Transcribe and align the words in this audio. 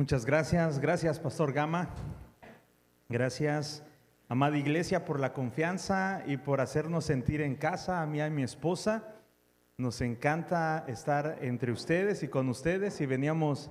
Muchas 0.00 0.24
gracias, 0.24 0.78
gracias 0.78 1.20
Pastor 1.20 1.52
Gama. 1.52 1.90
Gracias, 3.10 3.84
amada 4.30 4.56
iglesia, 4.56 5.04
por 5.04 5.20
la 5.20 5.34
confianza 5.34 6.22
y 6.26 6.38
por 6.38 6.62
hacernos 6.62 7.04
sentir 7.04 7.42
en 7.42 7.54
casa, 7.54 8.00
a 8.00 8.06
mí 8.06 8.16
y 8.16 8.20
a 8.22 8.30
mi 8.30 8.42
esposa. 8.42 9.16
Nos 9.76 10.00
encanta 10.00 10.86
estar 10.88 11.40
entre 11.42 11.70
ustedes 11.70 12.22
y 12.22 12.28
con 12.28 12.48
ustedes 12.48 12.98
y 13.02 13.04
veníamos 13.04 13.70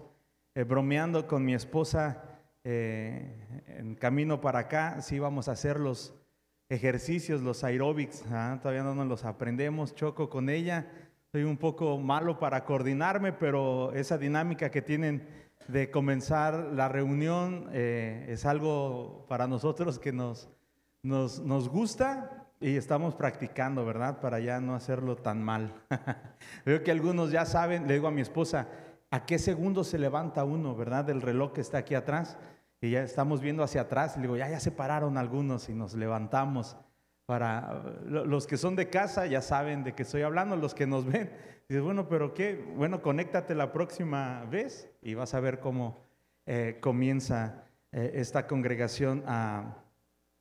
eh, 0.54 0.66
bromeando 0.66 1.26
con 1.26 1.44
mi 1.44 1.56
esposa 1.56 2.22
eh, 2.64 3.64
en 3.66 3.96
camino 3.96 4.40
para 4.40 4.60
acá, 4.60 5.02
si 5.02 5.16
íbamos 5.16 5.48
a 5.48 5.54
hacer 5.54 5.80
los 5.80 6.14
ejercicios, 6.70 7.42
los 7.42 7.64
aeróbics, 7.64 8.24
¿ah? 8.32 8.60
todavía 8.62 8.84
no 8.84 8.94
nos 8.94 9.08
los 9.08 9.26
aprendemos, 9.26 9.96
choco 9.96 10.30
con 10.30 10.52
ella, 10.52 10.92
soy 11.32 11.42
un 11.42 11.58
poco 11.58 11.98
malo 11.98 12.38
para 12.38 12.66
coordinarme, 12.66 13.34
pero 13.34 13.94
esa 13.94 14.20
dinámica 14.20 14.70
que 14.70 14.84
tienen 14.84 15.49
de 15.72 15.92
comenzar 15.92 16.72
la 16.74 16.90
reunión 16.90 17.70
eh, 17.72 18.26
es 18.30 18.46
algo 18.46 19.26
para 19.28 19.48
nosotros 19.48 20.00
que 20.00 20.12
nos, 20.12 20.50
nos, 21.04 21.40
nos 21.42 21.70
gusta 21.70 22.48
y 22.60 22.76
estamos 22.76 23.14
practicando, 23.14 23.86
¿verdad? 23.86 24.20
Para 24.20 24.40
ya 24.40 24.60
no 24.60 24.74
hacerlo 24.74 25.16
tan 25.16 25.44
mal. 25.44 25.74
Veo 26.66 26.84
que 26.84 26.92
algunos 26.92 27.32
ya 27.32 27.46
saben, 27.46 27.88
le 27.88 27.94
digo 27.94 28.08
a 28.08 28.12
mi 28.12 28.22
esposa, 28.22 28.68
¿a 29.12 29.26
qué 29.26 29.38
segundo 29.38 29.84
se 29.84 30.00
levanta 30.00 30.44
uno, 30.44 30.76
¿verdad? 30.76 31.06
Del 31.06 31.22
reloj 31.22 31.54
que 31.54 31.62
está 31.62 31.78
aquí 31.78 31.94
atrás. 31.94 32.38
Y 32.82 32.92
ya 32.92 33.04
estamos 33.04 33.40
viendo 33.42 33.62
hacia 33.62 33.82
atrás 33.82 34.16
le 34.16 34.24
digo, 34.24 34.38
ya, 34.38 34.50
ya 34.50 34.60
se 34.60 34.72
pararon 34.72 35.18
algunos 35.18 35.70
y 35.70 35.74
nos 35.74 35.94
levantamos. 35.94 36.78
Para 37.28 37.84
los 38.06 38.48
que 38.48 38.58
son 38.58 38.76
de 38.76 38.90
casa 38.90 39.28
ya 39.28 39.42
saben 39.42 39.84
de 39.84 39.94
qué 39.94 40.02
estoy 40.02 40.24
hablando, 40.24 40.56
los 40.56 40.74
que 40.74 40.88
nos 40.88 41.06
ven. 41.06 41.30
Dices, 41.68 41.84
bueno, 41.84 42.10
pero 42.10 42.34
qué, 42.34 42.56
bueno, 42.76 43.04
conéctate 43.04 43.54
la 43.54 43.72
próxima 43.72 44.46
vez 44.50 44.89
y 45.02 45.14
vas 45.14 45.34
a 45.34 45.40
ver 45.40 45.60
cómo 45.60 45.98
eh, 46.46 46.78
comienza 46.82 47.64
eh, 47.92 48.12
esta 48.16 48.48
congregación 48.48 49.24
a, 49.28 49.76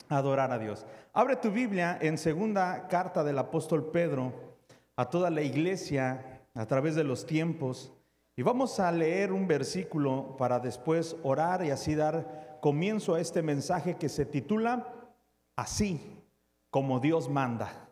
a 0.09 0.17
adorar 0.17 0.53
a 0.53 0.59
Dios. 0.59 0.87
Abre 1.13 1.37
tu 1.37 1.51
Biblia 1.51 1.99
en 2.01 2.19
segunda 2.19 2.89
carta 2.89 3.25
del 3.25 3.39
apóstol 3.39 3.91
Pedro 3.91 4.33
a 4.97 5.09
toda 5.09 5.31
la 5.31 5.43
iglesia 5.43 6.43
a 6.55 6.67
través 6.67 6.95
de 6.95 7.05
los 7.05 7.27
tiempos. 7.27 7.93
Y 8.37 8.43
vamos 8.43 8.81
a 8.81 8.91
leer 8.93 9.33
un 9.33 9.47
versículo 9.47 10.37
para 10.37 10.61
después 10.61 11.17
orar 11.23 11.65
y 11.65 11.71
así 11.71 11.95
dar 11.95 12.59
comienzo 12.61 13.15
a 13.15 13.21
este 13.21 13.43
mensaje 13.43 13.97
que 13.97 14.09
se 14.09 14.25
titula 14.25 14.95
Así 15.57 16.23
como 16.71 17.01
Dios 17.01 17.29
manda. 17.29 17.88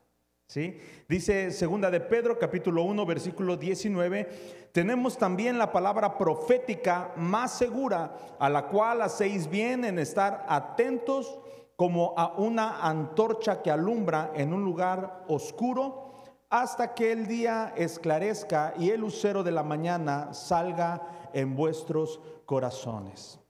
Dice 1.08 1.50
segunda 1.50 1.91
de 1.91 2.00
Pedro 2.00 2.39
capítulo 2.39 2.84
1 2.84 3.05
versículo 3.05 3.56
19, 3.56 4.70
tenemos 4.72 5.19
también 5.19 5.58
la 5.58 5.72
palabra 5.72 6.16
profética 6.16 7.12
más 7.16 7.58
segura 7.58 8.16
a 8.39 8.48
la 8.48 8.69
cual 8.69 9.02
hacéis 9.02 9.50
bien 9.50 9.84
en 9.84 9.98
estar 9.98 10.47
atentos 10.48 11.41
como 11.74 12.14
a 12.17 12.36
una 12.39 12.80
antorcha 12.86 13.61
que 13.61 13.72
alumbra 13.72 14.30
en 14.34 14.55
un 14.55 14.64
lugar 14.64 15.24
oscuro 15.28 16.12
hasta 16.48 16.94
que 16.94 17.11
el 17.11 17.27
día 17.27 17.74
esclarezca 17.77 18.72
y 18.78 18.91
el 18.91 19.00
lucero 19.00 19.42
de 19.42 19.50
la 19.50 19.64
mañana 19.64 20.33
salga 20.33 21.28
en 21.34 21.56
vuestros 21.56 22.20
corazones. 22.47 23.41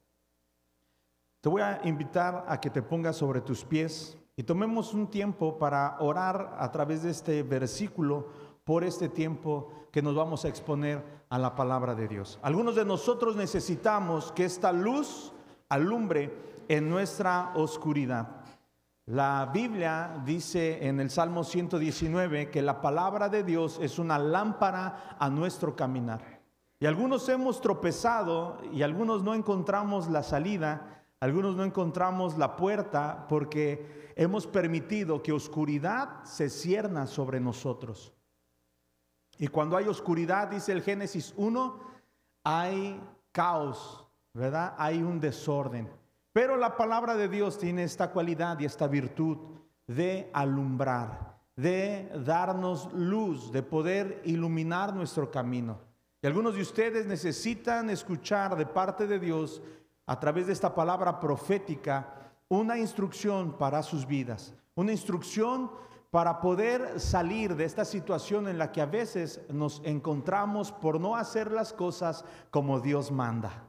Te 1.42 1.50
voy 1.50 1.60
a 1.60 1.78
invitar 1.84 2.46
a 2.48 2.58
que 2.58 2.70
te 2.70 2.82
pongas 2.82 3.16
sobre 3.16 3.42
tus 3.42 3.64
pies 3.64 4.15
y 4.36 4.42
tomemos 4.42 4.92
un 4.92 5.06
tiempo 5.06 5.58
para 5.58 5.96
orar 6.00 6.56
a 6.58 6.70
través 6.70 7.02
de 7.02 7.10
este 7.10 7.42
versículo 7.42 8.28
por 8.64 8.84
este 8.84 9.08
tiempo 9.08 9.70
que 9.90 10.02
nos 10.02 10.14
vamos 10.14 10.44
a 10.44 10.48
exponer 10.48 11.02
a 11.30 11.38
la 11.38 11.54
palabra 11.54 11.94
de 11.94 12.06
Dios. 12.06 12.38
Algunos 12.42 12.74
de 12.74 12.84
nosotros 12.84 13.34
necesitamos 13.34 14.32
que 14.32 14.44
esta 14.44 14.72
luz 14.72 15.32
alumbre 15.70 16.64
en 16.68 16.90
nuestra 16.90 17.52
oscuridad. 17.54 18.28
La 19.06 19.50
Biblia 19.54 20.20
dice 20.26 20.86
en 20.86 21.00
el 21.00 21.10
Salmo 21.10 21.44
119 21.44 22.50
que 22.50 22.60
la 22.60 22.80
palabra 22.82 23.28
de 23.28 23.42
Dios 23.42 23.78
es 23.80 23.98
una 23.98 24.18
lámpara 24.18 25.16
a 25.18 25.30
nuestro 25.30 25.76
caminar. 25.76 26.42
Y 26.78 26.84
algunos 26.84 27.26
hemos 27.30 27.62
tropezado 27.62 28.58
y 28.72 28.82
algunos 28.82 29.22
no 29.22 29.34
encontramos 29.34 30.08
la 30.08 30.22
salida, 30.22 30.95
algunos 31.20 31.56
no 31.56 31.64
encontramos 31.64 32.36
la 32.36 32.56
puerta 32.56 33.26
porque 33.28 34.12
hemos 34.16 34.46
permitido 34.46 35.22
que 35.22 35.32
oscuridad 35.32 36.24
se 36.24 36.50
cierna 36.50 37.06
sobre 37.06 37.40
nosotros. 37.40 38.12
Y 39.38 39.48
cuando 39.48 39.76
hay 39.76 39.86
oscuridad, 39.86 40.48
dice 40.48 40.72
el 40.72 40.82
Génesis 40.82 41.34
1, 41.36 41.80
hay 42.44 43.00
caos, 43.32 44.06
¿verdad? 44.32 44.74
Hay 44.78 45.02
un 45.02 45.20
desorden. 45.20 45.90
Pero 46.32 46.56
la 46.56 46.76
palabra 46.76 47.16
de 47.16 47.28
Dios 47.28 47.58
tiene 47.58 47.82
esta 47.82 48.10
cualidad 48.10 48.58
y 48.60 48.66
esta 48.66 48.86
virtud 48.86 49.38
de 49.86 50.30
alumbrar, 50.32 51.38
de 51.56 52.10
darnos 52.24 52.92
luz, 52.92 53.52
de 53.52 53.62
poder 53.62 54.20
iluminar 54.24 54.94
nuestro 54.94 55.30
camino. 55.30 55.80
Y 56.22 56.26
algunos 56.26 56.54
de 56.54 56.62
ustedes 56.62 57.06
necesitan 57.06 57.88
escuchar 57.90 58.56
de 58.56 58.66
parte 58.66 59.06
de 59.06 59.18
Dios, 59.18 59.62
a 60.06 60.18
través 60.20 60.46
de 60.46 60.52
esta 60.52 60.74
palabra 60.74 61.20
profética, 61.20 62.32
una 62.48 62.78
instrucción 62.78 63.58
para 63.58 63.82
sus 63.82 64.06
vidas, 64.06 64.54
una 64.74 64.92
instrucción 64.92 65.70
para 66.10 66.40
poder 66.40 67.00
salir 67.00 67.56
de 67.56 67.64
esta 67.64 67.84
situación 67.84 68.48
en 68.48 68.58
la 68.58 68.72
que 68.72 68.80
a 68.80 68.86
veces 68.86 69.40
nos 69.50 69.82
encontramos 69.84 70.72
por 70.72 71.00
no 71.00 71.16
hacer 71.16 71.50
las 71.50 71.72
cosas 71.72 72.24
como 72.50 72.80
Dios 72.80 73.10
manda. 73.10 73.64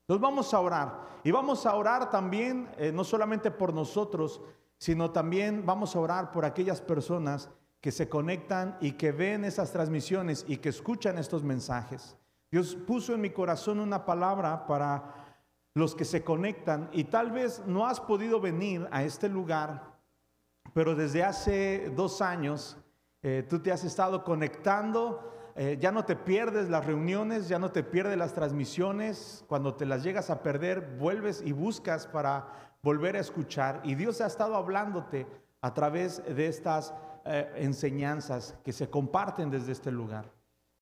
Entonces 0.00 0.22
vamos 0.22 0.54
a 0.54 0.60
orar. 0.60 1.08
Y 1.22 1.30
vamos 1.30 1.66
a 1.66 1.74
orar 1.74 2.10
también, 2.10 2.70
eh, 2.78 2.90
no 2.92 3.04
solamente 3.04 3.50
por 3.50 3.74
nosotros, 3.74 4.40
sino 4.78 5.10
también 5.10 5.66
vamos 5.66 5.94
a 5.94 6.00
orar 6.00 6.32
por 6.32 6.44
aquellas 6.44 6.80
personas 6.80 7.50
que 7.80 7.92
se 7.92 8.08
conectan 8.08 8.76
y 8.80 8.92
que 8.92 9.12
ven 9.12 9.44
esas 9.44 9.70
transmisiones 9.70 10.44
y 10.48 10.56
que 10.56 10.70
escuchan 10.70 11.18
estos 11.18 11.44
mensajes. 11.44 12.16
Dios 12.50 12.74
puso 12.74 13.14
en 13.14 13.20
mi 13.20 13.30
corazón 13.30 13.80
una 13.80 14.04
palabra 14.06 14.66
para 14.66 15.27
los 15.78 15.94
que 15.94 16.04
se 16.04 16.24
conectan 16.24 16.90
y 16.92 17.04
tal 17.04 17.30
vez 17.30 17.62
no 17.66 17.86
has 17.86 18.00
podido 18.00 18.40
venir 18.40 18.88
a 18.90 19.04
este 19.04 19.28
lugar, 19.28 19.96
pero 20.74 20.94
desde 20.94 21.22
hace 21.24 21.90
dos 21.94 22.20
años 22.20 22.76
eh, 23.22 23.46
tú 23.48 23.60
te 23.60 23.72
has 23.72 23.84
estado 23.84 24.24
conectando 24.24 25.28
eh, 25.60 25.76
ya 25.80 25.90
no 25.90 26.04
te 26.04 26.14
pierdes 26.14 26.68
las 26.68 26.86
reuniones, 26.86 27.48
ya 27.48 27.58
no 27.58 27.72
te 27.72 27.82
pierdes 27.82 28.16
las 28.16 28.32
transmisiones. 28.32 29.44
Cuando 29.48 29.74
te 29.74 29.86
las 29.86 30.04
llegas 30.04 30.30
a 30.30 30.40
perder, 30.40 30.96
vuelves 31.00 31.42
y 31.44 31.50
buscas 31.50 32.06
para 32.06 32.76
volver 32.80 33.16
a 33.16 33.18
escuchar. 33.18 33.80
Y 33.82 33.96
Dios 33.96 34.20
ha 34.20 34.28
estado 34.28 34.54
hablándote 34.54 35.26
a 35.60 35.74
través 35.74 36.22
de 36.24 36.46
estas 36.46 36.94
eh, 37.24 37.50
enseñanzas 37.56 38.54
que 38.62 38.72
se 38.72 38.88
comparten 38.88 39.50
desde 39.50 39.72
este 39.72 39.90
lugar. 39.90 40.30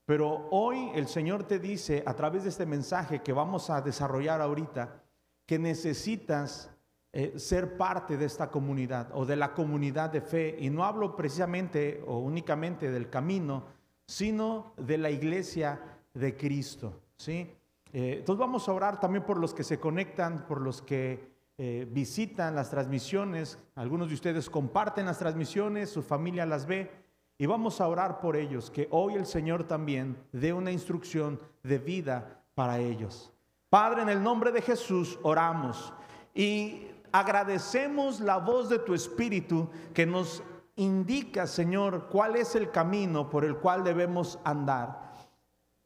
Pero 0.06 0.48
hoy 0.52 0.90
el 0.94 1.08
Señor 1.08 1.42
te 1.44 1.58
dice 1.58 2.02
a 2.06 2.14
través 2.14 2.44
de 2.44 2.50
este 2.50 2.64
mensaje 2.64 3.22
que 3.22 3.32
vamos 3.32 3.68
a 3.70 3.82
desarrollar 3.82 4.40
ahorita, 4.40 5.02
que 5.44 5.58
necesitas 5.58 6.70
eh, 7.12 7.38
ser 7.38 7.76
parte 7.76 8.16
de 8.16 8.24
esta 8.24 8.50
comunidad 8.50 9.08
o 9.12 9.26
de 9.26 9.36
la 9.36 9.52
comunidad 9.52 10.10
de 10.10 10.20
fe. 10.20 10.56
Y 10.60 10.70
no 10.70 10.84
hablo 10.84 11.16
precisamente 11.16 12.02
o 12.06 12.18
únicamente 12.18 12.90
del 12.90 13.10
camino, 13.10 13.64
sino 14.06 14.74
de 14.76 14.98
la 14.98 15.10
iglesia 15.10 15.80
de 16.14 16.36
Cristo. 16.36 17.00
¿sí? 17.16 17.50
Eh, 17.92 18.16
entonces 18.18 18.38
vamos 18.38 18.68
a 18.68 18.72
orar 18.72 19.00
también 19.00 19.24
por 19.24 19.38
los 19.38 19.54
que 19.54 19.64
se 19.64 19.80
conectan, 19.80 20.46
por 20.46 20.60
los 20.60 20.82
que 20.82 21.36
eh, 21.58 21.88
visitan 21.90 22.54
las 22.54 22.70
transmisiones. 22.70 23.58
Algunos 23.74 24.08
de 24.08 24.14
ustedes 24.14 24.50
comparten 24.50 25.06
las 25.06 25.18
transmisiones, 25.18 25.90
su 25.90 26.02
familia 26.02 26.46
las 26.46 26.66
ve. 26.66 27.05
Y 27.38 27.46
vamos 27.46 27.80
a 27.80 27.88
orar 27.88 28.18
por 28.18 28.36
ellos, 28.36 28.70
que 28.70 28.88
hoy 28.90 29.14
el 29.14 29.26
Señor 29.26 29.64
también 29.64 30.16
dé 30.32 30.52
una 30.52 30.72
instrucción 30.72 31.38
de 31.62 31.78
vida 31.78 32.42
para 32.54 32.78
ellos. 32.78 33.32
Padre, 33.68 34.02
en 34.02 34.08
el 34.08 34.22
nombre 34.22 34.52
de 34.52 34.62
Jesús 34.62 35.18
oramos 35.22 35.92
y 36.34 36.86
agradecemos 37.12 38.20
la 38.20 38.38
voz 38.38 38.68
de 38.68 38.78
tu 38.78 38.94
Espíritu 38.94 39.68
que 39.92 40.06
nos 40.06 40.42
indica, 40.76 41.46
Señor, 41.46 42.08
cuál 42.08 42.36
es 42.36 42.54
el 42.54 42.70
camino 42.70 43.28
por 43.28 43.44
el 43.44 43.56
cual 43.56 43.84
debemos 43.84 44.38
andar. 44.44 45.12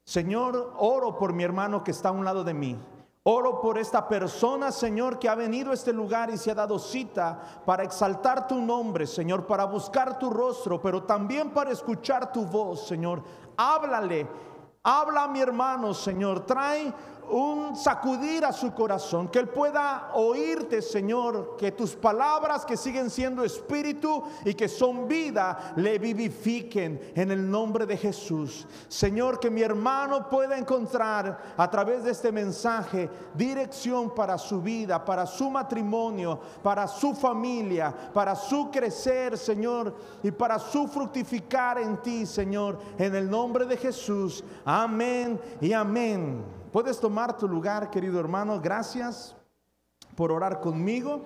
Señor, 0.05 0.75
oro 0.79 1.17
por 1.17 1.33
mi 1.33 1.43
hermano 1.43 1.83
que 1.83 1.93
está 1.93 2.11
a 2.11 2.13
un 2.13 2.25
lado 2.25 2.45
de 2.45 2.55
mí. 2.55 2.77
Oro 3.23 3.61
por 3.61 3.77
esta 3.77 4.09
persona, 4.09 4.73
Señor, 4.73 5.19
que 5.19 5.29
ha 5.29 5.35
venido 5.35 5.71
a 5.71 5.75
este 5.75 5.93
lugar 5.93 6.31
y 6.31 6.39
se 6.39 6.51
ha 6.51 6.55
dado 6.55 6.79
cita 6.79 7.63
para 7.67 7.85
exaltar 7.85 8.49
tu 8.49 8.61
nombre, 8.61 9.07
Señor, 9.07 9.47
para 9.47 9.65
buscar 9.65 10.19
tu 10.19 10.31
rostro, 10.31 10.81
pero 10.81 11.03
también 11.03 11.51
para 11.51 11.71
escuchar 11.71 12.33
tu 12.33 12.47
voz, 12.47 12.87
Señor. 12.87 13.23
Háblale 13.59 14.27
Habla 14.83 15.25
a 15.25 15.29
mi 15.29 15.41
hermano, 15.41 15.93
Señor. 15.93 16.47
Trae 16.47 16.93
un 17.31 17.77
sacudir 17.77 18.45
a 18.45 18.53
su 18.53 18.73
corazón, 18.73 19.29
que 19.29 19.39
Él 19.39 19.49
pueda 19.49 20.11
oírte, 20.15 20.83
Señor, 20.83 21.57
que 21.57 21.73
tus 21.73 21.95
palabras 21.95 22.65
que 22.65 22.77
siguen 22.77 23.11
siendo 23.11 23.45
espíritu 23.45 24.23
y 24.45 24.55
que 24.55 24.69
son 24.69 25.07
vida, 25.09 25.73
le 25.77 25.99
vivifiquen 25.99 27.13
en 27.15 27.31
el 27.31 27.51
nombre 27.51 27.87
de 27.87 27.97
Jesús. 27.97 28.67
Señor, 28.89 29.39
que 29.39 29.51
mi 29.51 29.63
hermano 29.63 30.29
pueda 30.29 30.59
encontrar 30.59 31.55
a 31.57 31.71
través 31.71 32.05
de 32.05 32.11
este 32.11 32.33
mensaje 32.33 33.09
dirección 33.35 34.15
para 34.15 34.37
su 34.39 34.61
vida, 34.61 35.05
para 35.05 35.27
su 35.27 35.51
matrimonio, 35.51 36.41
para 36.63 36.87
su 36.87 37.15
familia, 37.15 37.95
para 38.13 38.35
su 38.35 38.71
crecer, 38.71 39.39
Señor, 39.39 39.95
y 40.23 40.31
para 40.31 40.59
su 40.59 40.89
fructificar 40.89 41.79
en 41.79 41.97
ti, 41.99 42.27
Señor, 42.27 42.79
en 42.99 43.15
el 43.15 43.31
nombre 43.31 43.65
de 43.67 43.77
Jesús. 43.77 44.45
Amén 44.65 45.41
y 45.61 45.73
amén. 45.73 46.60
Puedes 46.73 47.01
tomar 47.01 47.37
tu 47.37 47.49
lugar, 47.49 47.91
querido 47.91 48.21
hermano. 48.21 48.61
Gracias 48.61 49.35
por 50.15 50.31
orar 50.31 50.61
conmigo. 50.61 51.23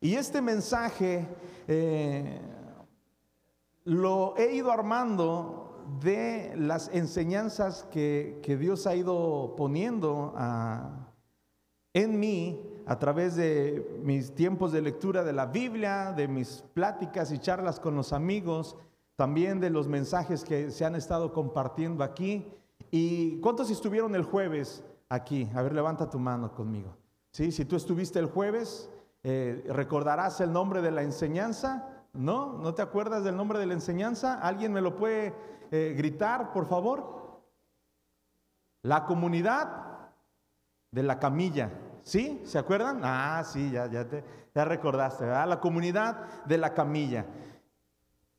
Y 0.00 0.14
este 0.14 0.40
mensaje 0.40 1.26
eh, 1.66 2.40
lo 3.82 4.36
he 4.36 4.54
ido 4.54 4.70
armando 4.70 5.84
de 6.00 6.52
las 6.56 6.90
enseñanzas 6.94 7.88
que, 7.90 8.40
Dios 8.60 8.86
ha 8.86 8.94
ido 8.94 9.54
poniendo 9.56 10.32
ah, 10.36 11.08
en 11.92 12.20
mí 12.20 12.60
a 12.86 13.00
través 13.00 13.34
de 13.34 14.00
mis 14.04 14.32
tiempos 14.32 14.70
de 14.70 14.80
lectura 14.80 15.24
de 15.24 15.32
la 15.32 15.46
Biblia, 15.46 16.12
de 16.12 16.28
mis 16.28 16.62
pláticas 16.72 17.32
y 17.32 17.40
charlas 17.40 17.80
con 17.80 17.96
los 17.96 18.12
amigos, 18.12 18.76
también 19.16 19.58
de 19.58 19.70
los 19.70 19.88
mensajes 19.88 20.44
que 20.44 20.70
se 20.70 20.84
han 20.84 20.94
estado 20.94 21.32
compartiendo 21.32 22.04
aquí. 22.04 22.46
¿Y 22.94 23.40
cuántos 23.40 23.70
estuvieron 23.70 24.14
el 24.14 24.22
jueves 24.22 24.84
aquí? 25.08 25.48
A 25.54 25.62
ver, 25.62 25.72
levanta 25.72 26.10
tu 26.10 26.18
mano 26.18 26.54
conmigo. 26.54 26.94
¿Sí? 27.30 27.50
Si 27.50 27.64
tú 27.64 27.74
estuviste 27.74 28.18
el 28.18 28.26
jueves, 28.26 28.90
eh, 29.22 29.64
¿recordarás 29.70 30.42
el 30.42 30.52
nombre 30.52 30.82
de 30.82 30.90
la 30.90 31.02
enseñanza? 31.02 32.04
¿No? 32.12 32.58
¿No 32.58 32.74
te 32.74 32.82
acuerdas 32.82 33.24
del 33.24 33.34
nombre 33.34 33.58
de 33.58 33.64
la 33.64 33.72
enseñanza? 33.72 34.38
¿Alguien 34.38 34.74
me 34.74 34.82
lo 34.82 34.94
puede 34.94 35.34
eh, 35.70 35.94
gritar, 35.96 36.52
por 36.52 36.66
favor? 36.66 37.40
La 38.82 39.06
comunidad 39.06 40.10
de 40.90 41.02
la 41.02 41.18
camilla. 41.18 41.70
¿Sí? 42.02 42.42
¿Se 42.44 42.58
acuerdan? 42.58 43.00
Ah, 43.02 43.42
sí, 43.42 43.70
ya, 43.70 43.86
ya, 43.86 44.06
te, 44.06 44.22
ya 44.54 44.66
recordaste, 44.66 45.24
¿verdad? 45.24 45.48
La 45.48 45.60
comunidad 45.60 46.44
de 46.44 46.58
la 46.58 46.74
camilla. 46.74 47.24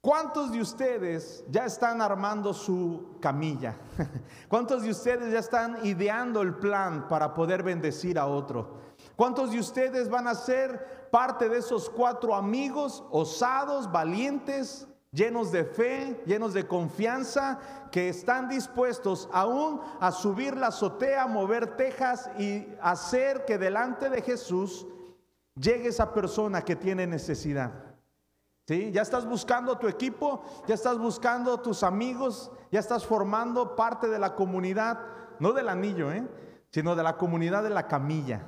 ¿Cuántos 0.03 0.51
de 0.51 0.59
ustedes 0.59 1.45
ya 1.49 1.63
están 1.63 2.01
armando 2.01 2.53
su 2.53 3.15
camilla? 3.21 3.77
¿Cuántos 4.49 4.83
de 4.83 4.89
ustedes 4.89 5.31
ya 5.31 5.39
están 5.39 5.85
ideando 5.85 6.41
el 6.41 6.55
plan 6.55 7.07
para 7.07 7.33
poder 7.33 7.63
bendecir 7.63 8.19
a 8.19 8.27
otro? 8.27 8.81
¿Cuántos 9.15 9.51
de 9.51 9.59
ustedes 9.59 10.09
van 10.09 10.27
a 10.27 10.35
ser 10.35 11.07
parte 11.09 11.47
de 11.47 11.59
esos 11.59 11.89
cuatro 11.89 12.35
amigos 12.35 13.01
osados, 13.11 13.89
valientes, 13.89 14.89
llenos 15.13 15.53
de 15.53 15.63
fe, 15.63 16.21
llenos 16.25 16.53
de 16.53 16.67
confianza, 16.67 17.61
que 17.89 18.09
están 18.09 18.49
dispuestos 18.49 19.29
aún 19.31 19.79
a 20.01 20.11
subir 20.11 20.57
la 20.57 20.67
azotea, 20.67 21.27
mover 21.27 21.77
tejas 21.77 22.29
y 22.37 22.67
hacer 22.81 23.45
que 23.45 23.57
delante 23.57 24.09
de 24.09 24.21
Jesús 24.21 24.85
llegue 25.55 25.87
esa 25.87 26.13
persona 26.13 26.61
que 26.61 26.75
tiene 26.75 27.07
necesidad? 27.07 27.92
¿Sí? 28.65 28.91
Ya 28.91 29.01
estás 29.01 29.27
buscando 29.27 29.77
tu 29.77 29.87
equipo, 29.87 30.43
ya 30.67 30.75
estás 30.75 30.97
buscando 30.97 31.59
tus 31.59 31.83
amigos, 31.83 32.49
ya 32.71 32.79
estás 32.79 33.05
formando 33.05 33.75
parte 33.75 34.07
de 34.07 34.19
la 34.19 34.35
comunidad, 34.35 34.99
no 35.39 35.51
del 35.51 35.67
anillo, 35.67 36.11
¿eh? 36.11 36.25
sino 36.69 36.95
de 36.95 37.03
la 37.03 37.17
comunidad 37.17 37.63
de 37.63 37.69
la 37.69 37.87
camilla. 37.87 38.45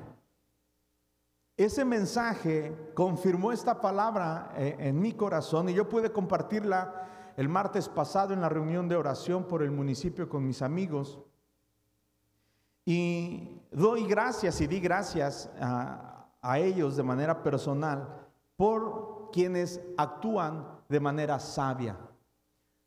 Ese 1.58 1.86
mensaje 1.86 2.92
confirmó 2.94 3.52
esta 3.52 3.80
palabra 3.82 4.54
eh, 4.58 4.76
en 4.80 5.00
mi 5.00 5.14
corazón 5.14 5.70
y 5.70 5.74
yo 5.74 5.88
pude 5.88 6.12
compartirla 6.12 7.34
el 7.38 7.50
martes 7.50 7.88
pasado 7.90 8.34
en 8.34 8.42
la 8.42 8.50
reunión 8.50 8.88
de 8.88 8.96
oración 8.96 9.46
por 9.46 9.64
el 9.64 9.72
municipio 9.72 10.28
con 10.28 10.46
mis 10.46 10.62
amigos. 10.62 11.20
Y 12.86 13.62
doy 13.72 14.06
gracias 14.06 14.62
y 14.62 14.68
di 14.68 14.80
gracias 14.80 15.50
a, 15.60 16.28
a 16.42 16.60
ellos 16.60 16.96
de 16.96 17.04
manera 17.04 17.44
personal 17.44 18.28
por 18.58 19.15
quienes 19.36 19.82
actúan 19.98 20.66
de 20.88 21.02
manera 21.02 21.42
sabia, 21.42 21.98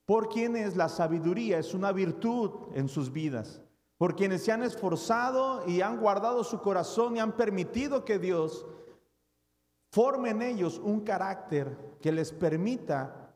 por 0.07 0.31
quienes 0.31 0.77
la 0.77 0.89
sabiduría 0.89 1.59
es 1.59 1.75
una 1.75 1.93
virtud 1.93 2.73
en 2.73 2.89
sus 2.89 3.13
vidas, 3.13 3.61
por 3.99 4.17
quienes 4.17 4.45
se 4.45 4.53
han 4.53 4.63
esforzado 4.63 5.69
y 5.69 5.83
han 5.83 6.01
guardado 6.01 6.43
su 6.45 6.63
corazón 6.63 7.17
y 7.17 7.21
han 7.21 7.33
permitido 7.33 8.03
que 8.03 8.19
Dios 8.19 8.65
forme 9.93 10.31
en 10.31 10.41
ellos 10.41 10.81
un 10.83 11.01
carácter 11.01 11.77
que 12.01 12.13
les 12.13 12.33
permita 12.33 13.35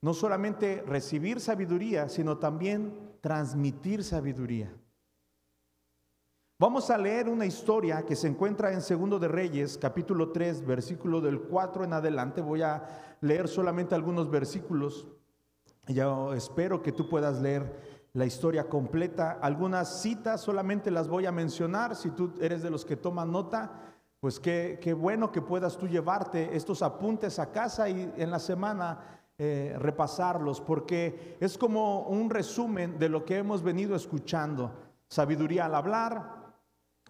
no 0.00 0.14
solamente 0.14 0.84
recibir 0.86 1.40
sabiduría, 1.40 2.08
sino 2.08 2.38
también 2.38 3.10
transmitir 3.20 4.04
sabiduría. 4.04 4.72
Vamos 6.58 6.88
a 6.88 6.96
leer 6.96 7.28
una 7.28 7.44
historia 7.44 8.06
que 8.06 8.16
se 8.16 8.28
encuentra 8.28 8.72
en 8.72 8.80
Segundo 8.80 9.18
de 9.18 9.28
Reyes, 9.28 9.76
capítulo 9.76 10.32
3, 10.32 10.64
versículo 10.64 11.20
del 11.20 11.42
4 11.42 11.84
en 11.84 11.92
adelante. 11.92 12.40
Voy 12.40 12.62
a 12.62 12.82
leer 13.20 13.46
solamente 13.46 13.94
algunos 13.94 14.30
versículos. 14.30 15.06
Yo 15.86 16.32
espero 16.32 16.82
que 16.82 16.92
tú 16.92 17.10
puedas 17.10 17.42
leer 17.42 18.08
la 18.14 18.24
historia 18.24 18.70
completa. 18.70 19.32
Algunas 19.42 20.00
citas 20.00 20.40
solamente 20.40 20.90
las 20.90 21.08
voy 21.08 21.26
a 21.26 21.30
mencionar. 21.30 21.94
Si 21.94 22.08
tú 22.12 22.32
eres 22.40 22.62
de 22.62 22.70
los 22.70 22.86
que 22.86 22.96
toman 22.96 23.30
nota, 23.30 23.72
pues 24.18 24.40
qué, 24.40 24.78
qué 24.80 24.94
bueno 24.94 25.30
que 25.30 25.42
puedas 25.42 25.76
tú 25.76 25.86
llevarte 25.86 26.56
estos 26.56 26.80
apuntes 26.80 27.38
a 27.38 27.52
casa 27.52 27.90
y 27.90 28.14
en 28.16 28.30
la 28.30 28.38
semana 28.38 29.20
eh, 29.36 29.76
repasarlos, 29.78 30.62
porque 30.62 31.36
es 31.38 31.58
como 31.58 32.04
un 32.04 32.30
resumen 32.30 32.98
de 32.98 33.10
lo 33.10 33.26
que 33.26 33.36
hemos 33.36 33.62
venido 33.62 33.94
escuchando. 33.94 34.72
Sabiduría 35.08 35.66
al 35.66 35.74
hablar, 35.74 36.45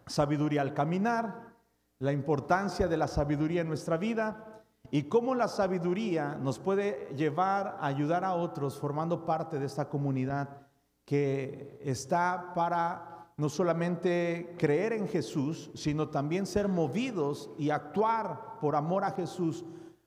sabiduría 0.06 0.62
al 0.62 0.74
caminar, 0.74 1.54
la 1.98 2.12
importancia 2.12 2.88
de 2.88 2.96
la 2.96 3.08
sabiduría 3.08 3.62
en 3.62 3.68
nuestra 3.68 3.96
vida 3.96 4.62
y 4.90 5.04
cómo 5.04 5.34
la 5.34 5.48
sabiduría 5.48 6.36
nos 6.36 6.58
puede 6.58 7.08
llevar 7.16 7.78
a 7.80 7.86
ayudar 7.86 8.24
a 8.24 8.34
otros 8.34 8.78
formando 8.78 9.24
parte 9.24 9.58
de 9.58 9.66
esta 9.66 9.88
comunidad 9.88 10.66
que 11.04 11.80
está 11.82 12.52
para 12.54 13.30
no 13.36 13.48
solamente 13.48 14.54
creer 14.58 14.92
en 14.92 15.08
Jesús, 15.08 15.70
sino 15.74 16.08
también 16.08 16.46
ser 16.46 16.68
movidos 16.68 17.50
y 17.58 17.70
actuar 17.70 18.58
por 18.60 18.76
amor 18.76 19.04
a 19.04 19.12
Jesús, 19.12 19.64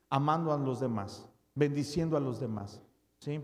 amando 0.08 0.52
a 0.52 0.58
los 0.58 0.80
demás, 0.80 1.28
bendiciendo 1.54 2.16
a 2.16 2.20
los 2.20 2.40
demás. 2.40 2.80
¿sí? 3.18 3.40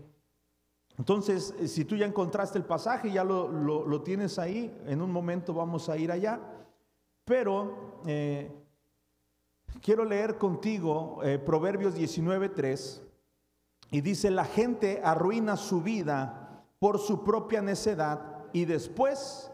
Entonces, 0.97 1.53
eh, 1.59 1.67
si 1.67 1.85
tú 1.85 1.95
ya 1.95 2.05
encontraste 2.05 2.57
el 2.57 2.65
pasaje, 2.65 3.11
ya 3.11 3.23
lo, 3.23 4.01
tienes 4.01 4.39
ahí, 4.39 4.75
en 4.85 5.01
un 5.01 5.11
momento 5.11 5.53
vamos 5.53 5.89
a 5.89 5.97
ir 5.97 6.11
allá, 6.11 6.39
pero 7.23 8.01
eh, 8.05 8.51
quiero 9.81 10.05
leer 10.05 10.37
contigo 10.37 11.19
eh, 11.23 11.37
Proverbios 11.37 11.95
19.3 11.95 13.01
y 13.91 14.01
dice, 14.01 14.31
la 14.31 14.45
gente 14.45 15.01
arruina 15.03 15.55
su 15.55 15.81
vida 15.81 16.63
por 16.79 16.99
su 16.99 17.23
propia 17.23 17.61
necedad 17.61 18.45
y 18.51 18.65
después 18.65 19.51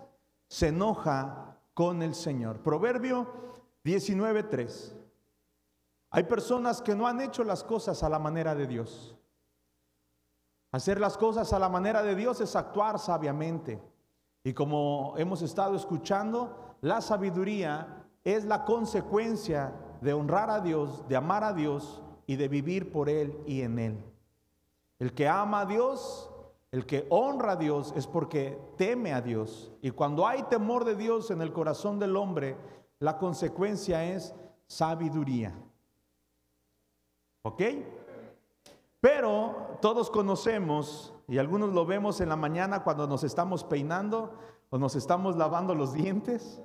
se 0.47 0.69
enoja 0.69 1.57
con 1.73 2.01
el 2.03 2.15
Señor. 2.15 2.59
Proverbio 2.59 3.27
19.3. 3.83 4.93
Hay 6.11 6.23
personas 6.23 6.81
que 6.81 6.95
no 6.95 7.07
han 7.07 7.21
hecho 7.21 7.43
las 7.43 7.63
cosas 7.63 8.03
a 8.03 8.09
la 8.09 8.19
manera 8.19 8.55
de 8.55 8.67
Dios. 8.67 9.15
Hacer 10.73 10.99
las 10.99 11.19
cosas 11.19 11.53
a 11.53 11.59
la 11.59 11.69
manera 11.69 12.01
de 12.01 12.15
Dios 12.15 12.41
es 12.41 12.55
actuar 12.55 12.97
sabiamente. 12.97 13.79
Y 14.43 14.53
como 14.53 15.13
hemos 15.17 15.43
estado 15.43 15.75
escuchando, 15.75 16.75
la 16.81 16.99
sabiduría 16.99 18.07
es 18.23 18.43
la 18.43 18.65
consecuencia 18.65 19.71
de 20.01 20.13
honrar 20.13 20.49
a 20.49 20.61
Dios, 20.61 21.07
de 21.07 21.15
amar 21.15 21.43
a 21.43 21.53
Dios 21.53 22.01
y 22.25 22.37
de 22.37 22.47
vivir 22.47 22.91
por 22.91 23.07
Él 23.07 23.37
y 23.45 23.61
en 23.61 23.77
Él. 23.77 24.03
El 24.97 25.13
que 25.13 25.27
ama 25.27 25.61
a 25.61 25.65
Dios, 25.67 26.31
el 26.71 26.87
que 26.87 27.05
honra 27.11 27.51
a 27.51 27.55
Dios 27.55 27.93
es 27.95 28.07
porque 28.07 28.59
teme 28.75 29.13
a 29.13 29.21
Dios. 29.21 29.71
Y 29.83 29.91
cuando 29.91 30.25
hay 30.25 30.41
temor 30.43 30.85
de 30.85 30.95
Dios 30.95 31.29
en 31.29 31.43
el 31.43 31.53
corazón 31.53 31.99
del 31.99 32.17
hombre, 32.17 32.57
la 32.97 33.19
consecuencia 33.19 34.03
es 34.05 34.33
sabiduría. 34.65 35.53
¿Ok? 37.43 37.61
Pero 39.03 39.77
todos 39.81 40.09
conocemos, 40.09 41.13
y 41.27 41.37
algunos 41.37 41.73
lo 41.73 41.85
vemos 41.85 42.21
en 42.21 42.29
la 42.29 42.37
mañana 42.37 42.85
cuando 42.85 43.05
nos 43.05 43.25
estamos 43.25 43.65
peinando 43.65 44.33
o 44.69 44.77
nos 44.77 44.95
estamos 44.95 45.35
lavando 45.35 45.75
los 45.75 45.91
dientes, 45.91 46.61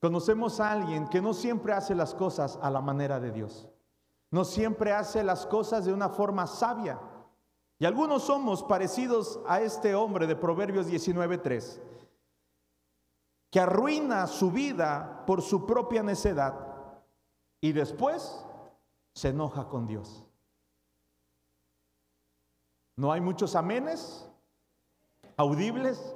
conocemos 0.00 0.60
a 0.60 0.72
alguien 0.72 1.06
que 1.08 1.20
no 1.20 1.34
siempre 1.34 1.74
hace 1.74 1.94
las 1.94 2.14
cosas 2.14 2.58
a 2.62 2.70
la 2.70 2.80
manera 2.80 3.20
de 3.20 3.32
Dios. 3.32 3.68
No 4.30 4.44
siempre 4.44 4.94
hace 4.94 5.22
las 5.22 5.44
cosas 5.44 5.84
de 5.84 5.92
una 5.92 6.08
forma 6.08 6.46
sabia. 6.46 6.98
Y 7.78 7.84
algunos 7.84 8.22
somos 8.22 8.62
parecidos 8.62 9.40
a 9.46 9.60
este 9.60 9.94
hombre 9.94 10.26
de 10.26 10.36
Proverbios 10.36 10.86
19:3, 10.86 11.82
que 13.50 13.60
arruina 13.60 14.26
su 14.26 14.50
vida 14.50 15.24
por 15.26 15.42
su 15.42 15.66
propia 15.66 16.02
necedad 16.02 16.54
y 17.60 17.72
después 17.72 18.42
se 19.12 19.28
enoja 19.28 19.68
con 19.68 19.86
Dios. 19.86 20.24
No 23.00 23.10
hay 23.12 23.22
muchos 23.22 23.56
amenes 23.56 24.28
audibles, 25.38 26.14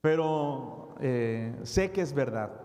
pero 0.00 0.94
eh, 0.98 1.54
sé 1.62 1.92
que 1.92 2.00
es 2.00 2.14
verdad. 2.14 2.58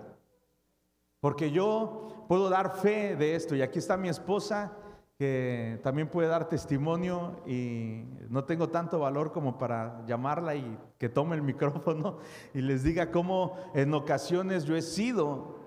Porque 1.19 1.51
yo 1.51 2.23
puedo 2.29 2.49
dar 2.49 2.77
fe 2.77 3.17
de 3.17 3.35
esto 3.35 3.57
y 3.57 3.61
aquí 3.61 3.79
está 3.79 3.97
mi 3.97 4.07
esposa 4.07 4.71
que 5.17 5.81
también 5.83 6.07
puede 6.07 6.29
dar 6.29 6.47
testimonio 6.47 7.41
y 7.45 8.05
no 8.29 8.45
tengo 8.45 8.69
tanto 8.69 8.99
valor 8.99 9.33
como 9.33 9.57
para 9.57 10.01
llamarla 10.05 10.55
y 10.55 10.79
que 10.97 11.09
tome 11.09 11.35
el 11.35 11.41
micrófono 11.51 12.19
y 12.53 12.61
les 12.61 12.83
diga 12.83 13.11
cómo 13.11 13.57
en 13.73 13.93
ocasiones 13.93 14.63
yo 14.63 14.77
he 14.77 14.81
sido 14.81 15.57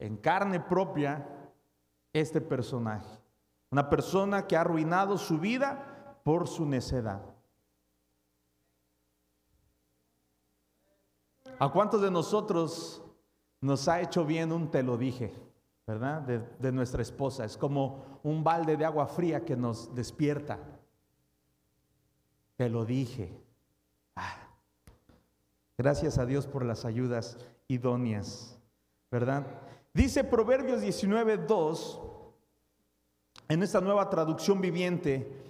en 0.00 0.16
carne 0.16 0.58
propia 0.58 1.24
este 2.12 2.40
personaje. 2.40 3.16
Una 3.70 3.88
persona 3.88 4.48
que 4.48 4.56
ha 4.56 4.62
arruinado 4.62 5.18
su 5.18 5.38
vida 5.38 5.94
por 6.28 6.46
su 6.46 6.66
necedad. 6.66 7.22
¿A 11.58 11.72
cuántos 11.72 12.02
de 12.02 12.10
nosotros 12.10 13.02
nos 13.62 13.88
ha 13.88 14.02
hecho 14.02 14.26
bien 14.26 14.52
un 14.52 14.70
te 14.70 14.82
lo 14.82 14.98
dije? 14.98 15.32
¿verdad? 15.86 16.20
De, 16.20 16.70
nuestra 16.70 17.00
esposa. 17.00 17.46
Es 17.46 17.56
como 17.56 18.20
un 18.24 18.44
balde 18.44 18.76
de 18.76 18.84
agua 18.84 19.06
fría 19.06 19.42
que 19.46 19.56
nos 19.56 19.94
despierta. 19.94 20.58
Te 22.56 22.68
lo 22.68 22.84
dije. 22.84 23.32
Ah. 24.14 24.50
Gracias 25.78 26.18
a 26.18 26.26
Dios 26.26 26.46
por 26.46 26.62
las 26.62 26.84
ayudas 26.84 27.38
idóneas, 27.68 28.58
¿verdad? 29.10 29.46
Dice 29.94 30.24
Proverbios 30.24 30.82
19.2, 30.82 32.00
en 33.48 33.62
esta 33.62 33.80
nueva 33.80 34.10
traducción 34.10 34.60
viviente, 34.60 35.47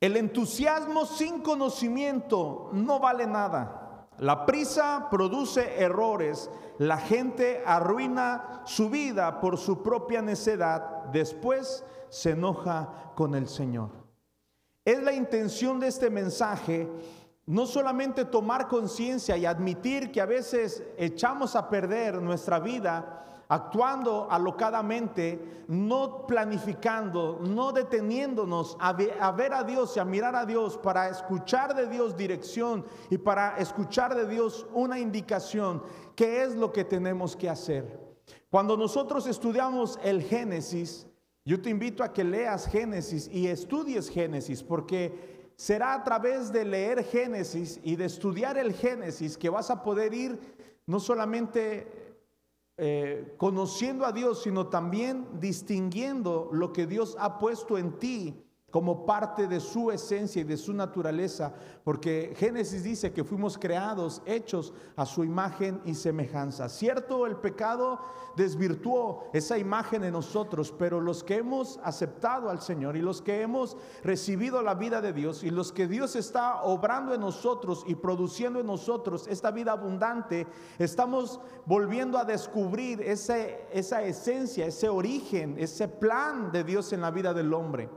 el 0.00 0.16
entusiasmo 0.16 1.06
sin 1.06 1.40
conocimiento 1.40 2.70
no 2.72 2.98
vale 2.98 3.26
nada. 3.26 4.08
La 4.18 4.46
prisa 4.46 5.08
produce 5.10 5.82
errores, 5.82 6.50
la 6.78 6.98
gente 6.98 7.62
arruina 7.66 8.62
su 8.64 8.88
vida 8.88 9.40
por 9.40 9.58
su 9.58 9.82
propia 9.82 10.22
necedad, 10.22 11.04
después 11.12 11.84
se 12.08 12.30
enoja 12.30 13.12
con 13.14 13.34
el 13.34 13.48
Señor. 13.48 13.90
Es 14.84 15.02
la 15.02 15.12
intención 15.12 15.80
de 15.80 15.88
este 15.88 16.10
mensaje 16.10 16.88
no 17.46 17.64
solamente 17.64 18.24
tomar 18.24 18.66
conciencia 18.66 19.36
y 19.36 19.46
admitir 19.46 20.10
que 20.10 20.20
a 20.20 20.26
veces 20.26 20.82
echamos 20.96 21.54
a 21.54 21.68
perder 21.68 22.20
nuestra 22.20 22.58
vida, 22.58 23.24
actuando 23.48 24.28
alocadamente, 24.30 25.64
no 25.68 26.26
planificando, 26.26 27.40
no 27.42 27.72
deteniéndonos 27.72 28.76
a, 28.80 28.92
ver 28.92 29.54
a 29.54 29.62
Dios 29.62 29.96
y 29.96 30.00
a 30.00 30.04
mirar 30.04 30.34
a 30.34 30.44
Dios 30.44 30.76
para 30.78 31.08
escuchar 31.08 31.74
de 31.74 31.86
Dios 31.86 32.16
dirección 32.16 32.84
y 33.10 33.18
para 33.18 33.56
escuchar 33.58 34.14
de 34.14 34.26
Dios 34.26 34.66
una 34.72 34.98
indicación, 34.98 35.82
qué 36.14 36.42
es 36.42 36.56
lo 36.56 36.72
que 36.72 36.84
tenemos 36.84 37.36
que 37.36 37.48
hacer. 37.48 38.00
Cuando 38.50 38.76
nosotros 38.76 39.26
estudiamos 39.26 39.98
el 40.02 40.22
Génesis, 40.22 41.06
yo 41.44 41.60
te 41.60 41.70
invito 41.70 42.02
a 42.02 42.12
que 42.12 42.24
leas 42.24 42.66
Génesis 42.66 43.28
y 43.32 43.46
estudies 43.46 44.08
Génesis, 44.08 44.62
porque 44.62 45.52
será 45.56 45.94
a 45.94 46.02
través 46.02 46.52
de 46.52 46.64
leer 46.64 47.04
Génesis 47.04 47.80
y 47.84 47.94
de 47.96 48.06
estudiar 48.06 48.58
el 48.58 48.72
Génesis 48.74 49.38
que 49.38 49.48
vas 49.48 49.70
a 49.70 49.82
poder 49.82 50.12
ir 50.12 50.38
no 50.86 51.00
solamente 51.00 52.05
eh, 52.78 53.34
conociendo 53.38 54.04
a 54.04 54.12
Dios, 54.12 54.42
sino 54.42 54.68
también 54.68 55.40
distinguiendo 55.40 56.50
lo 56.52 56.72
que 56.72 56.86
Dios 56.86 57.16
ha 57.18 57.38
puesto 57.38 57.78
en 57.78 57.98
ti 57.98 58.42
como 58.76 59.06
parte 59.06 59.46
de 59.46 59.58
su 59.58 59.90
esencia 59.90 60.42
y 60.42 60.44
de 60.44 60.58
su 60.58 60.74
naturaleza, 60.74 61.50
porque 61.82 62.34
Génesis 62.36 62.84
dice 62.84 63.10
que 63.10 63.24
fuimos 63.24 63.56
creados, 63.56 64.20
hechos 64.26 64.74
a 64.96 65.06
su 65.06 65.24
imagen 65.24 65.80
y 65.86 65.94
semejanza. 65.94 66.68
Cierto, 66.68 67.24
el 67.24 67.36
pecado 67.36 67.98
desvirtuó 68.36 69.30
esa 69.32 69.56
imagen 69.56 70.04
en 70.04 70.12
nosotros, 70.12 70.74
pero 70.78 71.00
los 71.00 71.24
que 71.24 71.36
hemos 71.36 71.80
aceptado 71.84 72.50
al 72.50 72.60
Señor 72.60 72.98
y 72.98 73.00
los 73.00 73.22
que 73.22 73.40
hemos 73.40 73.78
recibido 74.04 74.60
la 74.60 74.74
vida 74.74 75.00
de 75.00 75.14
Dios 75.14 75.42
y 75.42 75.48
los 75.48 75.72
que 75.72 75.88
Dios 75.88 76.14
está 76.14 76.62
obrando 76.62 77.14
en 77.14 77.22
nosotros 77.22 77.82
y 77.86 77.94
produciendo 77.94 78.60
en 78.60 78.66
nosotros 78.66 79.26
esta 79.26 79.52
vida 79.52 79.72
abundante, 79.72 80.46
estamos 80.78 81.40
volviendo 81.64 82.18
a 82.18 82.26
descubrir 82.26 83.00
esa 83.00 84.02
esencia, 84.02 84.66
ese 84.66 84.90
origen, 84.90 85.56
ese 85.58 85.88
plan 85.88 86.52
de 86.52 86.62
Dios 86.62 86.92
en 86.92 87.00
la 87.00 87.10
vida 87.10 87.32
del 87.32 87.54
hombre. 87.54 87.88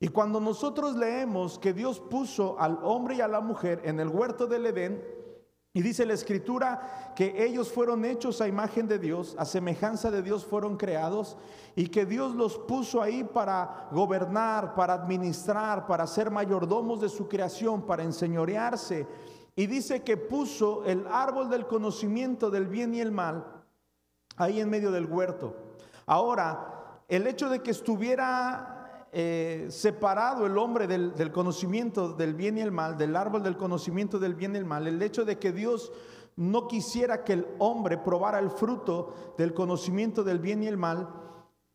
Y 0.00 0.08
cuando 0.08 0.40
nosotros 0.40 0.96
leemos 0.96 1.58
que 1.58 1.72
Dios 1.72 1.98
puso 1.98 2.58
al 2.60 2.78
hombre 2.82 3.16
y 3.16 3.20
a 3.20 3.28
la 3.28 3.40
mujer 3.40 3.80
en 3.84 3.98
el 3.98 4.08
huerto 4.08 4.46
del 4.46 4.66
Edén, 4.66 5.02
y 5.74 5.82
dice 5.82 6.06
la 6.06 6.14
escritura 6.14 7.12
que 7.14 7.44
ellos 7.44 7.70
fueron 7.70 8.04
hechos 8.04 8.40
a 8.40 8.48
imagen 8.48 8.88
de 8.88 8.98
Dios, 8.98 9.34
a 9.38 9.44
semejanza 9.44 10.10
de 10.10 10.22
Dios 10.22 10.44
fueron 10.44 10.76
creados, 10.76 11.36
y 11.76 11.88
que 11.88 12.06
Dios 12.06 12.34
los 12.34 12.58
puso 12.58 13.02
ahí 13.02 13.24
para 13.24 13.88
gobernar, 13.92 14.74
para 14.74 14.94
administrar, 14.94 15.86
para 15.86 16.06
ser 16.06 16.30
mayordomos 16.30 17.00
de 17.00 17.08
su 17.08 17.28
creación, 17.28 17.82
para 17.82 18.04
enseñorearse. 18.04 19.06
Y 19.56 19.66
dice 19.66 20.04
que 20.04 20.16
puso 20.16 20.84
el 20.84 21.06
árbol 21.08 21.50
del 21.50 21.66
conocimiento 21.66 22.50
del 22.50 22.68
bien 22.68 22.94
y 22.94 23.00
el 23.00 23.10
mal 23.10 23.44
ahí 24.36 24.60
en 24.60 24.70
medio 24.70 24.92
del 24.92 25.06
huerto. 25.06 25.56
Ahora, 26.06 27.02
el 27.08 27.26
hecho 27.26 27.48
de 27.48 27.60
que 27.60 27.72
estuviera 27.72 28.77
eh, 29.12 29.66
separado 29.70 30.44
el 30.44 30.58
hombre 30.58 30.86
del, 30.86 31.32
conocimiento 31.32 32.12
del 32.12 32.34
bien 32.34 32.58
y 32.58 32.60
el 32.60 32.72
mal, 32.72 32.98
del 32.98 33.16
árbol 33.16 33.42
del 33.42 33.56
conocimiento 33.56 34.18
del 34.18 34.34
bien 34.34 34.54
y 34.54 34.58
el 34.58 34.64
mal, 34.64 34.86
el 34.86 35.00
hecho 35.02 35.24
de 35.24 35.38
que 35.38 35.52
Dios 35.52 35.92
no 36.36 36.68
quisiera 36.68 37.24
que 37.24 37.32
el 37.32 37.46
hombre 37.58 37.98
probara 37.98 38.38
el 38.38 38.50
fruto 38.50 39.34
del 39.38 39.54
conocimiento 39.54 40.22
del 40.22 40.38
bien 40.38 40.62
y 40.62 40.66
el 40.66 40.76
mal, 40.76 41.08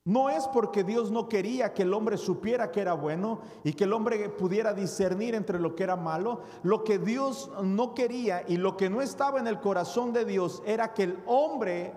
no 0.06 0.30
es 0.30 0.48
porque 0.50 0.84
Dios 0.84 1.12
no 1.12 1.30
quería 1.30 1.74
que 1.74 1.84
el 1.84 1.94
hombre 1.94 2.18
supiera 2.18 2.72
que 2.72 2.82
era 2.82 2.94
bueno 2.94 3.40
y 3.64 3.72
que 3.74 3.86
el 3.86 3.94
hombre 3.94 4.28
pudiera 4.30 4.74
discernir 4.74 5.34
entre 5.34 5.60
lo 5.60 5.76
que 5.76 5.84
era 5.84 5.96
malo. 5.96 6.42
Lo 6.62 6.84
que 6.84 7.00
Dios 7.00 7.50
no 7.64 7.94
quería 7.94 8.44
y 8.46 8.58
lo 8.58 8.76
que 8.76 8.90
no 8.90 9.02
estaba 9.02 9.40
en 9.40 9.48
el 9.48 9.62
corazón 9.62 10.12
de 10.12 10.26
Dios 10.26 10.62
era 10.66 10.94
que 10.94 11.04
el 11.04 11.24
hombre 11.26 11.94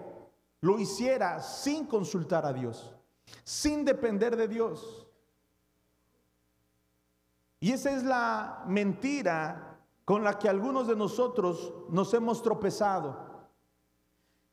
lo 0.61 0.79
hiciera 0.79 1.41
sin 1.43 1.87
consultar 1.87 2.47
a 2.47 2.53
Dios, 2.53 2.95
sin 3.43 3.85
depender 3.85 4.37
de 4.37 4.47
Dios. 4.47 5.09
Y 7.67 7.73
esa 7.73 7.91
es 7.91 8.05
la 8.05 8.63
mentira 8.69 9.81
con 10.05 10.23
la 10.23 10.39
que 10.39 10.49
algunos 10.49 10.87
de 10.87 10.95
nosotros 10.95 11.75
nos 11.89 12.15
hemos 12.15 12.41
tropezado. 12.41 13.17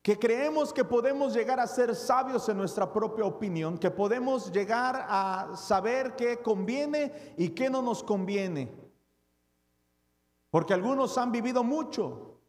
Que 0.01 0.17
creemos 0.17 0.73
que 0.73 0.83
podemos 0.83 1.31
llegar 1.31 1.59
a 1.59 1.67
ser 1.67 1.93
sabios 1.93 2.49
en 2.49 2.57
nuestra 2.57 2.91
propia 2.91 3.23
opinión, 3.25 3.77
que 3.77 3.91
podemos 3.91 4.51
llegar 4.51 5.05
a 5.07 5.55
saber 5.55 6.15
qué 6.15 6.41
conviene 6.41 7.35
y 7.37 7.49
qué 7.49 7.69
no 7.69 7.83
nos 7.83 8.03
conviene. 8.03 8.75
Porque 10.49 10.73
algunos 10.73 11.15
han 11.19 11.31
vivido 11.31 11.63
mucho. 11.63 12.39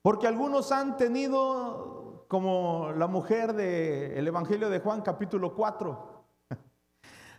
Porque 0.00 0.28
algunos 0.28 0.70
han 0.70 0.96
tenido, 0.96 2.24
como 2.28 2.92
la 2.92 3.08
mujer 3.08 3.52
del 3.52 4.28
Evangelio 4.28 4.70
de 4.70 4.78
Juan 4.78 5.02
capítulo 5.02 5.56
4, 5.56 6.15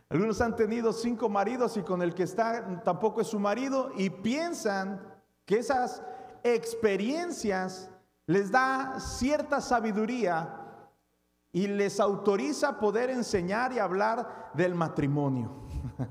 algunos 0.10 0.40
han 0.40 0.56
tenido 0.56 0.94
cinco 0.94 1.28
maridos 1.28 1.76
y 1.76 1.84
con 1.84 2.02
el 2.02 2.14
que 2.14 2.24
está 2.24 2.82
tampoco 2.84 3.22
es 3.22 3.28
su 3.28 3.40
marido 3.40 3.92
y 3.98 4.10
piensan 4.10 5.02
que 5.46 5.60
esas 5.60 6.02
experiencias 6.44 7.90
les 8.26 8.52
da 8.52 9.00
cierta 9.00 9.60
sabiduría 9.60 10.62
y 11.52 11.68
les 11.68 12.00
autoriza 12.00 12.80
poder 12.80 13.10
enseñar 13.10 13.74
y 13.74 13.80
hablar 13.80 14.52
del 14.54 14.76
matrimonio. 14.76 15.52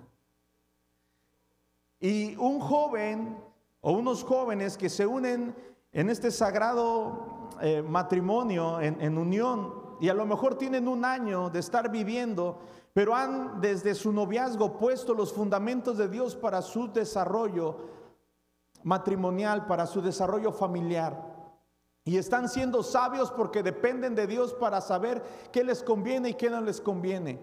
y 2.00 2.36
un 2.36 2.60
joven 2.60 3.38
o 3.80 3.92
unos 3.92 4.24
jóvenes 4.24 4.76
que 4.76 4.90
se 4.90 5.06
unen 5.06 5.54
en 5.92 6.10
este 6.10 6.30
sagrado 6.30 7.48
eh, 7.62 7.80
matrimonio, 7.80 8.78
en 8.80 9.16
unión, 9.16 9.86
y 10.00 10.08
a 10.08 10.14
lo 10.14 10.26
mejor 10.26 10.56
tienen 10.56 10.88
un 10.88 11.04
año 11.04 11.50
de 11.50 11.60
estar 11.60 11.90
viviendo, 11.90 12.58
pero 12.96 13.14
han 13.14 13.60
desde 13.60 13.94
su 13.94 14.10
noviazgo 14.10 14.78
puesto 14.78 15.12
los 15.12 15.30
fundamentos 15.30 15.98
de 15.98 16.08
Dios 16.08 16.34
para 16.34 16.62
su 16.62 16.90
desarrollo 16.90 17.76
matrimonial, 18.84 19.66
para 19.66 19.84
su 19.84 20.00
desarrollo 20.00 20.50
familiar. 20.50 21.22
Y 22.04 22.16
están 22.16 22.48
siendo 22.48 22.82
sabios 22.82 23.30
porque 23.30 23.62
dependen 23.62 24.14
de 24.14 24.26
Dios 24.26 24.54
para 24.54 24.80
saber 24.80 25.22
qué 25.52 25.62
les 25.62 25.82
conviene 25.82 26.30
y 26.30 26.34
qué 26.36 26.48
no 26.48 26.62
les 26.62 26.80
conviene. 26.80 27.38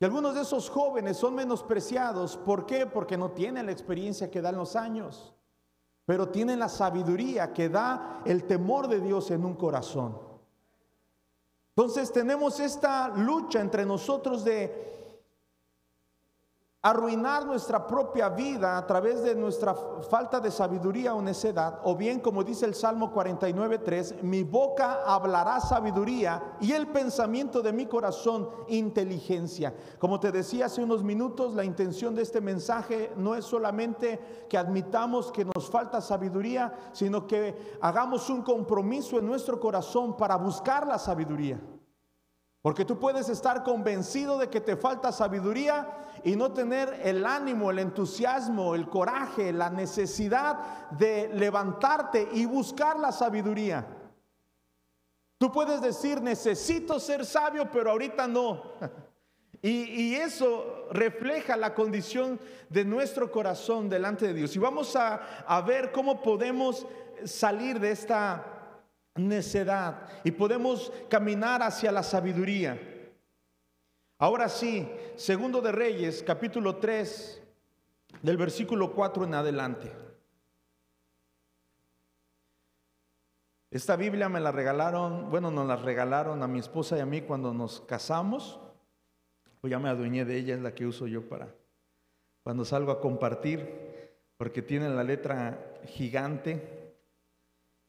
Y 0.00 0.04
algunos 0.04 0.34
de 0.34 0.40
esos 0.40 0.68
jóvenes 0.68 1.16
son 1.16 1.36
menospreciados. 1.36 2.36
¿Por 2.36 2.66
qué? 2.66 2.84
Porque 2.84 3.16
no 3.16 3.30
tienen 3.30 3.66
la 3.66 3.72
experiencia 3.72 4.32
que 4.32 4.42
dan 4.42 4.56
los 4.56 4.74
años, 4.74 5.32
pero 6.06 6.30
tienen 6.30 6.58
la 6.58 6.68
sabiduría 6.68 7.52
que 7.52 7.68
da 7.68 8.20
el 8.24 8.48
temor 8.48 8.88
de 8.88 8.98
Dios 8.98 9.30
en 9.30 9.44
un 9.44 9.54
corazón. 9.54 10.27
Entonces 11.78 12.10
tenemos 12.10 12.58
esta 12.58 13.06
lucha 13.06 13.60
entre 13.60 13.86
nosotros 13.86 14.42
de 14.44 14.97
arruinar 16.88 17.44
nuestra 17.44 17.86
propia 17.86 18.28
vida 18.28 18.78
a 18.78 18.86
través 18.86 19.22
de 19.22 19.34
nuestra 19.34 19.74
falta 19.74 20.40
de 20.40 20.50
sabiduría 20.50 21.14
o 21.14 21.20
necedad, 21.20 21.80
o 21.84 21.94
bien 21.94 22.20
como 22.20 22.42
dice 22.42 22.64
el 22.66 22.74
Salmo 22.74 23.12
49.3, 23.12 24.22
mi 24.22 24.42
boca 24.42 25.00
hablará 25.06 25.60
sabiduría 25.60 26.56
y 26.60 26.72
el 26.72 26.88
pensamiento 26.88 27.60
de 27.60 27.72
mi 27.72 27.86
corazón 27.86 28.48
inteligencia. 28.68 29.74
Como 29.98 30.18
te 30.18 30.32
decía 30.32 30.66
hace 30.66 30.82
unos 30.82 31.04
minutos, 31.04 31.54
la 31.54 31.64
intención 31.64 32.14
de 32.14 32.22
este 32.22 32.40
mensaje 32.40 33.12
no 33.16 33.34
es 33.34 33.44
solamente 33.44 34.46
que 34.48 34.56
admitamos 34.56 35.30
que 35.30 35.44
nos 35.44 35.68
falta 35.68 36.00
sabiduría, 36.00 36.72
sino 36.92 37.26
que 37.26 37.76
hagamos 37.80 38.30
un 38.30 38.42
compromiso 38.42 39.18
en 39.18 39.26
nuestro 39.26 39.60
corazón 39.60 40.16
para 40.16 40.36
buscar 40.36 40.86
la 40.86 40.98
sabiduría. 40.98 41.60
Porque 42.60 42.84
tú 42.84 42.98
puedes 42.98 43.28
estar 43.28 43.62
convencido 43.62 44.38
de 44.38 44.48
que 44.48 44.60
te 44.60 44.76
falta 44.76 45.12
sabiduría 45.12 46.06
y 46.24 46.34
no 46.34 46.52
tener 46.52 47.00
el 47.04 47.24
ánimo, 47.24 47.70
el 47.70 47.78
entusiasmo, 47.78 48.74
el 48.74 48.88
coraje, 48.88 49.52
la 49.52 49.70
necesidad 49.70 50.90
de 50.90 51.30
levantarte 51.32 52.28
y 52.32 52.46
buscar 52.46 52.98
la 52.98 53.12
sabiduría. 53.12 53.86
Tú 55.38 55.52
puedes 55.52 55.80
decir, 55.80 56.20
necesito 56.20 56.98
ser 56.98 57.24
sabio, 57.24 57.70
pero 57.70 57.90
ahorita 57.92 58.26
no. 58.26 58.62
Y, 59.60 60.14
eso 60.14 60.86
refleja 60.92 61.56
la 61.56 61.74
condición 61.74 62.38
de 62.68 62.84
nuestro 62.84 63.32
corazón 63.32 63.88
delante 63.88 64.28
de 64.28 64.34
Dios. 64.34 64.54
Y 64.54 64.60
vamos 64.60 64.94
a, 64.94 65.16
a 65.48 65.60
ver 65.62 65.90
cómo 65.90 66.22
podemos 66.22 66.86
salir 67.24 67.80
de 67.80 67.90
esta 67.90 68.57
necedad 69.18 70.08
y 70.24 70.30
podemos 70.30 70.92
caminar 71.08 71.62
hacia 71.62 71.92
la 71.92 72.02
sabiduría. 72.02 72.78
Ahora 74.18 74.48
sí, 74.48 74.88
segundo 75.16 75.60
de 75.60 75.72
Reyes, 75.72 76.22
capítulo 76.26 76.76
3, 76.76 77.42
del 78.22 78.36
versículo 78.36 78.92
4 78.92 79.24
en 79.24 79.34
adelante. 79.34 79.92
Esta 83.70 83.96
Biblia 83.96 84.28
me 84.28 84.40
la 84.40 84.50
regalaron, 84.50 85.30
bueno, 85.30 85.50
nos 85.50 85.66
la 85.66 85.76
regalaron 85.76 86.42
a 86.42 86.48
mi 86.48 86.58
esposa 86.58 86.96
y 86.96 87.00
a 87.00 87.06
mí 87.06 87.20
cuando 87.20 87.52
nos 87.52 87.80
casamos. 87.82 88.58
Pues 89.60 89.70
ya 89.70 89.78
me 89.78 89.88
adueñé 89.88 90.24
de 90.24 90.36
ella, 90.36 90.54
es 90.54 90.62
la 90.62 90.74
que 90.74 90.86
uso 90.86 91.06
yo 91.06 91.28
para 91.28 91.48
cuando 92.48 92.64
salgo 92.64 92.92
a 92.92 92.98
compartir, 92.98 94.16
porque 94.38 94.62
tiene 94.62 94.88
la 94.88 95.04
letra 95.04 95.74
gigante 95.84 96.77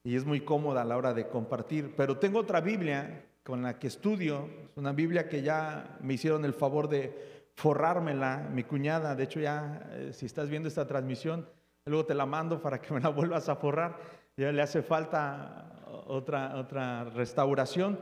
y 0.02 0.16
es 0.16 0.24
muy 0.24 0.40
cómoda 0.40 0.82
a 0.82 0.84
la 0.84 0.96
hora 0.96 1.14
de 1.14 1.28
compartir. 1.28 1.94
Pero 1.96 2.18
tengo 2.18 2.38
otra 2.38 2.60
Biblia 2.60 3.24
con 3.42 3.62
la 3.62 3.78
que 3.78 3.86
estudio, 3.86 4.48
es 4.70 4.76
una 4.76 4.92
Biblia 4.92 5.28
que 5.28 5.42
ya 5.42 5.98
me 6.00 6.14
hicieron 6.14 6.44
el 6.44 6.54
favor 6.54 6.88
de 6.88 7.50
forrármela, 7.54 8.48
mi 8.52 8.64
cuñada, 8.64 9.14
de 9.14 9.24
hecho 9.24 9.40
ya, 9.40 9.86
eh, 9.92 10.10
si 10.12 10.26
estás 10.26 10.48
viendo 10.48 10.68
esta 10.68 10.86
transmisión, 10.86 11.48
luego 11.84 12.06
te 12.06 12.14
la 12.14 12.26
mando 12.26 12.62
para 12.62 12.80
que 12.80 12.92
me 12.94 13.00
la 13.00 13.08
vuelvas 13.08 13.48
a 13.48 13.56
forrar, 13.56 13.98
ya 14.36 14.52
le 14.52 14.62
hace 14.62 14.82
falta 14.82 15.82
otra, 16.06 16.56
otra 16.56 17.04
restauración, 17.04 17.98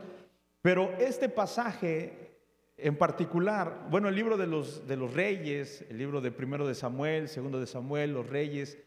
pero 0.63 0.93
este 0.99 1.29
pasaje 1.29 2.29
en 2.77 2.97
particular, 2.97 3.87
bueno, 3.91 4.09
el 4.09 4.15
libro 4.15 4.37
de 4.37 4.47
los, 4.47 4.87
de 4.87 4.97
los 4.97 5.13
reyes, 5.13 5.85
el 5.91 5.99
libro 5.99 6.21
de 6.21 6.31
primero 6.31 6.67
de 6.67 6.77
Samuel, 6.77 7.29
segundo 7.29 7.59
de 7.59 7.67
Samuel, 7.67 8.13
los 8.13 8.29
reyes, 8.29 8.79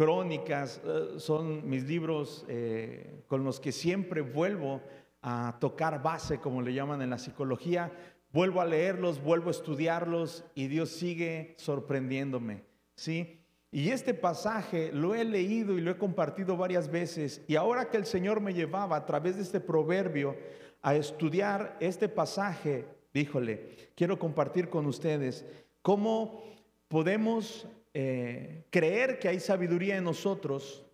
crónicas, 0.00 0.80
eh, 0.82 1.18
son 1.18 1.68
mis 1.68 1.84
libros 1.84 2.46
eh, 2.48 3.22
con 3.26 3.44
los 3.44 3.60
que 3.60 3.70
siempre 3.70 4.22
vuelvo 4.22 4.80
a 5.20 5.58
tocar 5.60 6.02
base, 6.02 6.38
como 6.38 6.62
le 6.62 6.72
llaman 6.72 7.02
en 7.02 7.10
la 7.10 7.18
psicología. 7.18 7.92
Vuelvo 8.32 8.62
a 8.62 8.64
leerlos, 8.64 9.22
vuelvo 9.22 9.48
a 9.48 9.50
estudiarlos 9.50 10.42
y 10.54 10.68
Dios 10.68 10.88
sigue 10.88 11.54
sorprendiéndome, 11.58 12.62
¿sí? 12.94 13.42
Y 13.70 13.90
este 13.90 14.14
pasaje 14.14 14.90
lo 14.90 15.14
he 15.14 15.22
leído 15.22 15.76
y 15.76 15.82
lo 15.82 15.90
he 15.90 15.98
compartido 15.98 16.56
varias 16.56 16.90
veces 16.90 17.44
y 17.46 17.56
ahora 17.56 17.90
que 17.90 17.98
el 17.98 18.06
Señor 18.06 18.40
me 18.40 18.54
llevaba 18.54 18.96
a 18.96 19.04
través 19.04 19.36
de 19.36 19.42
este 19.42 19.60
proverbio 19.60 20.34
a 20.80 20.94
estudiar 20.94 21.76
este 21.78 22.08
pasaje, 22.08 22.86
díjole, 23.12 23.90
quiero 23.94 24.18
compartir 24.18 24.70
con 24.70 24.86
ustedes 24.86 25.44
cómo 25.82 26.42
podemos 26.88 27.68
eh, 27.94 28.66
creer 28.70 29.18
que 29.18 29.28
hay 29.28 29.40
sabiduría 29.40 29.96
en 29.96 30.04
nosotros 30.04 30.86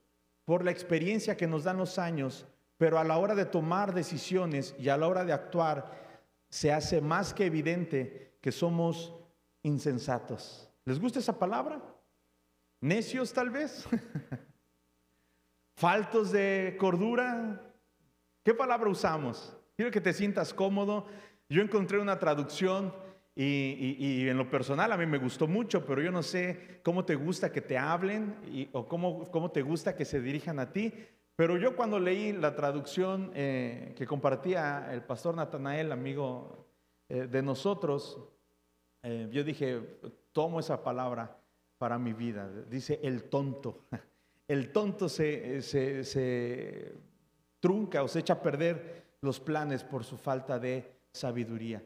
por 0.44 0.64
la 0.64 0.70
experiencia 0.70 1.36
que 1.36 1.46
nos 1.46 1.64
dan 1.64 1.76
los 1.76 1.98
años 1.98 2.46
pero 2.78 2.98
a 2.98 3.04
la 3.04 3.18
hora 3.18 3.34
de 3.34 3.46
tomar 3.46 3.94
decisiones 3.94 4.74
y 4.78 4.88
a 4.88 4.96
la 4.96 5.08
hora 5.08 5.24
de 5.24 5.32
actuar, 5.32 6.06
se 6.48 6.72
hace 6.72 7.00
más 7.00 7.32
que 7.32 7.46
evidente 7.46 8.38
que 8.40 8.52
somos 8.52 9.14
insensatos. 9.62 10.70
¿Les 10.84 11.00
gusta 11.00 11.18
esa 11.18 11.38
palabra? 11.38 11.82
Necios 12.80 13.32
tal 13.32 13.50
vez. 13.50 13.86
Faltos 15.76 16.32
de 16.32 16.76
cordura. 16.78 17.62
¿Qué 18.44 18.54
palabra 18.54 18.90
usamos? 18.90 19.56
Quiero 19.74 19.90
que 19.90 20.00
te 20.00 20.12
sientas 20.12 20.52
cómodo. 20.52 21.06
Yo 21.48 21.62
encontré 21.62 21.98
una 21.98 22.18
traducción 22.18 22.94
y, 23.38 24.26
en 24.28 24.38
lo 24.38 24.48
personal 24.48 24.90
a 24.92 24.96
mí 24.96 25.04
me 25.04 25.18
gustó 25.18 25.46
mucho, 25.46 25.84
pero 25.84 26.00
yo 26.00 26.10
no 26.10 26.22
sé 26.22 26.80
cómo 26.82 27.04
te 27.04 27.14
gusta 27.14 27.52
que 27.52 27.60
te 27.60 27.76
hablen 27.76 28.70
o 28.72 28.88
cómo, 28.88 29.30
cómo 29.30 29.50
te 29.50 29.60
gusta 29.60 29.94
que 29.94 30.06
se 30.06 30.20
dirijan 30.20 30.58
a 30.58 30.72
ti. 30.72 30.92
Pero 31.36 31.58
yo 31.58 31.76
cuando 31.76 32.00
leí 32.00 32.32
la 32.32 32.56
traducción 32.56 33.30
eh, 33.34 33.92
que 33.94 34.06
compartía 34.06 34.88
el 34.90 35.02
pastor 35.02 35.34
Natanael, 35.34 35.92
amigo 35.92 36.66
eh, 37.10 37.26
de 37.26 37.42
nosotros, 37.42 38.18
eh, 39.02 39.28
yo 39.30 39.44
dije, 39.44 39.82
tomo 40.32 40.58
esa 40.58 40.82
palabra 40.82 41.38
para 41.76 41.98
mi 41.98 42.14
vida. 42.14 42.50
Dice 42.70 42.98
el 43.02 43.24
tonto. 43.24 43.86
El 44.48 44.70
tonto 44.70 45.08
se, 45.08 45.60
se, 45.60 46.92
trunca 47.58 48.04
o 48.04 48.06
se 48.06 48.20
echa 48.20 48.34
a 48.34 48.40
perder 48.40 49.16
los 49.20 49.40
planes 49.40 49.82
por 49.82 50.04
su 50.04 50.16
falta 50.16 50.60
de 50.60 50.88
sabiduría. 51.10 51.82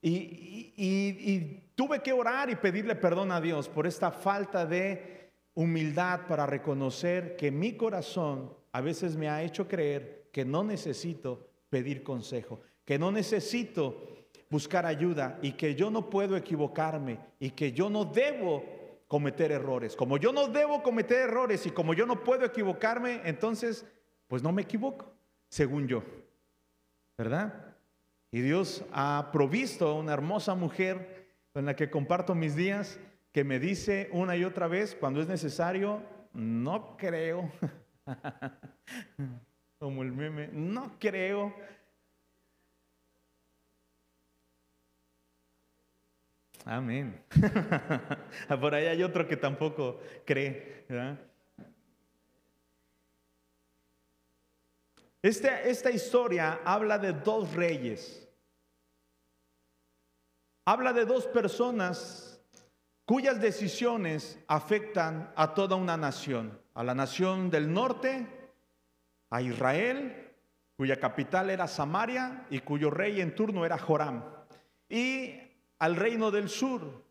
Y, 0.00 1.64
tuve 1.74 2.00
que 2.00 2.12
orar 2.12 2.50
y 2.50 2.56
pedirle 2.56 2.94
perdón 2.94 3.30
a 3.32 3.40
Dios 3.40 3.68
por 3.68 3.86
esta 3.86 4.10
falta 4.10 4.66
de 4.66 5.30
humildad 5.54 6.26
para 6.26 6.46
reconocer 6.46 7.36
que 7.36 7.50
mi 7.50 7.76
corazón 7.76 8.52
a 8.72 8.80
veces 8.80 9.16
me 9.16 9.28
ha 9.28 9.42
hecho 9.42 9.66
creer 9.66 10.28
que 10.32 10.44
no 10.44 10.62
necesito 10.64 11.48
pedir 11.70 12.02
consejo, 12.02 12.60
que 12.84 12.98
no 12.98 13.10
necesito 13.10 14.26
buscar 14.50 14.86
ayuda 14.86 15.38
y 15.42 15.52
que 15.52 15.74
yo 15.74 15.90
no 15.90 16.08
puedo 16.08 16.36
equivocarme 16.36 17.18
y 17.38 17.50
que 17.50 17.72
yo 17.72 17.90
no 17.90 18.04
debo 18.04 18.64
cometer 19.08 19.52
errores. 19.52 19.96
Como 19.96 20.16
yo 20.18 20.32
no 20.32 20.48
debo 20.48 20.82
cometer 20.82 21.28
errores 21.28 21.66
y 21.66 21.70
como 21.70 21.94
yo 21.94 22.06
no 22.06 22.22
puedo 22.22 22.44
equivocarme, 22.44 23.22
entonces, 23.24 23.84
pues 24.26 24.42
no 24.42 24.52
me 24.52 24.62
equivoco, 24.62 25.12
según 25.48 25.88
yo. 25.88 26.02
¿Verdad? 27.16 27.67
Y 28.30 28.40
Dios 28.42 28.84
ha 28.92 29.30
provisto 29.32 29.88
a 29.88 29.94
una 29.94 30.12
hermosa 30.12 30.54
mujer 30.54 31.26
con 31.52 31.64
la 31.64 31.74
que 31.74 31.90
comparto 31.90 32.34
mis 32.34 32.54
días, 32.54 33.00
que 33.32 33.42
me 33.42 33.58
dice 33.58 34.08
una 34.12 34.36
y 34.36 34.44
otra 34.44 34.68
vez, 34.68 34.94
cuando 34.94 35.20
es 35.20 35.28
necesario, 35.28 36.02
no 36.34 36.96
creo. 36.96 37.50
Como 39.78 40.02
el 40.02 40.12
meme, 40.12 40.48
no 40.52 40.98
creo. 40.98 41.54
Amén. 46.64 47.22
Por 48.60 48.74
ahí 48.74 48.86
hay 48.86 49.02
otro 49.02 49.26
que 49.26 49.36
tampoco 49.36 50.00
cree. 50.26 50.84
Esta, 55.22 55.62
esta 55.62 55.90
historia 55.90 56.60
habla 56.64 56.98
de 56.98 57.12
dos 57.12 57.52
reyes. 57.54 58.28
Habla 60.64 60.92
de 60.92 61.04
dos 61.04 61.26
personas 61.26 62.40
cuyas 63.04 63.40
decisiones 63.40 64.38
afectan 64.46 65.32
a 65.34 65.54
toda 65.54 65.76
una 65.76 65.96
nación 65.96 66.58
a 66.78 66.84
la 66.84 66.94
nación 66.94 67.50
del 67.50 67.72
norte, 67.72 68.24
a 69.30 69.42
Israel, 69.42 70.32
cuya 70.76 71.00
capital 71.00 71.50
era 71.50 71.66
Samaria 71.66 72.46
y 72.50 72.60
cuyo 72.60 72.88
rey 72.88 73.20
en 73.20 73.34
turno 73.34 73.66
era 73.66 73.78
Joram, 73.78 74.22
y 74.88 75.40
al 75.80 75.96
reino 75.96 76.30
del 76.30 76.48
sur, 76.48 77.02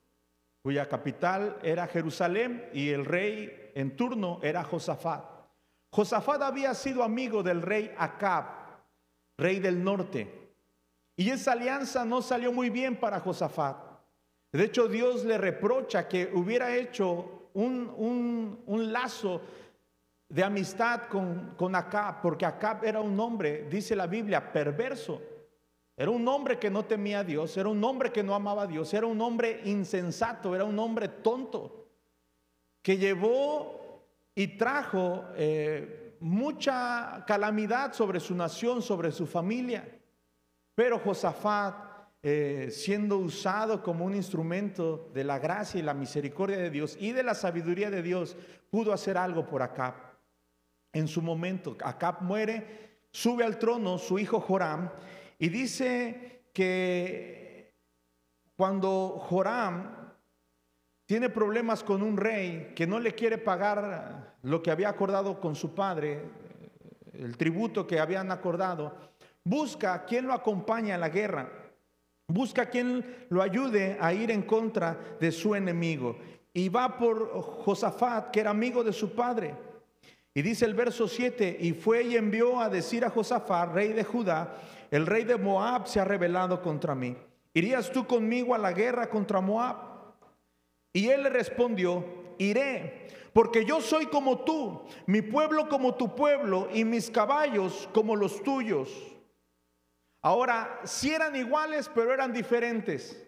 cuya 0.63 0.87
capital 0.87 1.59
era 1.63 1.85
Jerusalén 1.87 2.69
y 2.71 2.91
el 2.91 3.03
rey 3.03 3.71
en 3.75 3.97
turno 3.97 4.39
era 4.41 4.63
Josafat. 4.63 5.36
Josafat 5.89 6.41
había 6.41 6.73
sido 6.73 7.03
amigo 7.03 7.43
del 7.43 7.61
rey 7.61 7.93
Acab, 7.97 8.45
rey 9.37 9.59
del 9.59 9.83
norte, 9.83 10.37
y 11.15 11.29
esa 11.31 11.53
alianza 11.53 12.05
no 12.05 12.21
salió 12.21 12.51
muy 12.51 12.69
bien 12.69 12.95
para 12.95 13.19
Josafat. 13.19 13.77
De 14.51 14.63
hecho, 14.63 14.87
Dios 14.87 15.25
le 15.25 15.37
reprocha 15.37 16.07
que 16.07 16.29
hubiera 16.33 16.75
hecho 16.75 17.49
un, 17.53 18.61
un, 18.65 18.93
lazo 18.93 19.41
de 20.29 20.43
amistad 20.43 21.07
con, 21.09 21.55
con 21.57 21.75
Acab, 21.75 22.21
porque 22.21 22.45
Acab 22.45 22.85
era 22.85 23.01
un 23.01 23.19
hombre, 23.19 23.67
dice 23.69 23.95
la 23.95 24.05
Biblia, 24.05 24.51
perverso. 24.51 25.21
Era 25.95 26.11
un 26.11 26.27
hombre 26.27 26.59
que 26.59 26.69
no 26.69 26.85
temía 26.85 27.19
a 27.19 27.23
Dios, 27.23 27.57
era 27.57 27.69
un 27.69 27.83
hombre 27.83 28.11
que 28.11 28.21
no 28.21 28.35
amaba 28.35 28.63
a 28.63 28.67
Dios, 28.67 28.93
era 28.93 29.07
un 29.07 29.19
hombre 29.19 29.61
insensato, 29.65 30.53
era 30.53 30.63
un 30.63 30.77
hombre 30.77 31.07
tonto, 31.07 31.87
que 32.83 32.97
llevó 32.97 33.86
y 34.37 34.49
trajo 34.49 35.25
eh, 35.35 36.15
mucha 36.19 37.23
calamidad 37.25 37.93
sobre 37.93 38.19
su 38.19 38.35
nación, 38.35 38.83
sobre 38.83 39.11
su 39.11 39.25
familia. 39.25 39.99
Pero 40.75 40.99
Josafat 40.99 41.87
eh, 42.21 42.69
siendo 42.69 43.17
usado 43.17 43.81
como 43.81 44.05
un 44.05 44.13
instrumento 44.13 45.09
de 45.11 45.23
la 45.23 45.39
gracia 45.39 45.79
y 45.79 45.83
la 45.83 45.95
misericordia 45.95 46.57
de 46.57 46.69
Dios 46.69 46.97
y 46.99 47.13
de 47.13 47.23
la 47.23 47.33
sabiduría 47.33 47.89
de 47.89 48.03
Dios, 48.03 48.37
pudo 48.69 48.93
hacer 48.93 49.17
algo 49.17 49.47
por 49.47 49.63
Acab. 49.63 49.95
En 50.93 51.07
su 51.07 51.23
momento, 51.23 51.75
Acab 51.83 52.21
muere, 52.21 53.07
sube 53.09 53.43
al 53.43 53.57
trono 53.57 53.97
su 53.97 54.19
hijo 54.19 54.39
Joram 54.39 54.91
y 55.39 55.49
dice 55.49 56.49
que 56.53 57.73
cuando 58.55 59.17
Joram 59.17 59.96
tiene 61.07 61.29
problemas 61.29 61.83
con 61.83 62.03
un 62.03 62.17
rey 62.17 62.73
que 62.75 62.85
no 62.85 62.99
le 62.99 63.15
quiere 63.15 63.37
pagar 63.37 64.35
lo 64.43 64.61
que 64.61 64.71
había 64.71 64.89
acordado 64.89 65.39
con 65.39 65.55
su 65.55 65.73
padre, 65.73 66.21
el 67.13 67.37
tributo 67.37 67.87
que 67.87 67.99
habían 67.99 68.29
acordado, 68.29 68.93
busca 69.43 69.93
a 69.93 70.05
quien 70.05 70.27
lo 70.27 70.33
acompaña 70.33 70.95
en 70.95 71.01
la 71.01 71.09
guerra. 71.09 71.49
Busca 72.27 72.65
quien 72.65 73.25
lo 73.29 73.41
ayude 73.41 73.97
a 74.01 74.11
ir 74.11 74.31
en 74.31 74.41
contra 74.41 74.97
de 75.17 75.31
su 75.31 75.55
enemigo. 75.55 76.17
Y 76.53 76.67
va 76.67 76.97
por 76.97 77.41
Josafat, 77.63 78.31
que 78.31 78.41
era 78.41 78.49
amigo 78.49 78.83
de 78.83 78.91
su 78.91 79.15
padre. 79.15 79.55
Y 80.33 80.41
dice 80.41 80.65
el 80.65 80.73
verso 80.73 81.07
7, 81.07 81.57
y 81.61 81.71
fue 81.71 82.03
y 82.03 82.17
envió 82.17 82.59
a 82.59 82.69
decir 82.69 83.05
a 83.05 83.09
Josafat, 83.09 83.73
rey 83.73 83.93
de 83.93 84.03
Judá, 84.03 84.57
el 84.91 85.05
rey 85.05 85.23
de 85.23 85.37
Moab 85.37 85.87
se 85.87 86.01
ha 86.01 86.03
rebelado 86.03 86.61
contra 86.61 86.93
mí. 86.93 87.15
¿Irías 87.53 87.89
tú 87.91 88.05
conmigo 88.05 88.53
a 88.53 88.57
la 88.57 88.73
guerra 88.73 89.09
contra 89.09 89.39
Moab? 89.39 89.96
Y 90.97 91.09
él 91.09 91.21
le 91.21 91.29
respondió, 91.29 92.03
iré, 92.39 93.07
porque 93.31 93.63
yo 93.63 93.81
soy 93.81 94.07
como 94.07 94.39
tú, 94.39 94.81
mi 95.05 95.21
pueblo 95.21 95.69
como 95.69 95.93
tu 95.93 96.15
pueblo, 96.15 96.69
y 96.73 96.85
mis 96.85 97.11
caballos 97.11 97.87
como 97.93 98.15
los 98.15 98.41
tuyos. 98.41 98.89
Ahora, 100.23 100.81
sí 100.85 101.13
eran 101.13 101.35
iguales, 101.35 101.87
pero 101.93 102.11
eran 102.11 102.33
diferentes. 102.33 103.23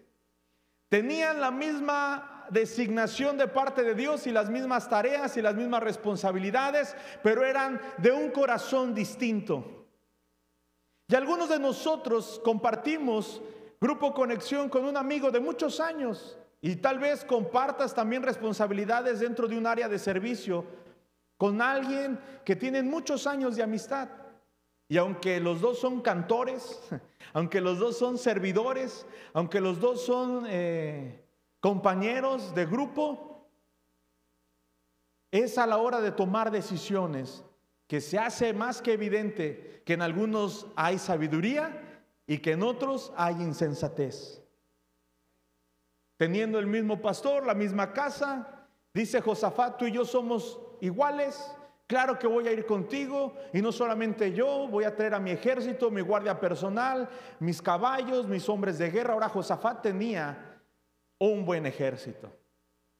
Tenían 0.88 1.40
la 1.40 1.52
misma 1.52 2.44
designación 2.50 3.38
de 3.38 3.46
parte 3.46 3.84
de 3.84 3.94
Dios 3.94 4.26
y 4.26 4.32
las 4.32 4.50
mismas 4.50 4.88
tareas 4.88 5.36
y 5.36 5.40
las 5.40 5.54
mismas 5.54 5.84
responsabilidades, 5.84 6.96
pero 7.22 7.44
eran 7.44 7.80
de 7.98 8.10
un 8.10 8.32
corazón 8.32 8.96
distinto. 8.96 9.86
Y 11.06 11.14
algunos 11.14 11.48
de 11.48 11.60
nosotros 11.60 12.40
compartimos 12.42 13.40
grupo 13.80 14.12
conexión 14.12 14.68
con 14.68 14.86
un 14.86 14.96
amigo 14.96 15.30
de 15.30 15.38
muchos 15.38 15.78
años 15.78 16.36
y 16.60 16.76
tal 16.76 16.98
vez 16.98 17.24
compartas 17.24 17.94
también 17.94 18.22
responsabilidades 18.22 19.20
dentro 19.20 19.48
de 19.48 19.56
un 19.56 19.66
área 19.66 19.88
de 19.88 19.98
servicio 19.98 20.64
con 21.36 21.62
alguien 21.62 22.20
que 22.44 22.54
tiene 22.54 22.82
muchos 22.82 23.26
años 23.26 23.56
de 23.56 23.62
amistad. 23.62 24.08
Y 24.86 24.98
aunque 24.98 25.40
los 25.40 25.60
dos 25.60 25.78
son 25.78 26.02
cantores, 26.02 26.80
aunque 27.32 27.60
los 27.60 27.78
dos 27.78 27.96
son 27.96 28.18
servidores, 28.18 29.06
aunque 29.32 29.60
los 29.60 29.80
dos 29.80 30.04
son 30.04 30.44
eh, 30.48 31.24
compañeros 31.60 32.54
de 32.54 32.66
grupo, 32.66 33.48
es 35.30 35.56
a 35.58 35.66
la 35.66 35.78
hora 35.78 36.00
de 36.00 36.10
tomar 36.10 36.50
decisiones 36.50 37.44
que 37.86 38.00
se 38.00 38.18
hace 38.18 38.52
más 38.52 38.82
que 38.82 38.92
evidente 38.92 39.82
que 39.86 39.94
en 39.94 40.02
algunos 40.02 40.66
hay 40.76 40.98
sabiduría 40.98 42.04
y 42.26 42.38
que 42.38 42.52
en 42.52 42.62
otros 42.62 43.12
hay 43.16 43.34
insensatez. 43.36 44.42
Teniendo 46.20 46.58
el 46.58 46.66
mismo 46.66 47.00
pastor, 47.00 47.46
la 47.46 47.54
misma 47.54 47.94
casa, 47.94 48.66
dice 48.92 49.22
Josafat, 49.22 49.78
tú 49.78 49.86
y 49.86 49.92
yo 49.92 50.04
somos 50.04 50.60
iguales, 50.82 51.56
Claro 51.86 52.16
que 52.20 52.28
voy 52.28 52.46
a 52.46 52.52
ir 52.52 52.66
contigo 52.66 53.34
y 53.52 53.60
no 53.60 53.72
solamente 53.72 54.32
yo, 54.32 54.68
voy 54.68 54.84
a 54.84 54.94
traer 54.94 55.12
a 55.14 55.18
mi 55.18 55.32
ejército, 55.32 55.90
mi 55.90 56.02
guardia 56.02 56.38
personal, 56.38 57.08
mis 57.40 57.60
caballos, 57.60 58.28
mis 58.28 58.48
hombres 58.48 58.78
de 58.78 58.92
guerra. 58.92 59.14
Ahora 59.14 59.28
Josafat 59.28 59.82
tenía 59.82 60.60
un 61.18 61.44
buen 61.44 61.66
ejército. 61.66 62.30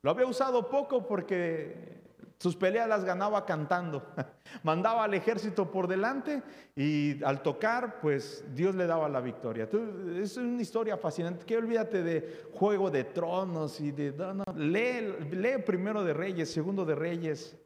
Lo 0.03 0.11
había 0.11 0.27
usado 0.27 0.69
poco 0.69 1.07
porque 1.07 2.03
sus 2.40 2.57
peleas 2.57 2.88
las 2.88 3.05
ganaba 3.05 3.44
cantando. 3.44 4.03
Mandaba 4.62 5.05
al 5.05 5.12
ejército 5.12 5.70
por 5.70 5.87
delante 5.87 6.42
y 6.74 7.22
al 7.22 7.42
tocar, 7.42 8.00
pues 8.00 8.42
Dios 8.55 8.74
le 8.74 8.87
daba 8.87 9.11
la 9.11 9.20
victoria. 9.20 9.68
Es 10.16 10.38
una 10.38 10.62
historia 10.62 10.96
fascinante. 10.96 11.44
Que 11.44 11.59
olvídate 11.59 12.03
de 12.03 12.46
Juego 12.55 12.90
de 12.90 13.05
Tronos 13.05 13.79
y 13.83 13.92
de... 13.92 14.14
lee, 14.57 15.37
lee 15.37 15.62
primero 15.66 16.03
de 16.03 16.14
Reyes, 16.14 16.50
segundo 16.50 16.87
de 16.87 16.94
Reyes. 16.94 17.59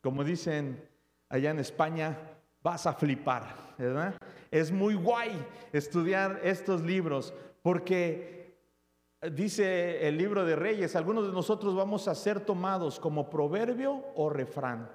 Como 0.00 0.22
dicen 0.22 0.88
allá 1.28 1.50
en 1.50 1.58
España, 1.58 2.16
vas 2.62 2.86
a 2.86 2.92
flipar, 2.92 3.74
¿verdad? 3.76 4.14
Es 4.48 4.70
muy 4.70 4.94
guay 4.94 5.44
estudiar 5.72 6.38
estos 6.44 6.82
libros 6.82 7.34
porque 7.62 8.43
dice 9.32 10.06
el 10.06 10.16
libro 10.18 10.44
de 10.44 10.56
Reyes, 10.56 10.96
algunos 10.96 11.26
de 11.26 11.32
nosotros 11.32 11.74
vamos 11.74 12.08
a 12.08 12.14
ser 12.14 12.44
tomados 12.44 12.98
como 12.98 13.30
proverbio 13.30 14.04
o 14.14 14.28
refrán. 14.28 14.90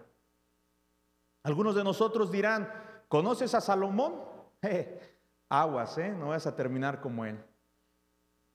Algunos 1.44 1.76
de 1.76 1.84
nosotros 1.84 2.32
dirán, 2.32 2.72
¿conoces 3.08 3.54
a 3.56 3.62
Salomón? 3.62 4.22
aguas, 5.50 5.98
¿eh? 5.98 6.12
No 6.12 6.30
vas 6.30 6.46
a 6.48 6.56
terminar 6.56 7.02
como 7.02 7.26
él. 7.26 7.44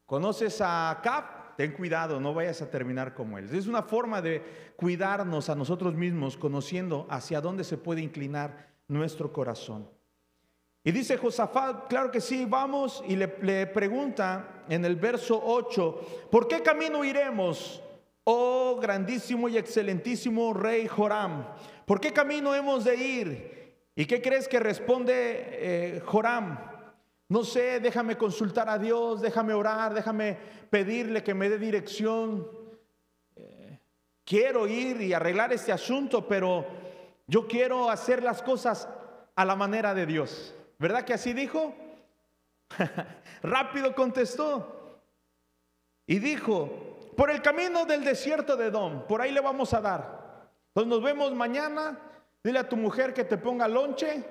¿Conoces 0.07 0.61
a 0.61 1.01
Cap? 1.03 1.45
ten 1.57 1.73
cuidado, 1.73 2.21
no 2.21 2.35
vayas 2.35 2.63
a 2.63 2.71
terminar 2.71 3.15
como 3.15 3.39
Él. 3.39 3.55
Es 3.55 3.67
una 3.67 3.83
forma 3.83 4.21
de 4.21 4.75
cuidarnos 4.77 5.49
a 5.49 5.55
nosotros 5.55 5.95
mismos, 5.95 6.37
conociendo 6.37 7.07
hacia 7.11 7.41
dónde 7.41 7.65
se 7.65 7.79
puede 7.79 8.01
inclinar 8.01 8.75
nuestro 8.89 9.33
corazón. 9.33 9.89
Y 10.87 10.93
dice 10.93 11.17
Josafat, 11.17 11.89
claro 11.89 12.11
que 12.11 12.21
sí, 12.21 12.45
vamos, 12.45 13.03
y 13.09 13.17
le, 13.17 13.67
pregunta 13.67 14.65
en 14.69 14.85
el 14.85 14.97
verso 14.97 15.41
8, 15.43 16.29
¿por 16.31 16.47
qué 16.47 16.61
camino 16.61 17.03
iremos, 17.03 17.83
oh 18.25 18.79
grandísimo 18.79 19.49
y 19.49 19.57
excelentísimo 19.57 20.53
rey 20.53 20.87
Joram? 20.87 21.47
¿Por 21.87 22.03
qué 22.03 22.13
camino 22.13 22.55
hemos 22.55 22.85
de 22.85 22.97
ir? 22.97 23.75
¿Y 23.97 24.05
qué 24.05 24.21
crees 24.21 24.47
que 24.47 24.61
responde 24.61 25.15
eh, 25.17 26.03
Joram? 26.05 26.59
No 27.31 27.45
sé, 27.45 27.81
déjame 27.81 28.19
consultar 28.19 28.69
a 28.69 28.79
Dios, 28.79 29.23
déjame 29.23 29.55
orar, 29.55 29.95
déjame 29.95 30.37
pedirle 30.69 31.25
que 31.25 31.33
me 31.33 31.49
dé 31.49 31.59
dirección. 31.59 32.47
Eh, 33.37 33.79
quiero 34.23 34.67
ir 34.67 35.01
y 35.01 35.15
arreglar 35.15 35.51
este 35.55 35.73
asunto, 35.73 36.29
pero 36.29 36.67
yo 37.27 37.47
quiero 37.47 37.89
hacer 37.89 38.23
las 38.23 38.43
cosas 38.43 38.87
a 39.35 39.45
la 39.47 39.57
manera 39.57 39.95
de 39.95 40.05
Dios. 40.05 40.55
¿Verdad 40.79 41.05
que 41.05 41.15
así 41.15 41.33
dijo? 41.33 41.75
Rápido 43.43 43.95
contestó. 43.95 45.01
Y 46.07 46.19
dijo, 46.19 47.13
por 47.17 47.31
el 47.31 47.41
camino 47.41 47.87
del 47.87 48.05
desierto 48.05 48.57
de 48.57 48.67
Edom, 48.67 49.07
por 49.07 49.21
ahí 49.21 49.33
le 49.33 49.41
vamos 49.41 49.73
a 49.75 49.81
dar. 49.81 50.51
Entonces 50.69 50.89
nos 50.89 51.03
vemos 51.03 51.33
mañana. 51.35 51.99
Dile 52.43 52.59
a 52.59 52.69
tu 52.69 52.77
mujer 52.77 53.15
que 53.15 53.25
te 53.25 53.39
ponga 53.39 53.67
lonche 53.67 54.25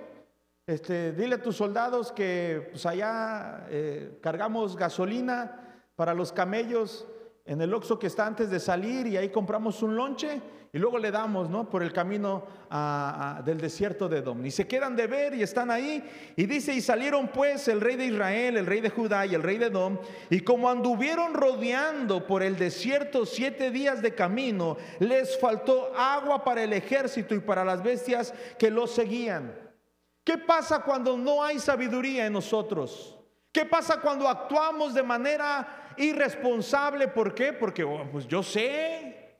este, 0.65 1.11
dile 1.11 1.35
a 1.35 1.41
tus 1.41 1.57
soldados 1.57 2.13
que 2.13 2.69
pues 2.71 2.85
allá 2.85 3.67
eh, 3.69 4.17
cargamos 4.21 4.77
gasolina 4.77 5.59
para 5.97 6.13
los 6.13 6.31
camellos 6.31 7.05
en 7.45 7.61
el 7.61 7.73
Oxxo 7.73 7.99
que 7.99 8.07
está 8.07 8.25
antes 8.25 8.49
de 8.49 8.59
salir 8.59 9.05
y 9.07 9.17
ahí 9.17 9.29
compramos 9.29 9.81
un 9.83 9.95
lonche 9.95 10.41
y 10.71 10.79
luego 10.79 10.97
le 10.97 11.11
damos, 11.11 11.49
¿no? 11.49 11.69
Por 11.69 11.83
el 11.83 11.93
camino 11.93 12.45
del 13.45 13.59
desierto 13.59 14.09
de 14.09 14.19
Edom. 14.19 14.43
Y 14.43 14.49
se 14.49 14.65
quedan 14.65 14.95
de 14.95 15.05
ver 15.05 15.35
y 15.35 15.43
están 15.43 15.69
ahí. 15.69 16.03
Y 16.35 16.47
dice, 16.47 16.73
y 16.73 16.81
salieron 16.81 17.27
pues 17.27 17.67
el 17.67 17.79
rey 17.79 17.95
de 17.95 18.07
Israel, 18.07 18.57
el 18.57 18.65
rey 18.65 18.81
de 18.81 18.89
Judá 18.89 19.25
y 19.27 19.35
el 19.35 19.43
rey 19.43 19.59
de 19.59 19.67
Edom. 19.67 19.99
Y 20.31 20.39
como 20.39 20.69
anduvieron 20.69 21.35
rodeando 21.35 22.25
por 22.25 22.41
el 22.41 22.57
desierto 22.57 23.25
siete 23.27 23.69
días 23.69 24.01
de 24.01 24.15
camino, 24.15 24.77
les 24.99 25.39
faltó 25.39 25.91
agua 25.95 26.43
para 26.43 26.63
el 26.63 26.73
ejército 26.73 27.35
y 27.35 27.39
para 27.39 27.63
las 27.63 27.83
bestias 27.83 28.33
que 28.57 28.71
los 28.71 28.89
seguían. 28.91 29.53
¿Qué 30.23 30.39
pasa 30.39 30.79
cuando 30.79 31.17
no 31.17 31.43
hay 31.43 31.59
sabiduría 31.59 32.25
en 32.25 32.33
nosotros? 32.33 33.19
¿Qué 33.51 33.65
pasa 33.65 34.01
cuando 34.01 34.27
actuamos 34.27 34.95
de 34.95 35.03
manera 35.03 35.82
irresponsable? 35.97 37.07
¿Por 37.07 37.33
qué? 37.33 37.53
Porque 37.53 37.83
oh, 37.83 38.07
pues 38.11 38.27
yo 38.27 38.43
sé, 38.43 39.37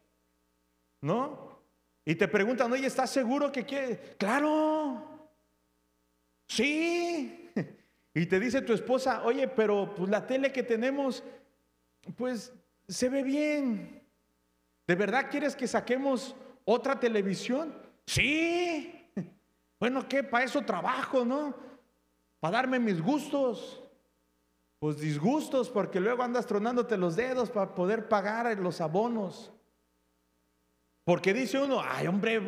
¿no? 1.01 1.59
Y 2.05 2.15
te 2.15 2.27
preguntan, 2.27 2.71
oye, 2.71 2.87
¿estás 2.87 3.09
seguro 3.09 3.51
que 3.51 3.65
quiere? 3.65 4.15
Claro, 4.17 5.29
sí. 6.47 7.39
Y 8.15 8.27
te 8.27 8.39
dice 8.39 8.61
tu 8.61 8.73
esposa, 8.73 9.23
oye, 9.23 9.47
pero 9.47 9.95
pues 9.95 10.07
la 10.07 10.27
tele 10.27 10.51
que 10.51 10.61
tenemos, 10.61 11.23
pues 12.15 12.53
se 12.87 13.09
ve 13.09 13.23
bien. 13.23 14.03
¿De 14.85 14.93
verdad 14.93 15.31
quieres 15.31 15.55
que 15.55 15.67
saquemos 15.67 16.35
otra 16.63 16.99
televisión? 16.99 17.73
Sí. 18.05 18.99
Bueno, 19.79 20.07
¿qué? 20.07 20.23
Para 20.23 20.45
eso 20.45 20.61
trabajo, 20.61 21.25
¿no? 21.25 21.53
Para 22.39 22.53
darme 22.53 22.79
mis 22.79 23.01
gustos. 23.01 23.82
Pues 24.83 24.97
disgustos, 24.97 25.69
porque 25.69 26.01
luego 26.01 26.23
andas 26.23 26.45
tronándote 26.45 26.97
los 26.97 27.15
dedos 27.15 27.49
para 27.49 27.73
poder 27.73 28.09
pagar 28.09 28.59
los 28.59 28.81
abonos. 28.81 29.49
Porque 31.05 31.33
dice 31.33 31.57
uno, 31.57 31.81
ay 31.81 32.05
hombre, 32.05 32.41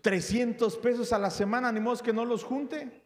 300 0.00 0.76
pesos 0.78 1.12
a 1.12 1.20
la 1.20 1.30
semana, 1.30 1.70
ni 1.70 1.78
modo 1.78 2.02
que 2.02 2.12
no 2.12 2.24
los 2.24 2.42
junte. 2.42 3.04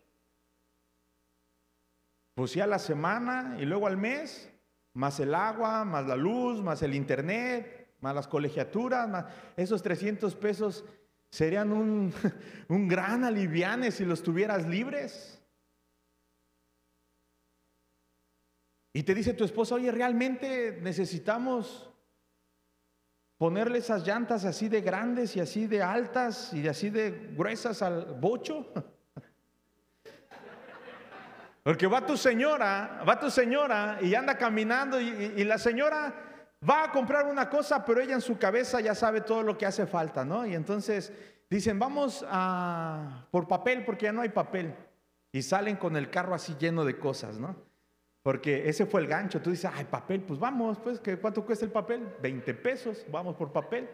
Pues 2.35 2.53
sí 2.53 2.61
a 2.63 2.67
la 2.67 2.79
semana 2.79 3.59
y 3.61 3.67
luego 3.67 3.87
al 3.87 3.99
mes, 3.99 4.51
más 4.95 5.21
el 5.21 5.35
agua, 5.35 5.85
más 5.85 6.07
la 6.07 6.17
luz, 6.17 6.63
más 6.63 6.83
el 6.83 6.95
internet, 6.95 7.95
más 8.01 8.15
las 8.15 8.27
colegiaturas, 8.27 9.07
más 9.07 9.27
esos 9.59 9.83
300 9.83 10.35
pesos 10.35 10.83
serían 11.29 11.73
un, 11.73 12.11
un 12.69 12.89
gran 12.89 13.23
aliviane 13.23 13.91
si 13.91 14.07
los 14.07 14.23
tuvieras 14.23 14.67
libres. 14.67 15.36
Y 18.97 19.03
te 19.03 19.15
dice 19.15 19.35
tu 19.35 19.45
esposa, 19.45 19.75
oye, 19.75 19.93
realmente 19.93 20.79
necesitamos 20.81 21.87
ponerle 23.37 23.77
esas 23.77 24.07
llantas 24.07 24.47
así 24.47 24.71
de 24.71 24.81
grandes 24.81 25.37
y 25.37 25.41
así 25.41 25.67
de 25.67 25.83
altas 25.83 26.55
y 26.55 26.67
así 26.67 26.89
de 26.89 27.35
gruesas 27.37 27.83
al 27.83 28.15
bocho. 28.15 28.73
Porque 31.63 31.87
va 31.87 32.07
tu 32.07 32.17
señora, 32.17 33.03
va 33.07 33.21
tu 33.21 33.31
señora 33.31 33.99
y 34.01 34.15
anda 34.15 34.39
caminando 34.39 34.99
y, 34.99 35.45
la 35.45 35.59
señora 35.59 36.55
va 36.67 36.85
a 36.85 36.91
comprar 36.91 37.27
una 37.27 37.51
cosa, 37.51 37.85
pero 37.85 38.01
ella 38.01 38.15
en 38.15 38.23
su 38.23 38.39
cabeza 38.39 38.81
ya 38.81 38.95
sabe 38.95 39.21
todo 39.21 39.43
lo 39.43 39.59
que 39.59 39.67
hace 39.67 39.87
falta, 39.87 40.25
¿no? 40.25 40.47
Y 40.47 40.55
entonces 40.55 41.13
dicen, 41.51 41.79
vamos 41.79 42.25
a 42.27 43.27
por 43.31 43.47
papel 43.47 43.85
porque 43.85 44.07
ya 44.07 44.13
no 44.13 44.23
hay 44.23 44.31
papel. 44.31 44.75
Y 45.33 45.43
salen 45.43 45.77
con 45.77 45.97
el 45.97 46.09
carro 46.09 46.35
así 46.35 46.57
lleno 46.59 46.87
de 46.87 46.99
cosas, 46.99 47.39
¿no? 47.39 47.66
Porque 48.27 48.69
ese 48.69 48.87
fue 48.87 49.03
el 49.03 49.07
gancho. 49.07 49.41
Tú 49.41 49.51
dices, 49.51 49.71
ay, 49.73 49.85
papel, 49.85 50.21
pues 50.21 50.41
vamos, 50.41 50.81
pues, 50.81 51.01
¿cuánto 51.21 51.47
cuesta 51.47 51.65
el 51.65 51.71
papel? 51.71 52.09
20 52.21 52.55
pesos, 52.55 53.07
vamos 53.09 53.37
por 53.37 53.53
papel. 53.53 53.89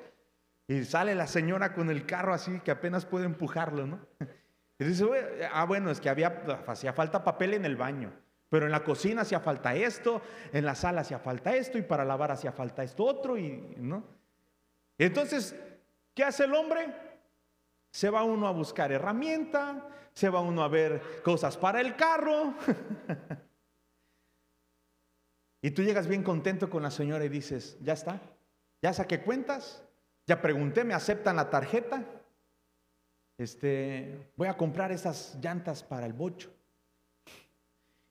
Y 0.67 0.85
sale 0.85 1.15
la 1.15 1.27
señora 1.27 1.75
con 1.75 1.91
el 1.91 2.07
carro 2.07 2.33
así 2.33 2.59
que 2.61 2.71
apenas 2.71 3.05
puede 3.05 3.27
empujarlo, 3.27 3.87
¿no? 3.87 4.01
Y 4.79 4.85
dice, 4.85 5.05
ah, 5.53 5.67
bueno, 5.67 5.91
es 5.91 6.01
que 6.01 6.09
había, 6.09 6.29
hacía 6.67 6.95
falta 6.95 7.23
papel 7.23 7.53
en 7.53 7.67
el 7.67 7.77
baño, 7.77 8.11
pero 8.49 8.65
en 8.65 8.73
la 8.73 8.83
cocina 8.83 9.21
hacía 9.21 9.41
falta 9.41 9.75
esto, 9.75 10.23
en 10.51 10.65
la 10.65 10.75
sala 10.77 11.03
hacía 11.03 11.19
falta 11.19 11.55
esto, 11.55 11.77
y 11.77 11.83
para 11.83 12.03
lavar 12.03 12.31
hacía 12.31 12.53
falta 12.53 12.83
esto 12.83 13.05
otro, 13.05 13.37
y 13.37 13.75
no. 13.77 14.03
Entonces, 14.97 15.55
¿qué 16.15 16.25
hace 16.25 16.45
el 16.45 16.55
hombre? 16.55 16.87
Se 17.91 18.09
va 18.09 18.25
uno 18.25 18.49
a 18.49 18.51
buscar 18.53 18.93
herramienta, 18.93 19.89
se 20.15 20.31
va 20.31 20.41
uno 20.41 20.63
a 20.63 20.69
ver 20.69 21.03
cosas 21.23 21.59
para 21.59 21.83
el 21.83 21.95
carro. 21.97 22.55
y 25.63 25.71
tú 25.71 25.83
llegas 25.83 26.07
bien 26.07 26.23
contento 26.23 26.69
con 26.69 26.83
la 26.83 26.91
señora 26.91 27.25
y 27.25 27.31
dices, 27.31 27.79
ya 27.81 27.95
está, 27.95 28.21
ya 28.83 28.93
saqué 28.93 29.23
cuentas, 29.23 29.83
ya 30.27 30.43
pregunté, 30.43 30.85
me 30.85 30.93
aceptan 30.93 31.37
la 31.37 31.49
tarjeta 31.49 32.05
este, 33.43 34.31
voy 34.37 34.49
a 34.49 34.57
comprar 34.57 34.93
esas 34.93 35.37
llantas 35.43 35.83
para 35.83 36.07
el 36.07 36.13
bocho. 36.13 36.53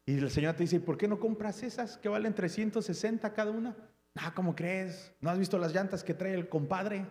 Y 0.06 0.20
la 0.20 0.30
señora 0.30 0.56
te 0.56 0.64
dice, 0.64 0.80
¿por 0.80 0.98
qué 0.98 1.08
no 1.08 1.20
compras 1.20 1.64
esas 1.64 1.98
que 1.98 2.10
valen 2.10 2.34
360 2.34 3.32
cada 3.34 3.52
una? 3.52 3.76
Ah, 4.16 4.34
¿cómo 4.36 4.56
crees? 4.56 5.14
¿No 5.22 5.30
has 5.30 5.40
visto 5.40 5.58
las 5.58 5.74
llantas 5.74 6.04
que 6.04 6.14
trae 6.14 6.34
el 6.34 6.50
compadre? 6.50 7.06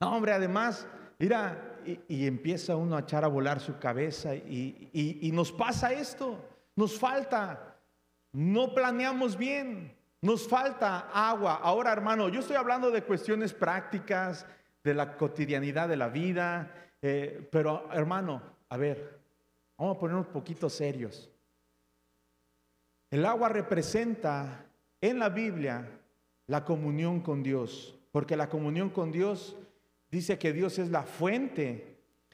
No, 0.00 0.16
hombre, 0.16 0.32
además, 0.32 0.86
mira, 1.18 1.78
y, 1.84 2.26
empieza 2.26 2.74
uno 2.74 2.96
a 2.96 3.00
echar 3.00 3.24
a 3.24 3.28
volar 3.28 3.60
su 3.60 3.78
cabeza 3.78 4.34
y, 4.34 4.90
y 4.92 5.30
nos 5.30 5.52
pasa 5.52 5.92
esto, 5.92 6.44
nos 6.76 6.98
falta, 6.98 7.76
no 8.32 8.72
planeamos 8.72 9.36
bien, 9.36 9.96
nos 10.20 10.46
falta 10.46 11.10
agua. 11.12 11.56
Ahora, 11.56 11.92
hermano, 11.92 12.28
yo 12.28 12.40
estoy 12.40 12.56
hablando 12.56 12.90
de 12.90 13.02
cuestiones 13.02 13.52
prácticas, 13.52 14.46
de 14.86 14.94
la 14.94 15.16
cotidianidad 15.16 15.88
de 15.88 15.96
la 15.96 16.08
vida. 16.08 16.72
Eh, 17.02 17.48
pero 17.50 17.90
hermano, 17.92 18.40
a 18.68 18.76
ver, 18.76 19.20
vamos 19.76 19.96
a 19.96 20.00
poner 20.00 20.16
un 20.16 20.24
poquito 20.26 20.70
serios. 20.70 21.28
El 23.10 23.26
agua 23.26 23.48
representa 23.48 24.64
en 25.00 25.18
la 25.18 25.28
Biblia 25.28 25.88
la 26.46 26.64
comunión 26.64 27.20
con 27.20 27.42
Dios, 27.42 27.98
porque 28.12 28.36
la 28.36 28.48
comunión 28.48 28.90
con 28.90 29.10
Dios 29.10 29.56
dice 30.10 30.38
que 30.38 30.52
Dios 30.52 30.78
es 30.78 30.90
la 30.90 31.02
fuente 31.02 31.85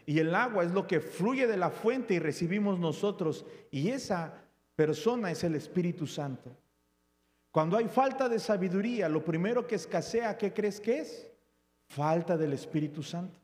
y 0.06 0.18
el 0.18 0.34
agua 0.34 0.64
es 0.64 0.72
lo 0.72 0.86
que 0.86 1.00
fluye 1.00 1.46
de 1.46 1.56
la 1.56 1.70
fuente 1.70 2.14
y 2.14 2.18
recibimos 2.18 2.78
nosotros 2.78 3.44
y 3.70 3.90
esa 3.90 4.34
persona 4.74 5.30
es 5.30 5.44
el 5.44 5.54
Espíritu 5.54 6.06
Santo. 6.06 6.50
Cuando 7.50 7.76
hay 7.76 7.88
falta 7.88 8.28
de 8.28 8.38
sabiduría, 8.38 9.08
lo 9.08 9.24
primero 9.24 9.66
que 9.66 9.74
escasea, 9.74 10.38
¿qué 10.38 10.52
crees 10.52 10.80
que 10.80 11.00
es? 11.00 11.32
falta 11.92 12.36
del 12.36 12.54
Espíritu 12.54 13.02
Santo. 13.02 13.38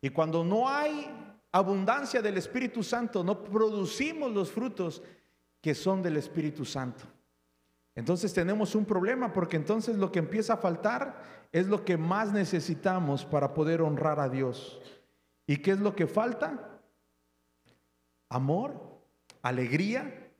Y 0.00 0.10
cuando 0.10 0.44
no 0.44 0.68
hay 0.68 1.08
abundancia 1.52 2.20
del 2.20 2.36
Espíritu 2.36 2.82
Santo, 2.82 3.22
no 3.22 3.44
producimos 3.44 4.32
los 4.32 4.50
frutos 4.50 5.02
que 5.60 5.74
son 5.74 6.02
del 6.02 6.16
Espíritu 6.16 6.64
Santo. 6.64 7.04
Entonces 7.94 8.34
tenemos 8.34 8.74
un 8.74 8.84
problema 8.84 9.32
porque 9.32 9.56
entonces 9.56 9.96
lo 9.96 10.12
que 10.12 10.18
empieza 10.18 10.54
a 10.54 10.58
faltar 10.58 11.48
es 11.52 11.66
lo 11.66 11.84
que 11.84 11.96
más 11.96 12.32
necesitamos 12.32 13.24
para 13.24 13.54
poder 13.54 13.80
honrar 13.80 14.20
a 14.20 14.28
Dios. 14.28 14.80
¿Y 15.46 15.58
qué 15.58 15.72
es 15.72 15.80
lo 15.80 15.94
que 15.94 16.06
falta? 16.06 16.80
Amor, 18.28 19.00
alegría, 19.42 20.32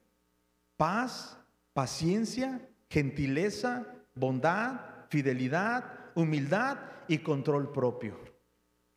paz, 0.76 1.38
paciencia, 1.72 2.68
gentileza, 2.90 3.86
bondad, 4.14 5.06
fidelidad, 5.08 6.10
humildad 6.14 6.78
y 7.06 7.18
control 7.18 7.70
propio. 7.70 8.18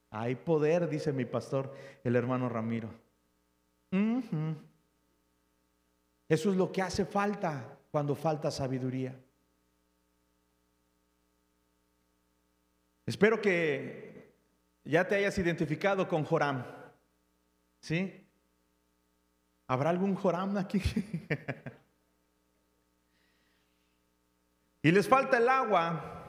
Hay 0.10 0.36
poder, 0.36 0.90
dice 0.90 1.14
mi 1.14 1.26
pastor, 1.26 1.76
el 2.04 2.16
hermano 2.16 2.50
Ramiro. 2.50 2.90
Eso 6.28 6.52
es 6.52 6.58
lo 6.58 6.72
que 6.72 6.82
hace 6.82 7.06
falta 7.06 7.78
cuando 7.92 8.16
falta 8.16 8.50
sabiduría. 8.50 9.16
Espero 13.06 13.42
que 13.42 14.09
ya 14.90 15.08
te 15.08 15.16
hayas 15.16 15.38
identificado 15.38 16.08
con 16.08 16.24
Joram. 16.24 16.66
¿Sí? 17.82 18.26
¿Habrá 19.68 19.90
algún 19.90 20.16
Joram 20.16 20.58
aquí? 20.58 20.82
y 24.82 24.92
les 24.92 25.08
falta 25.08 25.38
el 25.38 25.48
agua 25.48 26.20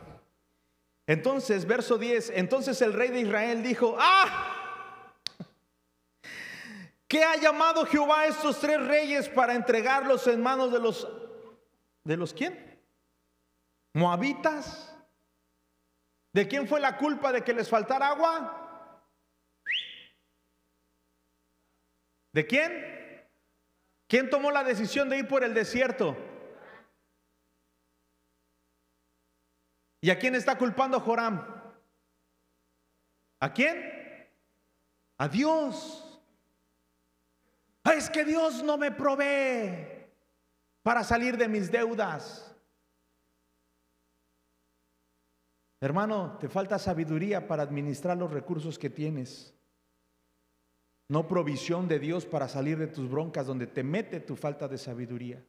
entonces, 1.11 1.67
verso 1.67 1.99
10, 1.99 2.31
entonces 2.37 2.81
el 2.83 2.93
rey 2.93 3.11
de 3.11 3.23
Israel 3.23 3.65
dijo, 3.65 3.97
ah, 3.99 5.13
¿qué 7.09 7.25
ha 7.25 7.35
llamado 7.35 7.85
Jehová 7.85 8.21
a 8.21 8.27
estos 8.27 8.61
tres 8.61 8.81
reyes 8.87 9.29
para 9.29 9.57
entregarlos 9.57 10.29
en 10.29 10.41
manos 10.41 10.71
de 10.71 10.79
los, 10.79 11.09
de 12.05 12.17
los 12.17 12.33
quién? 12.33 12.81
Moabitas. 13.93 14.90
¿De 16.33 16.47
quién 16.47 16.69
fue 16.69 16.81
la 16.81 16.97
culpa 16.97 17.33
de 17.33 17.43
que 17.43 17.53
les 17.53 17.69
faltara 17.69 18.09
agua? 18.09 18.57
¿De 22.33 22.47
quién? 22.47 23.27
¿Quién 24.07 24.31
tomó 24.31 24.51
la 24.51 24.63
decisión 24.63 25.09
de 25.09 25.19
ir 25.19 25.29
por 25.29 25.43
el 25.43 25.55
desierto? 25.55 26.17
¿Y 30.01 30.11
a 30.11 30.19
quién 30.19 30.35
está 30.35 30.57
culpando 30.57 31.01
Joram? 31.01 31.45
¿A 33.41 33.53
quién? 33.53 34.29
A 35.19 35.29
Dios. 35.29 36.23
Ah, 37.85 37.95
es 37.95 38.09
que 38.09 38.25
Dios 38.25 38.63
no 38.63 38.79
me 38.79 38.91
provee 38.93 40.07
para 40.83 41.03
salir 41.03 41.37
de 41.37 41.49
mis 41.49 41.71
deudas. 41.71 42.50
Hermano, 45.81 46.37
te 46.39 46.49
falta 46.49 46.79
sabiduría 46.79 47.49
para 47.49 47.63
administrar 47.63 48.17
los 48.17 48.31
recursos 48.31 48.79
que 48.79 48.91
tienes. 48.91 49.55
No 51.09 51.27
provisión 51.27 51.89
de 51.89 51.99
Dios 51.99 52.27
para 52.27 52.49
salir 52.49 52.79
de 52.79 52.87
tus 52.87 53.11
broncas 53.11 53.47
donde 53.47 53.67
te 53.67 53.83
mete 53.83 54.21
tu 54.21 54.37
falta 54.37 54.69
de 54.69 54.77
sabiduría. 54.77 55.43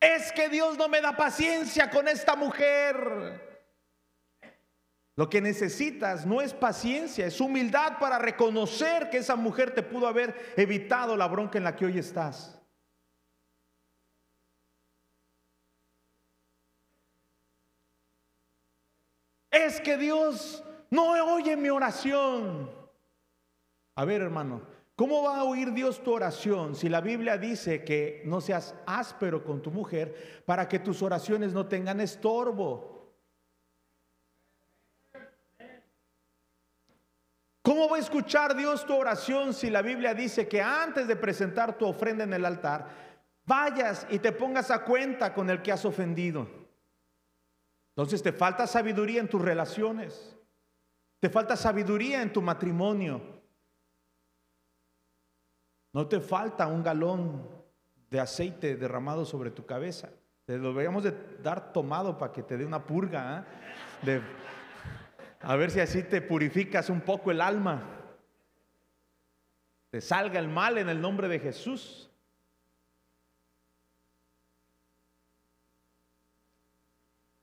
Es 0.00 0.30
que 0.32 0.48
Dios 0.48 0.78
no 0.78 0.88
me 0.88 1.00
da 1.00 1.16
paciencia 1.16 1.90
con 1.90 2.06
esta 2.06 2.36
mujer. 2.36 3.48
Lo 5.16 5.28
que 5.28 5.40
necesitas 5.40 6.24
no 6.24 6.40
es 6.40 6.54
paciencia, 6.54 7.26
es 7.26 7.40
humildad 7.40 7.98
para 7.98 8.20
reconocer 8.20 9.10
que 9.10 9.18
esa 9.18 9.34
mujer 9.34 9.74
te 9.74 9.82
pudo 9.82 10.06
haber 10.06 10.52
evitado 10.56 11.16
la 11.16 11.26
bronca 11.26 11.58
en 11.58 11.64
la 11.64 11.74
que 11.74 11.86
hoy 11.86 11.98
estás. 11.98 12.57
Es 19.66 19.80
que 19.80 19.96
Dios 19.96 20.64
no 20.90 21.12
oye 21.34 21.56
mi 21.56 21.68
oración. 21.68 22.70
A 23.94 24.04
ver, 24.04 24.22
hermano, 24.22 24.62
¿cómo 24.94 25.22
va 25.22 25.38
a 25.38 25.44
oír 25.44 25.72
Dios 25.72 26.02
tu 26.02 26.12
oración 26.12 26.74
si 26.74 26.88
la 26.88 27.00
Biblia 27.00 27.36
dice 27.36 27.84
que 27.84 28.22
no 28.24 28.40
seas 28.40 28.74
áspero 28.86 29.44
con 29.44 29.60
tu 29.60 29.70
mujer 29.70 30.42
para 30.46 30.68
que 30.68 30.78
tus 30.78 31.02
oraciones 31.02 31.52
no 31.52 31.66
tengan 31.66 32.00
estorbo? 32.00 32.98
¿Cómo 37.62 37.88
va 37.90 37.96
a 37.96 38.00
escuchar 38.00 38.56
Dios 38.56 38.86
tu 38.86 38.96
oración 38.96 39.52
si 39.52 39.68
la 39.68 39.82
Biblia 39.82 40.14
dice 40.14 40.48
que 40.48 40.62
antes 40.62 41.06
de 41.06 41.16
presentar 41.16 41.76
tu 41.76 41.86
ofrenda 41.86 42.24
en 42.24 42.32
el 42.32 42.46
altar, 42.46 42.86
vayas 43.44 44.06
y 44.08 44.20
te 44.20 44.32
pongas 44.32 44.70
a 44.70 44.84
cuenta 44.84 45.34
con 45.34 45.50
el 45.50 45.60
que 45.60 45.72
has 45.72 45.84
ofendido? 45.84 46.57
Entonces 47.98 48.22
te 48.22 48.30
falta 48.30 48.64
sabiduría 48.68 49.18
en 49.18 49.28
tus 49.28 49.42
relaciones, 49.42 50.36
te 51.18 51.28
falta 51.28 51.56
sabiduría 51.56 52.22
en 52.22 52.32
tu 52.32 52.40
matrimonio, 52.40 53.20
no 55.92 56.06
te 56.06 56.20
falta 56.20 56.68
un 56.68 56.84
galón 56.84 57.44
de 58.08 58.20
aceite 58.20 58.76
derramado 58.76 59.24
sobre 59.24 59.50
tu 59.50 59.66
cabeza. 59.66 60.10
Te 60.44 60.58
lo 60.58 60.68
deberíamos 60.68 61.02
de 61.02 61.12
dar 61.42 61.72
tomado 61.72 62.16
para 62.16 62.32
que 62.32 62.44
te 62.44 62.56
dé 62.56 62.64
una 62.64 62.86
purga, 62.86 63.38
¿ah? 63.38 63.46
de 64.02 64.22
a 65.40 65.56
ver 65.56 65.72
si 65.72 65.80
así 65.80 66.04
te 66.04 66.22
purificas 66.22 66.90
un 66.90 67.00
poco 67.00 67.32
el 67.32 67.40
alma. 67.40 67.82
Te 69.90 70.00
salga 70.00 70.38
el 70.38 70.46
mal 70.46 70.78
en 70.78 70.88
el 70.88 71.00
nombre 71.00 71.26
de 71.26 71.40
Jesús. 71.40 72.07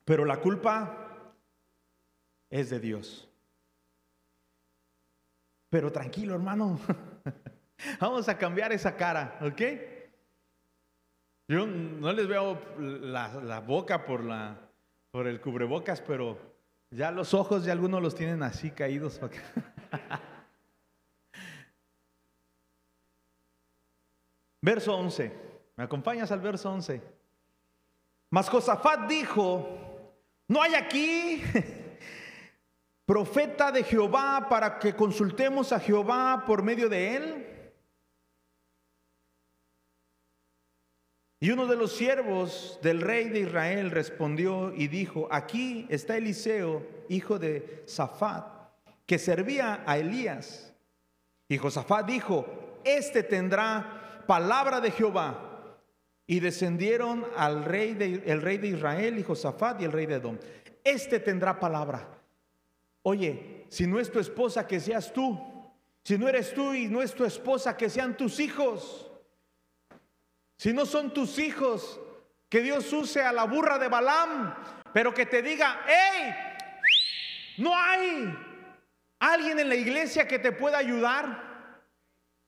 Pero 0.05 0.23
la 0.23 0.37
culpa 0.37 1.33
es 2.49 2.69
de 2.69 2.79
Dios. 2.79 3.27
Pero 5.69 5.91
tranquilo, 5.91 6.35
hermano. 6.35 6.79
Vamos 7.99 8.29
a 8.29 8.37
cambiar 8.37 8.71
esa 8.71 8.95
cara, 8.95 9.37
¿ok? 9.41 9.61
Yo 11.47 11.65
no 11.67 12.13
les 12.13 12.27
veo 12.27 12.59
la, 12.79 13.59
boca 13.59 14.05
por, 14.05 14.23
la, 14.23 14.57
por 15.11 15.27
el 15.27 15.41
cubrebocas, 15.41 16.01
pero 16.01 16.39
ya 16.89 17.11
los 17.11 17.33
ojos 17.33 17.65
de 17.65 17.71
algunos 17.71 18.01
los 18.01 18.15
tienen 18.15 18.41
así 18.41 18.71
caídos. 18.71 19.19
verso 24.61 24.95
11. 24.95 25.31
¿Me 25.75 25.83
acompañas 25.83 26.31
al 26.31 26.39
verso 26.39 26.71
11? 26.71 27.01
Mas 28.31 28.49
Josafat 28.49 29.07
dijo, 29.07 29.94
no 30.47 30.61
hay 30.61 30.75
aquí 30.75 31.41
profeta 33.05 33.71
de 33.71 33.83
Jehová 33.83 34.47
para 34.49 34.79
que 34.79 34.95
consultemos 34.95 35.71
a 35.71 35.79
Jehová 35.79 36.43
por 36.45 36.63
medio 36.63 36.89
de 36.89 37.15
él. 37.15 37.47
Y 41.39 41.51
uno 41.51 41.67
de 41.67 41.75
los 41.75 41.95
siervos 41.95 42.79
del 42.81 43.01
rey 43.01 43.29
de 43.29 43.41
Israel 43.41 43.91
respondió 43.91 44.73
y 44.73 44.87
dijo, 44.87 45.27
aquí 45.29 45.85
está 45.89 46.17
Eliseo, 46.17 46.81
hijo 47.09 47.37
de 47.37 47.83
Safat, 47.85 48.47
que 49.05 49.19
servía 49.19 49.83
a 49.85 49.97
Elías. 49.97 50.73
Y 51.47 51.57
Josafat 51.57 52.07
dijo, 52.07 52.79
este 52.83 53.21
tendrá 53.21 54.23
palabra 54.25 54.81
de 54.81 54.91
Jehová. 54.91 55.54
Y 56.27 56.39
descendieron 56.39 57.25
al 57.35 57.63
rey 57.63 57.93
de, 57.93 58.23
el 58.25 58.41
rey 58.41 58.57
de 58.57 58.69
Israel 58.69 59.19
y 59.19 59.23
Josafat 59.23 59.81
y 59.81 59.85
el 59.85 59.91
rey 59.91 60.05
de 60.05 60.15
Edom. 60.15 60.37
Este 60.83 61.19
tendrá 61.19 61.59
palabra. 61.59 62.07
Oye, 63.03 63.65
si 63.69 63.85
no 63.85 63.99
es 63.99 64.11
tu 64.11 64.19
esposa, 64.19 64.65
que 64.65 64.79
seas 64.79 65.13
tú. 65.13 65.39
Si 66.03 66.17
no 66.17 66.27
eres 66.27 66.53
tú 66.53 66.73
y 66.73 66.87
no 66.87 67.01
es 67.01 67.13
tu 67.13 67.25
esposa, 67.25 67.75
que 67.75 67.89
sean 67.89 68.15
tus 68.15 68.39
hijos. 68.39 69.11
Si 70.57 70.71
no 70.73 70.85
son 70.85 71.13
tus 71.13 71.37
hijos, 71.39 71.99
que 72.49 72.61
Dios 72.61 72.91
use 72.93 73.21
a 73.21 73.31
la 73.31 73.43
burra 73.45 73.77
de 73.77 73.87
Balaam, 73.87 74.55
pero 74.93 75.13
que 75.13 75.25
te 75.25 75.41
diga, 75.41 75.81
hey, 75.87 76.33
no 77.57 77.75
hay 77.75 78.33
alguien 79.19 79.59
en 79.59 79.69
la 79.69 79.75
iglesia 79.75 80.27
que 80.27 80.39
te 80.39 80.51
pueda 80.51 80.77
ayudar. 80.77 81.43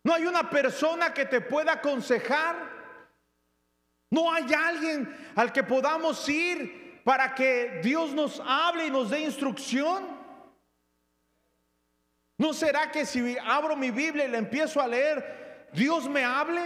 No 0.04 0.14
hay 0.14 0.26
una 0.26 0.50
persona 0.50 1.14
que 1.14 1.26
te 1.26 1.42
pueda 1.42 1.74
aconsejar. 1.74 2.77
No 4.10 4.32
hay 4.32 4.54
alguien 4.54 5.32
al 5.36 5.52
que 5.52 5.64
podamos 5.64 6.28
ir 6.30 7.02
para 7.04 7.34
que 7.34 7.80
Dios 7.84 8.14
nos 8.14 8.42
hable 8.46 8.88
y 8.88 8.92
nos 8.92 9.10
dé 9.10 9.22
instrucción. 9.22 10.06
¿No 12.38 12.54
será 12.54 12.92
que 12.92 13.06
si 13.06 13.38
abro 13.46 13.76
mi 13.76 13.92
Biblia 13.92 14.26
y 14.26 14.30
la 14.30 14.38
empiezo 14.38 14.80
a 14.80 14.88
leer, 14.88 15.70
Dios 15.74 16.08
me 16.08 16.24
hable? 16.24 16.62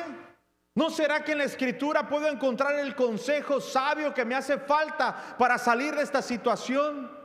¿No 0.73 0.89
será 0.89 1.23
que 1.23 1.33
en 1.33 1.39
la 1.39 1.43
escritura 1.45 2.07
puedo 2.07 2.27
encontrar 2.27 2.79
el 2.79 2.95
consejo 2.95 3.59
sabio 3.59 4.13
que 4.13 4.25
me 4.25 4.35
hace 4.35 4.57
falta 4.57 5.35
para 5.37 5.57
salir 5.57 5.95
de 5.95 6.03
esta 6.03 6.21
situación? 6.21 7.20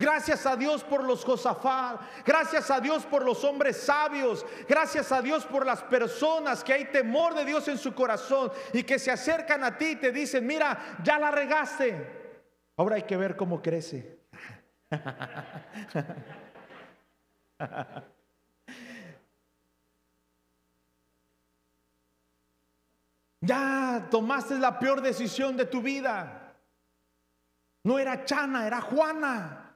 Gracias 0.00 0.46
a 0.46 0.54
Dios 0.54 0.84
por 0.84 1.02
los 1.02 1.24
Josafat, 1.24 2.00
gracias 2.24 2.70
a 2.70 2.80
Dios 2.80 3.04
por 3.04 3.24
los 3.24 3.42
hombres 3.42 3.78
sabios, 3.78 4.46
gracias 4.68 5.10
a 5.10 5.20
Dios 5.20 5.44
por 5.44 5.66
las 5.66 5.82
personas 5.82 6.62
que 6.62 6.72
hay 6.72 6.84
temor 6.84 7.34
de 7.34 7.44
Dios 7.44 7.66
en 7.66 7.78
su 7.78 7.92
corazón 7.92 8.52
y 8.72 8.84
que 8.84 9.00
se 9.00 9.10
acercan 9.10 9.64
a 9.64 9.76
ti 9.76 9.86
y 9.86 9.96
te 9.96 10.12
dicen, 10.12 10.46
mira, 10.46 10.98
ya 11.02 11.18
la 11.18 11.32
regaste, 11.32 12.40
ahora 12.76 12.94
hay 12.94 13.02
que 13.02 13.16
ver 13.16 13.36
cómo 13.36 13.60
crece. 13.60 14.20
Ya 23.40 24.08
tomaste 24.10 24.58
la 24.58 24.78
peor 24.80 25.00
decisión 25.00 25.56
de 25.56 25.64
tu 25.64 25.80
vida. 25.80 26.56
No 27.84 27.98
era 27.98 28.24
Chana, 28.24 28.66
era 28.66 28.80
Juana. 28.80 29.67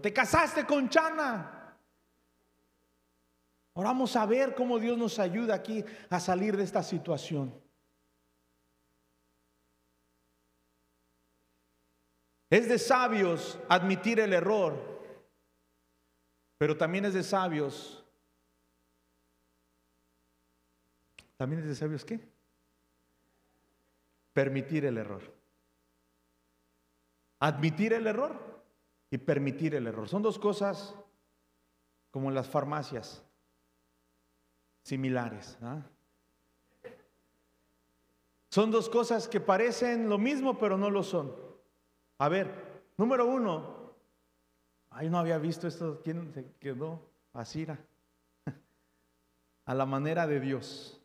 Te 0.00 0.12
casaste 0.12 0.64
con 0.64 0.88
Chana. 0.88 1.76
Ahora 3.74 3.90
vamos 3.90 4.14
a 4.16 4.26
ver 4.26 4.54
cómo 4.54 4.78
Dios 4.78 4.96
nos 4.96 5.18
ayuda 5.18 5.54
aquí 5.54 5.84
a 6.10 6.20
salir 6.20 6.56
de 6.56 6.64
esta 6.64 6.82
situación. 6.82 7.54
Es 12.50 12.68
de 12.68 12.78
sabios 12.78 13.58
admitir 13.68 14.20
el 14.20 14.32
error, 14.32 15.02
pero 16.58 16.76
también 16.76 17.06
es 17.06 17.14
de 17.14 17.22
sabios. 17.22 18.04
¿También 21.36 21.62
es 21.62 21.68
de 21.68 21.74
sabios 21.74 22.04
qué? 22.04 22.32
permitir 24.32 24.84
el 24.84 24.98
error. 24.98 25.22
Admitir 27.40 27.92
el 27.92 28.06
error 28.06 28.51
y 29.12 29.18
permitir 29.18 29.74
el 29.74 29.86
error. 29.86 30.08
Son 30.08 30.22
dos 30.22 30.38
cosas 30.38 30.94
como 32.10 32.30
en 32.30 32.34
las 32.34 32.48
farmacias, 32.48 33.22
similares. 34.82 35.58
¿ah? 35.60 35.82
Son 38.48 38.70
dos 38.70 38.88
cosas 38.88 39.28
que 39.28 39.38
parecen 39.38 40.08
lo 40.08 40.16
mismo, 40.16 40.58
pero 40.58 40.78
no 40.78 40.88
lo 40.88 41.02
son. 41.02 41.30
A 42.16 42.30
ver, 42.30 42.82
número 42.96 43.26
uno, 43.26 43.92
ay, 44.88 45.10
no 45.10 45.18
había 45.18 45.36
visto 45.36 45.68
esto, 45.68 46.00
¿quién 46.02 46.32
se 46.32 46.50
quedó? 46.58 47.06
Asira. 47.34 47.78
A 49.66 49.74
la 49.74 49.84
manera 49.84 50.26
de 50.26 50.40
Dios. 50.40 51.02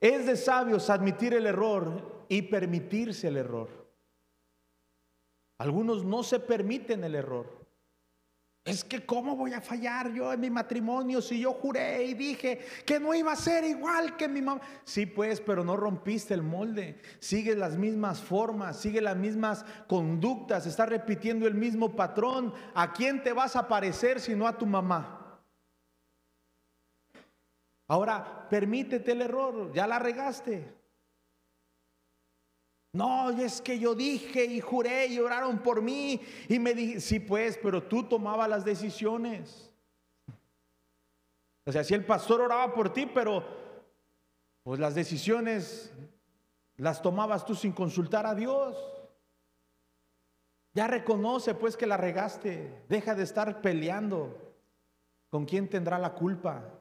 Es 0.00 0.26
de 0.26 0.36
sabios 0.36 0.88
admitir 0.90 1.34
el 1.34 1.46
error 1.46 2.24
y 2.28 2.42
permitirse 2.42 3.26
el 3.26 3.36
error. 3.36 3.79
Algunos 5.60 6.06
no 6.06 6.22
se 6.22 6.40
permiten 6.40 7.04
el 7.04 7.14
error. 7.14 7.46
Es 8.64 8.82
que 8.82 9.04
¿cómo 9.04 9.36
voy 9.36 9.52
a 9.52 9.60
fallar 9.60 10.10
yo 10.10 10.32
en 10.32 10.40
mi 10.40 10.48
matrimonio 10.48 11.20
si 11.20 11.38
yo 11.38 11.52
juré 11.52 12.02
y 12.02 12.14
dije 12.14 12.60
que 12.86 12.98
no 12.98 13.12
iba 13.12 13.32
a 13.32 13.36
ser 13.36 13.64
igual 13.64 14.16
que 14.16 14.26
mi 14.26 14.40
mamá? 14.40 14.62
Sí, 14.84 15.04
pues, 15.04 15.38
pero 15.42 15.62
no 15.62 15.76
rompiste 15.76 16.32
el 16.32 16.42
molde. 16.42 16.98
Sigue 17.18 17.54
las 17.54 17.76
mismas 17.76 18.22
formas, 18.22 18.80
sigue 18.80 19.02
las 19.02 19.18
mismas 19.18 19.66
conductas, 19.86 20.64
está 20.64 20.86
repitiendo 20.86 21.46
el 21.46 21.54
mismo 21.54 21.94
patrón. 21.94 22.54
¿A 22.72 22.94
quién 22.94 23.22
te 23.22 23.34
vas 23.34 23.54
a 23.54 23.68
parecer 23.68 24.18
si 24.18 24.34
no 24.34 24.48
a 24.48 24.56
tu 24.56 24.64
mamá? 24.64 25.42
Ahora, 27.86 28.48
permítete 28.48 29.12
el 29.12 29.20
error, 29.20 29.74
ya 29.74 29.86
la 29.86 29.98
regaste. 29.98 30.79
No, 32.92 33.30
es 33.30 33.60
que 33.60 33.78
yo 33.78 33.94
dije 33.94 34.44
y 34.44 34.60
juré 34.60 35.06
y 35.06 35.20
oraron 35.20 35.58
por 35.58 35.80
mí 35.80 36.20
y 36.48 36.58
me 36.58 36.74
dije, 36.74 37.00
sí 37.00 37.20
pues, 37.20 37.58
pero 37.62 37.82
tú 37.82 38.02
tomabas 38.04 38.48
las 38.48 38.64
decisiones. 38.64 39.70
O 41.64 41.72
sea, 41.72 41.84
si 41.84 41.94
el 41.94 42.04
pastor 42.04 42.40
oraba 42.40 42.74
por 42.74 42.92
ti, 42.92 43.06
pero 43.06 43.44
pues 44.64 44.80
las 44.80 44.94
decisiones 44.94 45.92
las 46.76 47.02
tomabas 47.02 47.44
tú 47.44 47.54
sin 47.54 47.72
consultar 47.72 48.26
a 48.26 48.34
Dios. 48.34 48.76
Ya 50.72 50.86
reconoce 50.86 51.54
pues 51.54 51.76
que 51.76 51.86
la 51.86 51.96
regaste. 51.96 52.84
Deja 52.88 53.14
de 53.14 53.22
estar 53.22 53.60
peleando. 53.60 54.36
¿Con 55.28 55.44
quién 55.44 55.68
tendrá 55.68 55.98
la 55.98 56.14
culpa? 56.14 56.80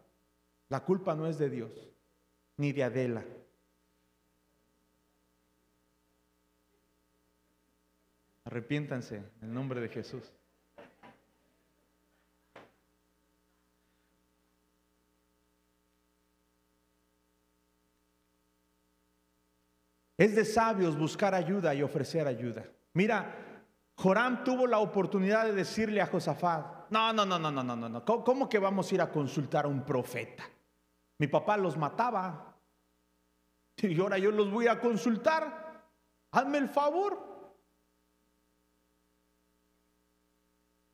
La 0.70 0.84
culpa 0.84 1.16
no 1.16 1.28
es 1.28 1.38
de 1.38 1.50
Dios, 1.50 1.72
ni 2.58 2.72
de 2.72 2.84
Adela. 2.84 3.26
Arrepiéntanse 8.50 9.18
en 9.18 9.50
el 9.50 9.54
nombre 9.54 9.80
de 9.80 9.90
Jesús. 9.90 10.24
Es 20.18 20.36
de 20.36 20.44
sabios 20.46 20.98
buscar 20.98 21.36
ayuda 21.36 21.76
y 21.76 21.84
ofrecer 21.84 22.26
ayuda. 22.26 22.66
Mira, 22.94 23.36
Joram 23.96 24.44
tuvo 24.44 24.66
la 24.66 24.80
oportunidad 24.80 25.46
de 25.46 25.54
decirle 25.54 26.02
a 26.02 26.08
Josafat, 26.08 26.90
no, 26.90 27.14
no, 27.14 27.28
no, 27.28 27.38
no, 27.38 27.52
no, 27.52 27.64
no, 27.64 27.88
no, 27.88 28.04
¿cómo 28.04 28.50
que 28.50 28.58
vamos 28.58 28.92
a 28.92 28.96
ir 28.96 29.02
a 29.02 29.12
consultar 29.12 29.66
a 29.66 29.68
un 29.68 29.86
profeta? 29.86 30.50
Mi 31.20 31.28
papá 31.28 31.56
los 31.56 31.78
mataba 31.78 32.58
y 33.78 34.02
ahora 34.02 34.18
yo 34.18 34.32
los 34.32 34.50
voy 34.50 34.66
a 34.66 34.80
consultar. 34.80 35.86
Hazme 36.32 36.58
el 36.58 36.70
favor. 36.70 37.29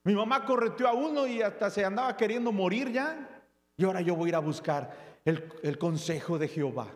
Mi 0.06 0.14
mamá 0.14 0.46
correteó 0.46 0.88
a 0.88 0.94
uno 0.94 1.26
y 1.26 1.42
hasta 1.42 1.70
se 1.70 1.84
andaba 1.84 2.16
queriendo 2.16 2.52
morir 2.52 2.92
ya. 2.92 3.28
Y 3.76 3.84
ahora 3.84 4.02
yo 4.02 4.16
voy 4.16 4.28
a 4.28 4.30
ir 4.30 4.36
a 4.36 4.40
buscar 4.40 4.96
el, 5.26 5.52
el 5.64 5.80
consejo 5.80 6.38
de 6.38 6.48
Jehová. 6.48 6.88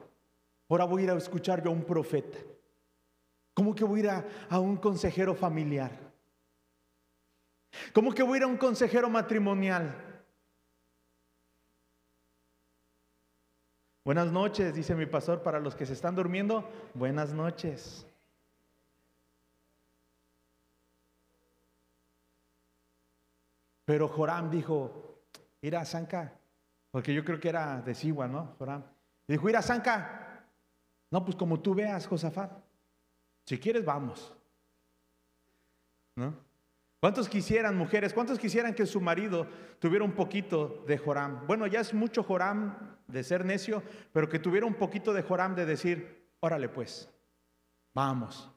Ahora 0.69 0.85
voy 0.85 1.01
a 1.01 1.05
ir 1.05 1.11
a 1.11 1.17
escuchar 1.17 1.63
yo 1.63 1.71
a 1.71 1.73
un 1.73 1.83
profeta. 1.83 2.37
¿Cómo 3.55 3.73
que 3.73 3.83
voy 3.83 4.01
a 4.01 4.03
ir 4.03 4.09
a, 4.11 4.25
a 4.49 4.59
un 4.59 4.77
consejero 4.77 5.33
familiar? 5.33 5.91
¿Cómo 7.93 8.13
que 8.13 8.21
voy 8.21 8.35
a 8.35 8.37
ir 8.37 8.43
a 8.43 8.47
un 8.47 8.57
consejero 8.57 9.09
matrimonial? 9.09 9.91
Buenas 14.05 14.31
noches, 14.31 14.73
dice 14.73 14.93
mi 14.93 15.07
pastor, 15.07 15.41
para 15.41 15.59
los 15.59 15.75
que 15.75 15.87
se 15.87 15.93
están 15.93 16.15
durmiendo, 16.15 16.63
buenas 16.93 17.33
noches. 17.33 18.05
Pero 23.89 24.07
Joram 24.07 24.51
dijo, 24.51 25.23
a 25.75 25.83
Zanca, 25.83 26.31
porque 26.91 27.11
yo 27.11 27.25
creo 27.25 27.39
que 27.39 27.49
era 27.49 27.81
de 27.81 27.95
Sigua, 27.95 28.27
¿no? 28.27 28.53
Joram. 28.59 28.83
Y 29.27 29.31
dijo, 29.31 29.47
a 29.47 29.63
Zanca, 29.63 30.45
no, 31.09 31.25
pues 31.25 31.35
como 31.35 31.59
tú 31.59 31.73
veas, 31.73 32.05
Josafat. 32.05 32.51
Si 33.47 33.57
quieres, 33.57 33.83
vamos. 33.83 34.37
¿No? 36.17 36.35
¿Cuántos 36.99 37.27
quisieran, 37.27 37.75
mujeres, 37.75 38.13
cuántos 38.13 38.37
quisieran 38.37 38.75
que 38.75 38.85
su 38.85 39.01
marido 39.01 39.47
tuviera 39.79 40.05
un 40.05 40.13
poquito 40.13 40.83
de 40.85 40.99
Joram? 40.99 41.47
Bueno, 41.47 41.65
ya 41.65 41.79
es 41.79 41.91
mucho 41.91 42.21
Joram 42.21 42.95
de 43.07 43.23
ser 43.23 43.43
necio, 43.43 43.81
pero 44.13 44.29
que 44.29 44.37
tuviera 44.37 44.67
un 44.67 44.75
poquito 44.75 45.13
de 45.13 45.23
Joram 45.23 45.55
de 45.55 45.65
decir, 45.65 46.27
órale 46.41 46.69
pues, 46.69 47.09
vamos. 47.95 48.51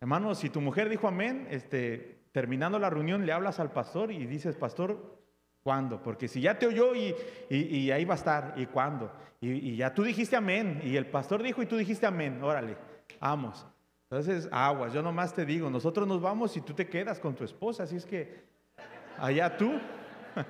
Hermano, 0.00 0.34
si 0.34 0.48
tu 0.48 0.62
mujer 0.62 0.88
dijo 0.88 1.06
amén, 1.06 1.46
este, 1.50 2.15
terminando 2.36 2.78
la 2.78 2.90
reunión 2.90 3.24
le 3.24 3.32
hablas 3.32 3.60
al 3.60 3.72
pastor 3.72 4.12
y 4.12 4.26
dices, 4.26 4.56
pastor, 4.56 5.16
¿Cuándo? 5.62 6.02
Porque 6.02 6.28
si 6.28 6.42
ya 6.42 6.58
te 6.58 6.66
oyó 6.66 6.94
y, 6.94 7.14
y, 7.48 7.90
ahí 7.90 8.04
va 8.04 8.12
a 8.12 8.18
estar, 8.18 8.54
¿y 8.56 8.66
cuándo? 8.66 9.10
Y, 9.40 9.74
ya 9.74 9.92
tú 9.92 10.04
dijiste 10.04 10.36
amén, 10.36 10.80
y 10.84 10.96
el 10.96 11.06
pastor 11.06 11.42
dijo 11.42 11.60
y 11.62 11.66
tú 11.66 11.76
dijiste 11.76 12.06
amén, 12.06 12.40
órale, 12.40 12.76
vamos. 13.18 13.66
Entonces, 14.10 14.48
aguas, 14.52 14.92
yo 14.92 15.02
nomás 15.02 15.34
te 15.34 15.46
digo, 15.46 15.70
nosotros 15.70 16.06
nos 16.06 16.20
vamos 16.20 16.56
y 16.58 16.60
tú 16.60 16.74
te 16.74 16.86
quedas 16.86 17.18
con 17.18 17.34
tu 17.34 17.42
esposa, 17.42 17.84
así 17.84 17.96
es 17.96 18.04
que 18.04 18.44
allá 19.18 19.56
tú. 19.56 19.72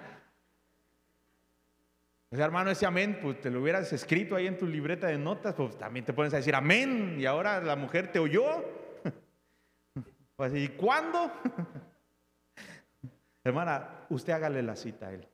O 2.29 2.35
sea, 2.35 2.45
hermano, 2.45 2.71
ese 2.73 2.85
amén, 2.85 3.21
pues 3.23 3.41
te 3.41 3.51
lo 3.51 3.63
hubieras 3.63 3.93
escrito 3.93 4.35
ahí 4.35 4.49
en 4.49 4.59
tu 4.59 4.67
libreta 4.67 5.07
de 5.07 5.17
notas, 5.17 5.55
pues 5.55 5.79
también 5.79 6.05
te 6.05 6.13
pones 6.13 6.35
a 6.35 6.39
decir 6.39 6.57
amén, 6.57 7.17
y 7.19 7.25
ahora 7.25 7.61
la 7.61 7.77
mujer 7.77 8.11
te 8.11 8.19
oyó. 8.19 8.65
Pues, 10.37 10.55
¿y 10.55 10.69
cuándo? 10.69 11.33
Hermana, 13.45 14.07
usted 14.11 14.35
hágale 14.35 14.63
la 14.63 14.77
cita 14.77 15.09
a 15.09 15.15
él. 15.15 15.27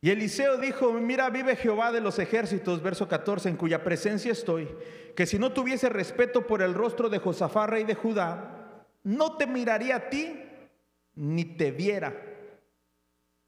Y 0.00 0.10
Eliseo 0.10 0.58
dijo, 0.58 0.92
mira, 0.92 1.30
vive 1.30 1.56
Jehová 1.56 1.90
de 1.90 2.00
los 2.00 2.18
ejércitos, 2.18 2.82
verso 2.82 3.08
14, 3.08 3.48
en 3.48 3.56
cuya 3.56 3.82
presencia 3.82 4.32
estoy, 4.32 4.68
que 5.16 5.26
si 5.26 5.38
no 5.38 5.52
tuviese 5.52 5.88
respeto 5.88 6.46
por 6.46 6.62
el 6.62 6.74
rostro 6.74 7.08
de 7.08 7.18
Josafá, 7.18 7.66
rey 7.66 7.84
de 7.84 7.94
Judá, 7.94 8.84
no 9.02 9.36
te 9.36 9.46
miraría 9.46 9.96
a 9.96 10.08
ti, 10.08 10.42
ni 11.14 11.44
te 11.44 11.70
viera. 11.70 12.14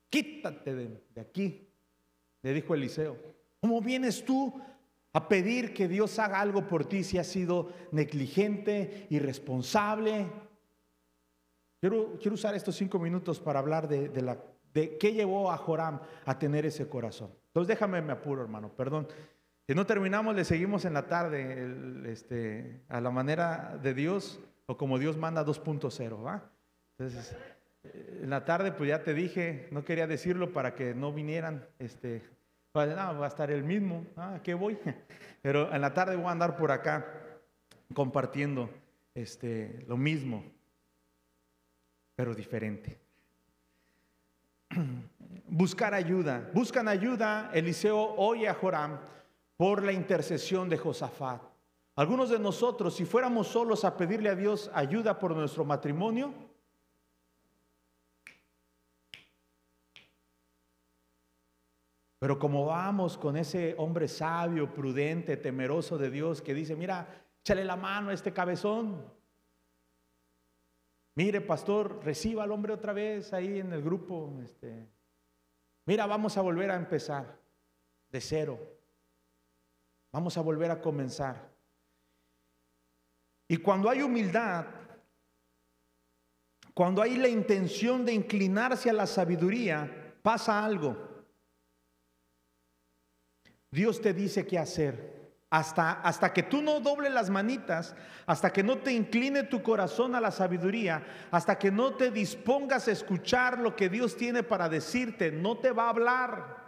Quítate 0.08 0.74
de, 0.74 1.02
de 1.14 1.20
aquí, 1.20 1.68
le 2.42 2.52
dijo 2.52 2.74
Eliseo. 2.74 3.16
¿Cómo 3.60 3.80
vienes 3.80 4.24
tú 4.24 4.60
a 5.18 5.26
pedir 5.26 5.74
que 5.74 5.88
Dios 5.88 6.16
haga 6.20 6.40
algo 6.40 6.68
por 6.68 6.84
ti 6.84 7.02
si 7.02 7.18
has 7.18 7.26
sido 7.26 7.72
negligente, 7.90 9.08
irresponsable. 9.10 10.30
Quiero, 11.80 12.16
quiero 12.20 12.34
usar 12.34 12.54
estos 12.54 12.76
cinco 12.76 13.00
minutos 13.00 13.40
para 13.40 13.58
hablar 13.58 13.88
de, 13.88 14.22
la, 14.22 14.38
de 14.72 14.96
qué 14.96 15.12
llevó 15.12 15.50
a 15.50 15.56
Joram 15.56 15.98
a 16.24 16.38
tener 16.38 16.66
ese 16.66 16.88
corazón. 16.88 17.32
Entonces 17.48 17.66
déjame, 17.66 18.00
me 18.00 18.12
apuro, 18.12 18.42
hermano, 18.42 18.68
perdón. 18.68 19.08
Si 19.66 19.74
no 19.74 19.86
terminamos, 19.86 20.36
le 20.36 20.44
seguimos 20.44 20.84
en 20.84 20.94
la 20.94 21.08
tarde 21.08 21.66
este, 22.06 22.82
a 22.88 23.00
la 23.00 23.10
manera 23.10 23.76
de 23.82 23.94
Dios 23.94 24.38
o 24.66 24.76
como 24.76 25.00
Dios 25.00 25.16
manda 25.16 25.44
2.0, 25.44 26.24
¿va? 26.24 26.48
Entonces, 26.96 27.36
eh, 27.82 28.20
en 28.22 28.30
la 28.30 28.44
tarde, 28.44 28.70
pues 28.70 28.88
ya 28.88 29.02
te 29.02 29.14
dije, 29.14 29.66
no 29.72 29.84
quería 29.84 30.06
decirlo 30.06 30.52
para 30.52 30.76
que 30.76 30.94
no 30.94 31.12
vinieran 31.12 31.66
este, 31.80 32.22
va 32.74 33.24
a 33.24 33.28
estar 33.28 33.50
el 33.50 33.64
mismo, 33.64 34.06
ah, 34.16 34.40
¿qué 34.42 34.54
voy? 34.54 34.78
Pero 35.42 35.72
en 35.72 35.80
la 35.80 35.94
tarde 35.94 36.16
voy 36.16 36.26
a 36.26 36.30
andar 36.30 36.56
por 36.56 36.70
acá 36.70 37.06
compartiendo 37.94 38.70
este, 39.14 39.84
lo 39.88 39.96
mismo, 39.96 40.44
pero 42.14 42.34
diferente. 42.34 42.98
Buscar 45.48 45.94
ayuda. 45.94 46.50
Buscan 46.52 46.88
ayuda. 46.88 47.50
Eliseo 47.54 48.14
oye 48.16 48.48
a 48.48 48.54
Joram 48.54 48.98
por 49.56 49.82
la 49.82 49.92
intercesión 49.92 50.68
de 50.68 50.76
Josafat. 50.76 51.40
Algunos 51.96 52.30
de 52.30 52.38
nosotros, 52.38 52.94
si 52.94 53.04
fuéramos 53.04 53.48
solos 53.48 53.84
a 53.84 53.96
pedirle 53.96 54.28
a 54.28 54.36
Dios 54.36 54.70
ayuda 54.72 55.18
por 55.18 55.34
nuestro 55.34 55.64
matrimonio, 55.64 56.32
Pero 62.18 62.38
como 62.38 62.66
vamos 62.66 63.16
con 63.16 63.36
ese 63.36 63.74
hombre 63.78 64.08
sabio, 64.08 64.72
prudente, 64.74 65.36
temeroso 65.36 65.96
de 65.98 66.10
Dios 66.10 66.42
que 66.42 66.52
dice, 66.52 66.74
mira, 66.74 67.06
échale 67.40 67.64
la 67.64 67.76
mano 67.76 68.10
a 68.10 68.14
este 68.14 68.32
cabezón. 68.32 69.04
Mire, 71.14 71.40
pastor, 71.40 72.00
reciba 72.04 72.44
al 72.44 72.52
hombre 72.52 72.72
otra 72.72 72.92
vez 72.92 73.32
ahí 73.32 73.60
en 73.60 73.72
el 73.72 73.82
grupo. 73.82 74.38
Este. 74.42 74.88
Mira, 75.86 76.06
vamos 76.06 76.36
a 76.36 76.42
volver 76.42 76.70
a 76.70 76.76
empezar 76.76 77.38
de 78.10 78.20
cero. 78.20 78.58
Vamos 80.12 80.36
a 80.36 80.40
volver 80.40 80.70
a 80.70 80.80
comenzar. 80.80 81.48
Y 83.46 83.56
cuando 83.58 83.88
hay 83.88 84.02
humildad, 84.02 84.66
cuando 86.74 87.00
hay 87.00 87.16
la 87.16 87.28
intención 87.28 88.04
de 88.04 88.12
inclinarse 88.12 88.90
a 88.90 88.92
la 88.92 89.06
sabiduría, 89.06 90.14
pasa 90.22 90.64
algo. 90.64 91.07
Dios 93.70 94.00
te 94.00 94.12
dice 94.12 94.46
qué 94.46 94.58
hacer. 94.58 95.18
Hasta, 95.50 95.92
hasta 96.02 96.34
que 96.34 96.42
tú 96.42 96.60
no 96.60 96.80
doble 96.80 97.08
las 97.08 97.30
manitas, 97.30 97.96
hasta 98.26 98.52
que 98.52 98.62
no 98.62 98.78
te 98.78 98.92
incline 98.92 99.44
tu 99.44 99.62
corazón 99.62 100.14
a 100.14 100.20
la 100.20 100.30
sabiduría, 100.30 101.02
hasta 101.30 101.58
que 101.58 101.70
no 101.70 101.94
te 101.94 102.10
dispongas 102.10 102.86
a 102.86 102.92
escuchar 102.92 103.58
lo 103.58 103.74
que 103.74 103.88
Dios 103.88 104.14
tiene 104.14 104.42
para 104.42 104.68
decirte, 104.68 105.32
no 105.32 105.56
te 105.56 105.72
va 105.72 105.86
a 105.86 105.90
hablar. 105.90 106.58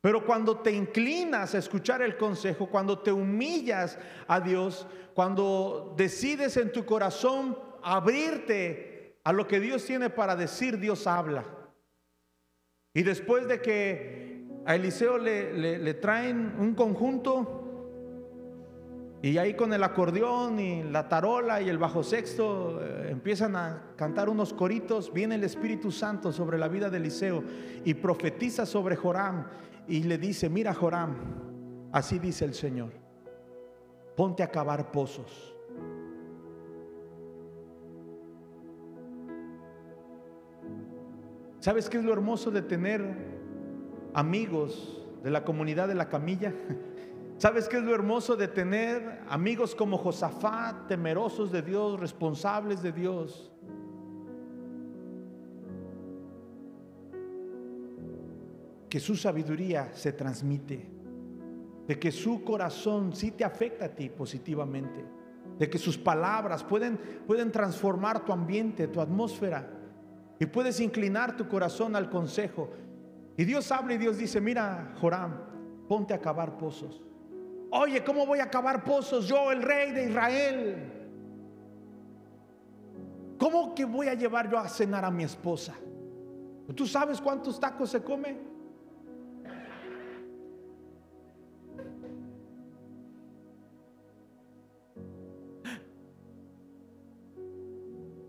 Pero 0.00 0.24
cuando 0.24 0.58
te 0.58 0.72
inclinas 0.72 1.54
a 1.54 1.58
escuchar 1.58 2.02
el 2.02 2.16
consejo, 2.16 2.68
cuando 2.68 2.98
te 2.98 3.12
humillas 3.12 3.98
a 4.26 4.40
Dios, 4.40 4.86
cuando 5.14 5.94
decides 5.96 6.56
en 6.56 6.72
tu 6.72 6.84
corazón 6.86 7.56
abrirte 7.82 9.20
a 9.22 9.32
lo 9.32 9.46
que 9.46 9.60
Dios 9.60 9.84
tiene 9.84 10.08
para 10.08 10.34
decir, 10.34 10.78
Dios 10.78 11.06
habla. 11.06 11.44
Y 12.94 13.02
después 13.02 13.46
de 13.46 13.60
que 13.60 14.29
a 14.64 14.74
Eliseo 14.74 15.18
le, 15.18 15.94
traen 15.94 16.54
un 16.58 16.74
conjunto 16.74 17.56
y 19.22 19.36
ahí 19.38 19.54
con 19.54 19.72
el 19.72 19.82
acordeón 19.82 20.58
y 20.58 20.82
la 20.82 21.08
tarola 21.08 21.60
y 21.60 21.68
el 21.68 21.78
bajo 21.78 22.02
sexto 22.02 22.80
eh, 22.82 23.08
empiezan 23.10 23.56
a 23.56 23.92
cantar 23.96 24.28
unos 24.28 24.54
coritos. 24.54 25.12
Viene 25.12 25.34
el 25.34 25.44
Espíritu 25.44 25.90
Santo 25.90 26.32
sobre 26.32 26.58
la 26.58 26.68
vida 26.68 26.88
de 26.88 26.96
Eliseo 26.96 27.44
y 27.84 27.94
profetiza 27.94 28.64
sobre 28.64 28.96
Joram 28.96 29.46
y 29.88 30.04
le 30.04 30.16
dice, 30.16 30.48
mira 30.48 30.72
Joram, 30.72 31.16
Así 31.92 32.18
dice 32.18 32.44
el 32.44 32.54
Señor. 32.54 32.92
Ponte 34.16 34.42
a 34.42 34.50
cavar 34.50 34.92
pozos. 34.92 35.56
¿Sabes 41.58 41.90
qué 41.90 41.98
es 41.98 42.04
lo 42.04 42.12
hermoso 42.12 42.50
de 42.50 42.62
tener 42.62 43.29
amigos 44.14 45.02
de 45.22 45.30
la 45.30 45.44
comunidad 45.44 45.88
de 45.88 45.94
la 45.94 46.08
camilla? 46.08 46.52
¿Sabes 47.40 47.68
qué 47.68 47.78
es 47.78 47.82
lo 47.82 47.94
hermoso 47.94 48.36
de 48.36 48.48
tener 48.48 49.22
amigos 49.26 49.74
como 49.74 49.96
Josafat, 49.96 50.88
temerosos 50.88 51.50
de 51.50 51.62
Dios, 51.62 51.98
responsables 51.98 52.82
de 52.82 52.92
Dios? 52.92 53.50
Que 58.90 59.00
su 59.00 59.16
sabiduría 59.16 59.90
se 59.94 60.12
transmite, 60.12 60.86
de 61.86 61.98
que 61.98 62.12
su 62.12 62.44
corazón 62.44 63.14
sí 63.14 63.30
te 63.30 63.42
afecta 63.44 63.86
a 63.86 63.88
ti 63.88 64.10
positivamente, 64.10 65.02
de 65.58 65.70
que 65.70 65.78
sus 65.78 65.96
palabras 65.96 66.62
pueden, 66.62 66.98
pueden 67.26 67.50
transformar 67.50 68.22
tu 68.24 68.32
ambiente, 68.32 68.86
tu 68.88 69.00
atmósfera. 69.00 69.66
Y 70.38 70.44
puedes 70.44 70.78
inclinar 70.80 71.36
tu 71.38 71.48
corazón 71.48 71.96
al 71.96 72.10
consejo. 72.10 72.70
Y 73.40 73.46
Dios 73.46 73.72
habla 73.72 73.94
y 73.94 73.96
Dios 73.96 74.18
dice, 74.18 74.38
mira, 74.38 74.92
Joram, 75.00 75.32
ponte 75.88 76.12
a 76.12 76.20
cavar 76.20 76.58
pozos. 76.58 77.00
Oye, 77.70 78.04
¿cómo 78.04 78.26
voy 78.26 78.38
a 78.38 78.50
cavar 78.50 78.84
pozos? 78.84 79.26
Yo, 79.26 79.50
el 79.50 79.62
rey 79.62 79.92
de 79.92 80.10
Israel. 80.10 80.76
¿Cómo 83.38 83.74
que 83.74 83.86
voy 83.86 84.08
a 84.08 84.12
llevar 84.12 84.50
yo 84.50 84.58
a 84.58 84.68
cenar 84.68 85.06
a 85.06 85.10
mi 85.10 85.24
esposa? 85.24 85.74
¿Tú 86.76 86.86
sabes 86.86 87.18
cuántos 87.18 87.58
tacos 87.58 87.88
se 87.88 88.02
come? 88.02 88.36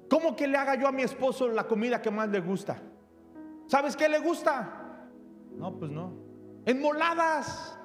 ¿Cómo 0.09 0.38
que 0.38 0.47
le 0.47 0.55
haga 0.57 0.76
yo 0.76 0.88
a 0.88 0.93
mi 0.93 1.01
esposo 1.01 1.49
la 1.49 1.68
comida 1.68 2.01
que 2.01 2.09
más 2.09 2.30
le 2.30 2.39
gusta? 2.39 2.82
¿Sabes 3.68 3.97
qué 3.97 4.07
le 4.07 4.20
gusta? 4.20 4.80
No, 5.62 5.78
pues 5.78 5.91
no. 5.91 6.12
Enmoladas. 6.66 7.78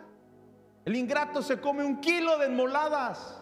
El 0.87 0.97
ingrato 0.97 1.43
se 1.43 1.61
come 1.61 1.85
un 1.85 2.01
kilo 2.01 2.39
de 2.39 2.47
enmoladas. 2.47 3.39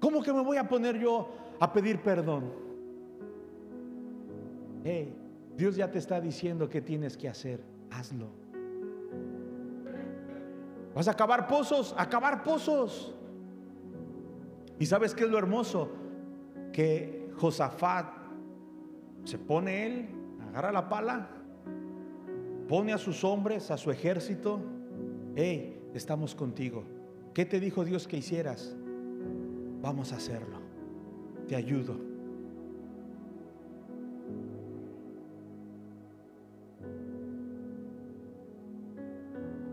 ¿Cómo 0.00 0.20
que 0.20 0.32
me 0.32 0.42
voy 0.42 0.56
a 0.56 0.68
poner 0.68 0.98
yo 0.98 1.28
a 1.60 1.72
pedir 1.72 2.02
perdón? 2.02 2.52
Hey, 4.82 5.14
Dios 5.56 5.76
ya 5.76 5.88
te 5.88 5.98
está 5.98 6.20
diciendo 6.20 6.68
qué 6.68 6.80
tienes 6.80 7.16
que 7.16 7.28
hacer. 7.28 7.62
Hazlo. 7.90 8.26
¿Vas 10.96 11.06
a 11.06 11.12
acabar 11.12 11.46
pozos? 11.46 11.94
Acabar 11.96 12.42
pozos. 12.42 13.14
¿Y 14.80 14.86
sabes 14.86 15.14
qué 15.14 15.24
es 15.24 15.30
lo 15.30 15.38
hermoso? 15.38 15.90
Que 16.72 17.30
Josafat 17.36 18.17
se 19.24 19.38
pone 19.38 19.86
él, 19.86 20.08
agarra 20.48 20.72
la 20.72 20.88
pala, 20.88 21.28
pone 22.68 22.92
a 22.92 22.98
sus 22.98 23.24
hombres, 23.24 23.70
a 23.70 23.76
su 23.76 23.90
ejército. 23.90 24.60
Hey, 25.36 25.80
estamos 25.94 26.34
contigo. 26.34 26.84
¿Qué 27.34 27.44
te 27.44 27.60
dijo 27.60 27.84
Dios 27.84 28.08
que 28.08 28.16
hicieras? 28.16 28.76
Vamos 29.80 30.12
a 30.12 30.16
hacerlo. 30.16 30.58
Te 31.46 31.56
ayudo. 31.56 31.96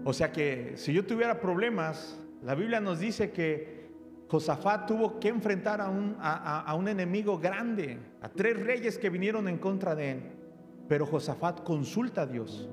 O 0.04 0.14
sea 0.14 0.32
que 0.32 0.74
si 0.76 0.93
yo 0.93 1.04
tuviera 1.06 1.39
problemas, 1.39 2.20
la 2.43 2.54
Biblia 2.54 2.80
nos 2.80 3.00
dice 3.00 3.32
que 3.32 3.85
Josafat 4.28 4.88
tuvo 4.88 5.20
que 5.20 5.28
enfrentar 5.28 5.82
a 5.82 5.90
un, 5.90 6.88
enemigo 6.88 7.38
grande, 7.38 8.00
a 8.22 8.30
tres 8.30 8.60
reyes 8.60 8.98
que 8.98 9.10
vinieron 9.10 9.48
en 9.48 9.58
contra 9.58 9.96
de 9.96 10.12
él. 10.12 10.22
Pero 10.88 11.06
Josafat 11.06 11.64
consulta 11.64 12.24
a 12.24 12.26
Dios. 12.26 12.68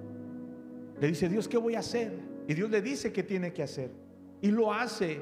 Le 1.00 1.08
dice, 1.08 1.28
Dios, 1.28 1.48
¿qué 1.48 1.58
voy 1.58 1.74
a 1.74 1.80
hacer? 1.80 2.18
Y 2.48 2.54
Dios 2.54 2.70
le 2.70 2.80
dice 2.80 3.12
qué 3.12 3.22
tiene 3.22 3.52
que 3.52 3.62
hacer. 3.62 3.90
Y 4.40 4.50
lo 4.50 4.72
hace. 4.72 5.20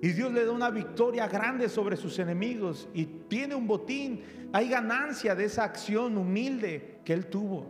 Y 0.00 0.08
Dios 0.08 0.32
le 0.32 0.44
da 0.44 0.52
una 0.52 0.70
victoria 0.70 1.26
grande 1.28 1.68
sobre 1.68 1.96
sus 1.96 2.18
enemigos. 2.18 2.88
Y 2.94 3.04
tiene 3.04 3.54
un 3.54 3.66
botín. 3.66 4.22
Hay 4.52 4.68
ganancia 4.68 5.34
de 5.34 5.44
esa 5.44 5.64
acción 5.64 6.16
humilde 6.16 7.00
que 7.04 7.12
él 7.12 7.26
tuvo. 7.26 7.66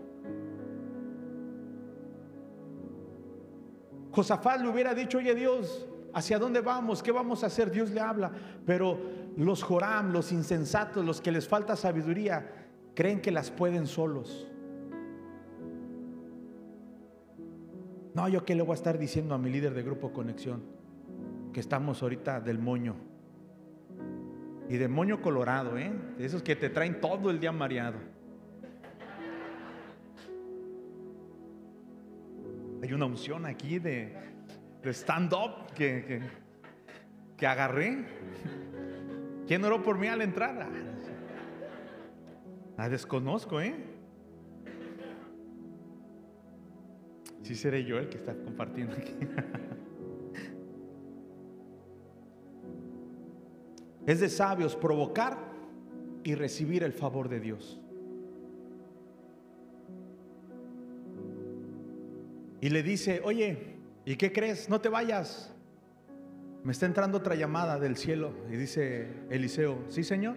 Josafat 4.10 4.60
le 4.60 4.68
hubiera 4.68 4.94
dicho, 4.94 5.18
oye 5.18 5.34
Dios, 5.34 5.88
¿Hacia 6.14 6.38
dónde 6.38 6.60
vamos? 6.60 7.02
¿Qué 7.02 7.10
vamos 7.10 7.42
a 7.42 7.46
hacer? 7.46 7.70
Dios 7.72 7.90
le 7.90 8.00
habla. 8.00 8.30
Pero 8.64 8.98
los 9.36 9.62
Joram, 9.64 10.12
los 10.12 10.30
insensatos, 10.30 11.04
los 11.04 11.20
que 11.20 11.32
les 11.32 11.48
falta 11.48 11.74
sabiduría, 11.74 12.68
creen 12.94 13.20
que 13.20 13.32
las 13.32 13.50
pueden 13.50 13.88
solos. 13.88 14.48
No, 18.14 18.28
yo 18.28 18.44
qué 18.44 18.54
le 18.54 18.62
voy 18.62 18.72
a 18.72 18.74
estar 18.74 18.96
diciendo 18.96 19.34
a 19.34 19.38
mi 19.38 19.50
líder 19.50 19.74
de 19.74 19.82
grupo 19.82 20.12
Conexión, 20.12 20.62
que 21.52 21.58
estamos 21.58 22.00
ahorita 22.00 22.40
del 22.40 22.60
moño. 22.60 22.94
Y 24.68 24.76
de 24.76 24.86
moño 24.86 25.20
colorado, 25.20 25.76
¿eh? 25.76 25.92
Esos 26.20 26.42
que 26.42 26.54
te 26.54 26.70
traen 26.70 27.00
todo 27.00 27.28
el 27.30 27.40
día 27.40 27.50
mareado. 27.50 27.98
Hay 32.82 32.92
una 32.92 33.06
unción 33.06 33.46
aquí 33.46 33.80
de, 33.80 34.33
de 34.84 34.92
stand-up 34.92 35.72
que, 35.74 36.20
que, 37.36 37.46
agarré. 37.46 38.04
¿Quién 39.46 39.64
oró 39.64 39.82
por 39.82 39.98
mí 39.98 40.06
al 40.08 40.20
entrar? 40.20 40.54
La 42.76 42.84
ah, 42.84 42.88
desconozco, 42.88 43.60
¿eh? 43.60 43.74
Sí 47.42 47.54
seré 47.54 47.84
yo 47.84 47.98
el 47.98 48.08
que 48.08 48.18
está 48.18 48.34
compartiendo 48.34 48.94
aquí. 48.94 49.14
Es 54.06 54.20
de 54.20 54.28
sabios 54.28 54.76
provocar 54.76 55.38
y 56.24 56.34
recibir 56.34 56.82
el 56.82 56.92
favor 56.92 57.30
de 57.30 57.40
Dios. 57.40 57.80
Y 62.60 62.68
le 62.68 62.82
dice, 62.82 63.22
oye, 63.24 63.73
¿Y 64.04 64.16
qué 64.16 64.32
crees? 64.32 64.68
No 64.68 64.80
te 64.80 64.88
vayas. 64.88 65.52
Me 66.62 66.72
está 66.72 66.86
entrando 66.86 67.18
otra 67.18 67.34
llamada 67.34 67.78
del 67.78 67.96
cielo 67.96 68.32
y 68.50 68.56
dice 68.56 69.08
Eliseo, 69.30 69.84
sí 69.88 70.02
Señor, 70.02 70.36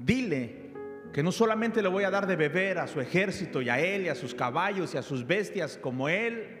dile 0.00 0.72
que 1.12 1.22
no 1.22 1.32
solamente 1.32 1.80
le 1.80 1.88
voy 1.88 2.04
a 2.04 2.10
dar 2.10 2.26
de 2.26 2.36
beber 2.36 2.78
a 2.78 2.86
su 2.86 3.00
ejército 3.00 3.62
y 3.62 3.68
a 3.68 3.78
él 3.78 4.02
y 4.02 4.08
a 4.08 4.14
sus 4.14 4.34
caballos 4.34 4.94
y 4.94 4.98
a 4.98 5.02
sus 5.02 5.26
bestias 5.26 5.78
como 5.78 6.08
él, 6.08 6.58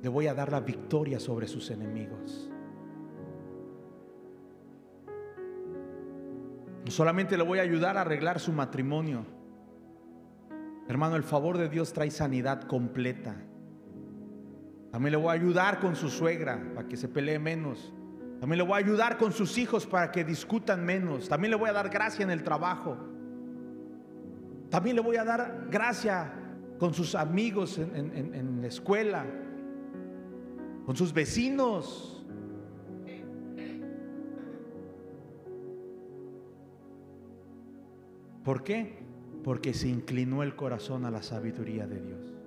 le 0.00 0.08
voy 0.08 0.28
a 0.28 0.34
dar 0.34 0.52
la 0.52 0.60
victoria 0.60 1.18
sobre 1.18 1.48
sus 1.48 1.70
enemigos. 1.70 2.48
No 6.84 6.90
solamente 6.90 7.36
le 7.36 7.42
voy 7.42 7.58
a 7.58 7.62
ayudar 7.62 7.98
a 7.98 8.02
arreglar 8.02 8.40
su 8.40 8.52
matrimonio. 8.52 9.26
Hermano, 10.88 11.16
el 11.16 11.24
favor 11.24 11.58
de 11.58 11.68
Dios 11.68 11.92
trae 11.92 12.10
sanidad 12.10 12.62
completa. 12.62 13.36
También 14.90 15.12
le 15.12 15.18
voy 15.18 15.28
a 15.28 15.32
ayudar 15.32 15.80
con 15.80 15.94
su 15.94 16.08
suegra 16.08 16.62
para 16.74 16.88
que 16.88 16.96
se 16.96 17.08
pelee 17.08 17.38
menos. 17.38 17.92
También 18.40 18.58
le 18.58 18.64
voy 18.64 18.74
a 18.74 18.84
ayudar 18.84 19.18
con 19.18 19.32
sus 19.32 19.58
hijos 19.58 19.86
para 19.86 20.10
que 20.10 20.24
discutan 20.24 20.84
menos. 20.84 21.28
También 21.28 21.50
le 21.50 21.56
voy 21.56 21.68
a 21.68 21.72
dar 21.72 21.88
gracia 21.90 22.22
en 22.22 22.30
el 22.30 22.42
trabajo. 22.42 22.96
También 24.70 24.96
le 24.96 25.02
voy 25.02 25.16
a 25.16 25.24
dar 25.24 25.66
gracia 25.70 26.32
con 26.78 26.94
sus 26.94 27.14
amigos 27.14 27.78
en, 27.78 28.14
en 28.14 28.60
la 28.60 28.68
escuela, 28.68 29.26
con 30.86 30.96
sus 30.96 31.12
vecinos. 31.12 32.24
¿Por 38.44 38.62
qué? 38.62 38.98
Porque 39.44 39.74
se 39.74 39.88
inclinó 39.88 40.42
el 40.42 40.56
corazón 40.56 41.04
a 41.04 41.10
la 41.10 41.22
sabiduría 41.22 41.86
de 41.86 42.00
Dios. 42.00 42.37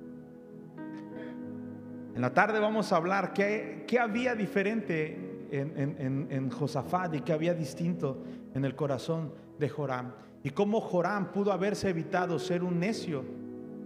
En 2.13 2.21
la 2.21 2.33
tarde 2.33 2.59
vamos 2.59 2.91
a 2.91 2.97
hablar 2.97 3.33
qué, 3.33 3.85
había 3.99 4.35
diferente 4.35 5.47
en, 5.51 6.49
Josafat 6.49 7.15
y 7.15 7.21
qué 7.21 7.33
había 7.33 7.53
distinto 7.53 8.23
en 8.53 8.65
el 8.65 8.75
corazón 8.75 9.33
de 9.57 9.69
Joram. 9.69 10.13
Y 10.43 10.49
cómo 10.49 10.81
Joram 10.81 11.31
pudo 11.31 11.51
haberse 11.51 11.89
evitado 11.89 12.37
ser 12.39 12.63
un 12.63 12.79
necio 12.79 13.23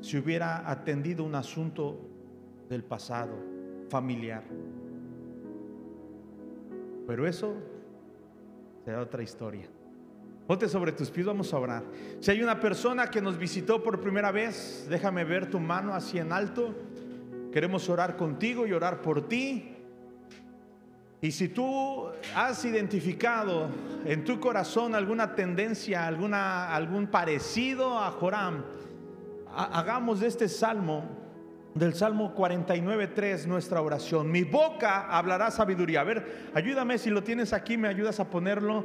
si 0.01 0.17
hubiera 0.17 0.69
atendido 0.69 1.23
un 1.23 1.35
asunto 1.35 1.99
del 2.69 2.83
pasado 2.83 3.35
familiar. 3.89 4.43
Pero 7.07 7.27
eso 7.27 7.53
será 8.83 9.01
otra 9.01 9.21
historia. 9.21 9.67
Ponte 10.47 10.69
sobre 10.69 10.91
tus 10.91 11.09
pies, 11.09 11.25
vamos 11.25 11.51
a 11.53 11.59
orar. 11.59 11.83
Si 12.19 12.29
hay 12.29 12.41
una 12.41 12.59
persona 12.59 13.09
que 13.09 13.21
nos 13.21 13.37
visitó 13.37 13.81
por 13.81 13.99
primera 13.99 14.31
vez, 14.31 14.85
déjame 14.89 15.23
ver 15.23 15.49
tu 15.49 15.59
mano 15.59 15.93
así 15.93 16.19
en 16.19 16.31
alto. 16.31 16.75
Queremos 17.55 17.87
orar 17.87 18.17
contigo 18.17 18.67
y 18.67 18.73
orar 18.73 19.01
por 19.01 19.29
ti. 19.29 19.77
Y 21.21 21.31
si 21.31 21.47
tú 21.47 22.09
has 22.35 22.65
identificado 22.65 23.69
en 24.03 24.25
tu 24.25 24.41
corazón 24.41 24.93
alguna 24.93 25.35
tendencia, 25.35 26.05
alguna, 26.05 26.75
algún 26.75 27.07
parecido 27.07 27.97
a 27.97 28.11
Joram, 28.11 28.61
hagamos 29.55 30.19
de 30.19 30.27
este 30.27 30.49
salmo 30.49 31.05
del 31.73 31.93
Salmo 31.93 32.35
49.3 32.35 33.45
nuestra 33.45 33.81
oración. 33.81 34.29
Mi 34.29 34.43
boca 34.43 35.07
hablará 35.07 35.49
sabiduría. 35.49 36.01
A 36.01 36.03
ver, 36.03 36.49
ayúdame 36.53 36.97
si 36.97 37.09
lo 37.09 37.23
tienes 37.23 37.53
aquí, 37.53 37.77
me 37.77 37.87
ayudas 37.87 38.19
a 38.19 38.29
ponerlo. 38.29 38.83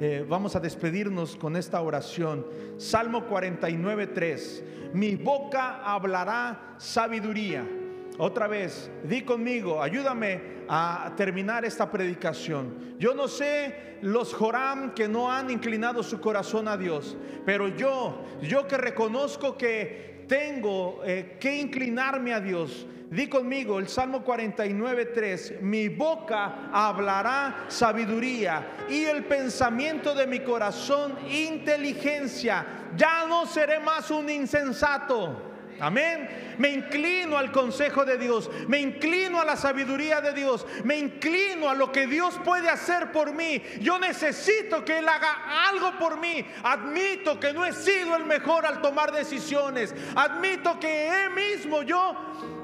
Eh, 0.00 0.26
vamos 0.28 0.56
a 0.56 0.60
despedirnos 0.60 1.36
con 1.36 1.54
esta 1.54 1.80
oración. 1.80 2.44
Salmo 2.78 3.28
49.3. 3.28 4.92
Mi 4.92 5.14
boca 5.14 5.84
hablará 5.84 6.74
sabiduría. 6.78 7.77
Otra 8.18 8.48
vez, 8.48 8.90
di 9.04 9.22
conmigo, 9.22 9.80
ayúdame 9.80 10.40
a 10.68 11.14
terminar 11.16 11.64
esta 11.64 11.88
predicación. 11.88 12.96
Yo 12.98 13.14
no 13.14 13.28
sé 13.28 13.98
los 14.02 14.34
Joram 14.34 14.92
que 14.92 15.06
no 15.06 15.30
han 15.30 15.50
inclinado 15.50 16.02
su 16.02 16.20
corazón 16.20 16.66
a 16.66 16.76
Dios, 16.76 17.16
pero 17.46 17.68
yo, 17.68 18.24
yo 18.42 18.66
que 18.66 18.76
reconozco 18.76 19.56
que 19.56 20.24
tengo 20.26 21.00
eh, 21.04 21.36
que 21.38 21.60
inclinarme 21.60 22.34
a 22.34 22.40
Dios. 22.40 22.86
Di 23.08 23.28
conmigo 23.28 23.78
el 23.78 23.86
Salmo 23.86 24.22
49, 24.22 25.06
3, 25.06 25.62
mi 25.62 25.88
boca 25.88 26.70
hablará 26.72 27.66
sabiduría 27.68 28.84
y 28.88 29.04
el 29.04 29.24
pensamiento 29.24 30.12
de 30.14 30.26
mi 30.26 30.40
corazón 30.40 31.16
inteligencia. 31.30 32.66
Ya 32.96 33.26
no 33.28 33.46
seré 33.46 33.78
más 33.78 34.10
un 34.10 34.28
insensato 34.28 35.47
Amén. 35.80 36.56
Me 36.58 36.70
inclino 36.70 37.38
al 37.38 37.52
consejo 37.52 38.04
de 38.04 38.18
Dios. 38.18 38.50
Me 38.66 38.80
inclino 38.80 39.40
a 39.40 39.44
la 39.44 39.56
sabiduría 39.56 40.20
de 40.20 40.32
Dios. 40.32 40.66
Me 40.84 40.98
inclino 40.98 41.68
a 41.68 41.74
lo 41.74 41.92
que 41.92 42.06
Dios 42.06 42.38
puede 42.44 42.68
hacer 42.68 43.12
por 43.12 43.32
mí. 43.32 43.62
Yo 43.80 43.98
necesito 43.98 44.84
que 44.84 44.98
Él 44.98 45.08
haga 45.08 45.68
algo 45.68 45.98
por 45.98 46.18
mí. 46.18 46.44
Admito 46.64 47.38
que 47.38 47.52
no 47.52 47.64
he 47.64 47.72
sido 47.72 48.16
el 48.16 48.24
mejor 48.24 48.66
al 48.66 48.82
tomar 48.82 49.12
decisiones. 49.12 49.94
Admito 50.16 50.80
que 50.80 51.08
he 51.08 51.30
mismo 51.30 51.82
yo 51.82 52.16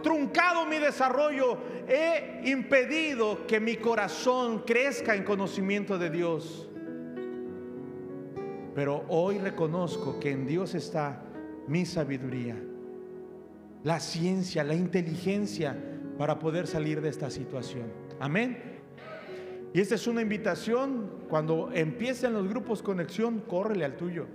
truncado 0.02 0.66
mi 0.66 0.78
desarrollo. 0.78 1.58
He 1.86 2.42
impedido 2.46 3.46
que 3.46 3.60
mi 3.60 3.76
corazón 3.76 4.64
crezca 4.66 5.14
en 5.14 5.22
conocimiento 5.22 5.98
de 5.98 6.10
Dios. 6.10 6.68
Pero 8.74 9.04
hoy 9.08 9.38
reconozco 9.38 10.18
que 10.18 10.32
en 10.32 10.48
Dios 10.48 10.74
está 10.74 11.22
mi 11.68 11.86
sabiduría 11.86 12.56
la 13.85 14.01
ciencia, 14.01 14.64
la 14.64 14.74
inteligencia 14.74 15.76
para 16.18 16.39
poder 16.39 16.66
salir 16.66 17.01
de 17.01 17.11
esta 17.11 17.30
situación. 17.30 17.87
Amén. 18.18 18.74
Y 19.72 19.80
esta 19.80 19.95
es 19.95 20.07
una 20.07 20.22
invitación, 20.22 21.11
cuando 21.28 21.70
empiecen 21.72 22.32
los 22.32 22.49
grupos 22.49 22.82
conexión, 22.82 23.41
córrele 23.41 23.85
al 23.85 23.97
tuyo. 23.97 24.26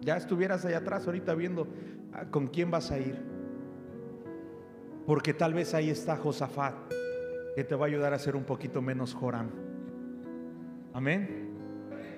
Ya 0.00 0.16
estuvieras 0.16 0.64
allá 0.64 0.78
atrás 0.78 1.06
ahorita 1.06 1.34
viendo 1.34 1.68
ah, 2.12 2.24
con 2.30 2.48
quién 2.48 2.70
vas 2.70 2.90
a 2.90 2.98
ir. 2.98 3.16
Porque 5.06 5.32
tal 5.32 5.54
vez 5.54 5.74
ahí 5.74 5.90
está 5.90 6.16
Josafat, 6.16 6.74
que 7.54 7.64
te 7.64 7.74
va 7.74 7.86
a 7.86 7.88
ayudar 7.88 8.14
a 8.14 8.18
ser 8.18 8.34
un 8.34 8.44
poquito 8.44 8.82
menos 8.82 9.14
Joram. 9.14 9.50
Amén. 10.92 11.47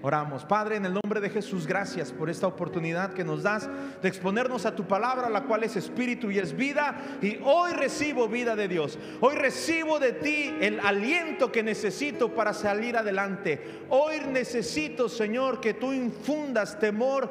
Oramos. 0.03 0.46
Padre, 0.46 0.76
en 0.76 0.86
el 0.86 0.94
nombre 0.94 1.20
de 1.20 1.28
Jesús, 1.28 1.66
gracias 1.66 2.11
por 2.11 2.30
esta 2.30 2.46
oportunidad 2.46 3.12
que 3.12 3.22
nos 3.22 3.42
das 3.42 3.68
de 4.01 4.09
exponernos 4.09 4.64
a 4.64 4.74
tu 4.74 4.86
palabra, 4.86 5.28
la 5.28 5.42
cual 5.42 5.62
es 5.64 5.76
espíritu 5.76 6.30
y 6.30 6.38
es 6.38 6.57
vida. 6.57 6.96
Y 7.20 7.38
hoy 7.44 7.72
recibo 7.72 8.26
vida 8.26 8.57
de 8.57 8.66
Dios. 8.66 8.98
Hoy 9.20 9.34
recibo 9.34 9.98
de 9.98 10.12
ti 10.12 10.55
el 10.61 10.80
aliento 10.80 11.53
que 11.53 11.62
necesito 11.62 12.34
para 12.34 12.55
salir 12.55 12.96
adelante. 12.96 13.82
Hoy 13.90 14.20
necesito, 14.30 15.07
Señor, 15.09 15.61
que 15.61 15.74
tú 15.74 15.92
infundas 15.92 16.78
temor 16.78 17.30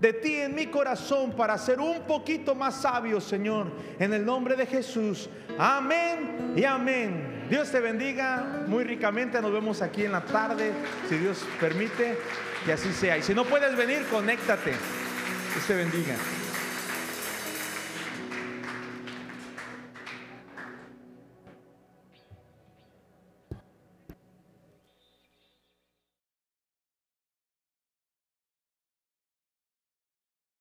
de 0.00 0.14
ti 0.14 0.36
en 0.36 0.54
mi 0.54 0.66
corazón 0.66 1.32
para 1.32 1.58
ser 1.58 1.80
un 1.80 2.00
poquito 2.02 2.54
más 2.54 2.80
sabio, 2.80 3.20
Señor. 3.20 3.66
En 3.98 4.14
el 4.14 4.24
nombre 4.24 4.56
de 4.56 4.64
Jesús. 4.64 5.28
Amén 5.58 6.54
y 6.56 6.64
amén. 6.64 7.35
Dios 7.48 7.70
te 7.70 7.80
bendiga 7.80 8.64
muy 8.66 8.84
ricamente. 8.84 9.40
Nos 9.40 9.52
vemos 9.52 9.82
aquí 9.82 10.04
en 10.04 10.12
la 10.12 10.22
tarde, 10.22 10.72
si 11.08 11.16
Dios 11.16 11.44
permite, 11.60 12.18
que 12.64 12.72
así 12.72 12.92
sea. 12.92 13.16
Y 13.18 13.22
si 13.22 13.34
no 13.34 13.44
puedes 13.44 13.76
venir, 13.76 14.04
conéctate. 14.10 14.70
Dios 14.70 15.66
te 15.66 15.74
bendiga. 15.74 16.16